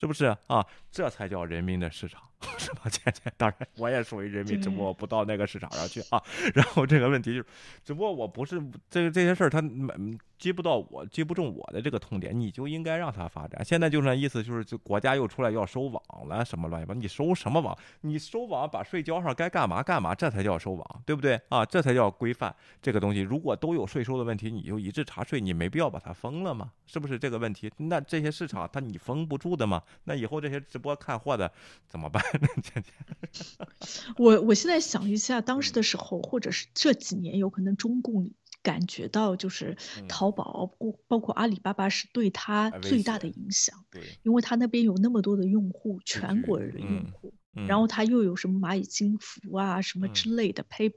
[0.00, 0.66] 是不是啊？
[0.90, 2.22] 这才叫人民的市场，
[2.58, 2.82] 是吧？
[2.90, 6.22] 倩倩，当然我也属于人民，只不过我不到那个市场上去啊。
[6.54, 7.46] 然后这个问题就是，
[7.84, 13.64] 只不过我不是这个这些事儿，它嗯击不到我，击不中我的这个痛点，你就应该让它发展。
[13.64, 17.76] 现在就是那意思，就是就国家又出来要收网了，什么乱七八糟，你收什么网？
[18.02, 21.64] 你收网把税交上，该干嘛干嘛，这才叫收网，对不对啊？
[21.64, 23.20] 这才叫规范这个东西。
[23.20, 26.70] 如果都有税收的问题，你就一致查税，你没必要把它封了嘛？
[26.86, 27.70] 是不是这个问题？
[27.78, 29.82] 那这些市场它你封不住的嘛？
[30.04, 31.50] 那以后这些直播看货的
[31.88, 32.22] 怎么办
[34.18, 38.30] 我我现在想一下，当嗯时的时候，或者是这几年，有可能中共
[38.62, 47.32] 感觉到就是嗯淘宝，包包括阿里巴巴是对它哎威最大的影响，对，因为他那边有那么多的用户，全据国的用嗯户。
[47.54, 50.10] 嗯然后他又有什么蚂蚁金服啊，什么嗯。
[50.10, 50.92] 之类的，Pay，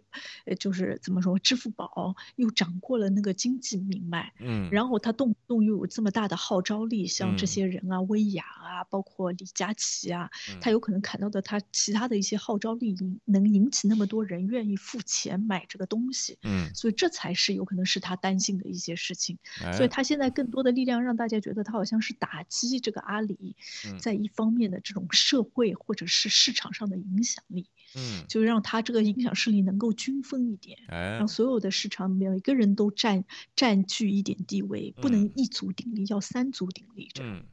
[0.45, 7.47] 呃，就是怎么说，支付宝又掌握了那个经济命脉，嗯，然后他动不动又有这么大的号召力，像这嗯。
[7.47, 10.29] 些人啊，薇娅啊，包括李佳琦啊，
[10.59, 10.71] 他嗯。
[10.71, 19.37] 有可能看到的他其他的一些号召力引能引起那么多人愿意付钱买这个东西，嗯，所以这才是有可能是他担心的一些事情。
[19.59, 23.97] 哎所以他现在更多的力量让大家觉得他好像是打击这个阿里嗯。
[23.99, 30.79] 在一方面的这种社会或者是市场上的影响力，嗯，就让他这个影响势力能够均分一点。
[30.87, 33.23] 哎让，所有的市场每个人都占
[33.55, 37.45] 占据一点地位，不能嗯一足鼎立，要三足鼎立这样、嗯，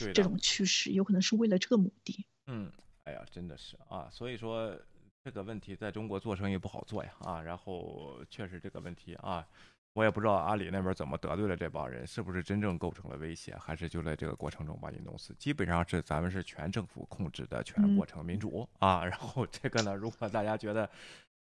[0.00, 2.26] 对这种趋势，有可能是为了这个目的。
[2.48, 2.72] 嗯，
[3.04, 4.76] 哎呀，真的是啊，所以说
[5.22, 9.46] 这个问题在中国做生意不好做呀啊，然后确实这个问题啊，
[9.94, 15.34] 我也不知道阿里那边怎么得罪了这帮人，是不是真正构成了威胁，还是就在这个过程中把你弄死？
[15.38, 20.88] 基本上是咱们是全政府控制的全过程民主、啊，然后这个呢，如果大家觉得。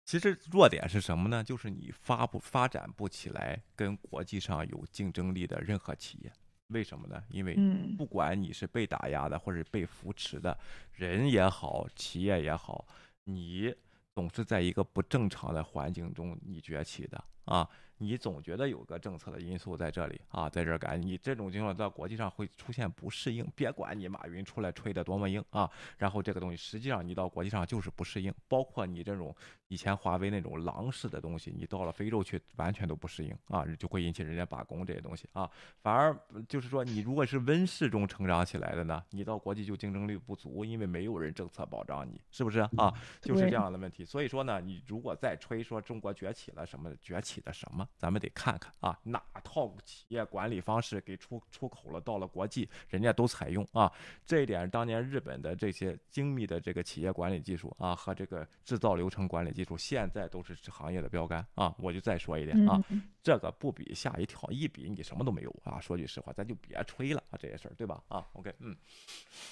[0.03, 1.43] 其实弱点是什么呢？
[1.43, 6.33] 就是你发不发展不起来跟国际上有竞争力的任何企业，
[6.69, 7.23] 为什么呢？
[7.29, 10.57] 因为嗯不管你是被打压的或者被扶持的
[10.91, 12.85] 人也好，企业也好，
[13.25, 13.73] 你
[14.15, 17.69] 总是在一个不正常的环境中你崛起的啊。
[18.01, 23.45] 你总觉得有个政策的因素在这里啊，在这儿赶你这种情况在国际上会出现不适应。
[23.55, 25.69] 别管你马云出来吹的多么硬啊，
[25.99, 28.33] 然后这个东西实际上你到国际上就是不适应。
[28.47, 29.35] 包括你这种
[29.71, 35.49] 以前华为那种狼式的东西，你到了非洲去完全都不适应啊，就会引起人家罢工这些东西啊。
[35.79, 36.13] 反而
[36.49, 42.93] 就是说，你如果是温室中成长起来的呢，你到国际就竞争力不足，因为没有人政策保障你，是不是啊？
[43.21, 44.03] 就是这样的问题。
[44.03, 47.87] 所以说呢，你如果再吹说中国崛起了什么崛起的什么。
[47.97, 53.89] 咱们得看看啊，哪套企业管理方式给出出口了，到了国际，人家都采用啊。
[54.25, 61.73] 这一点，当年日本的这些精密的这个企业管理技术啊，和这个制造流程管理技术，现在都是行业的标杆啊。
[61.77, 62.83] 我就再说一遍啊，
[63.21, 65.79] 这个不比吓一跳，一比你什么都没有啊。
[65.79, 68.01] 说句实话，咱就别吹了啊，这些事儿，对吧？
[68.07, 68.75] 啊，OK，嗯，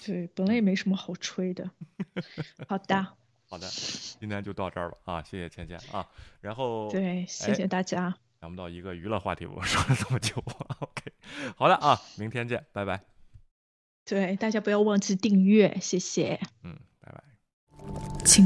[0.03, 1.69] 对，本来也没什么好吹的。
[2.68, 3.15] 好的，
[3.48, 3.68] 好的，
[4.19, 6.10] 今天就到这儿吧啊，谢谢倩倩啊，
[6.41, 8.18] 然后对，谢谢大家。
[8.41, 10.36] 想不到一个娱乐话题，我说了这么久。
[10.80, 11.11] OK，
[11.56, 13.02] 好了啊，明天见，拜拜。
[14.06, 16.40] 对，大家不要忘记订阅，谢谢。
[16.64, 16.80] 嗯。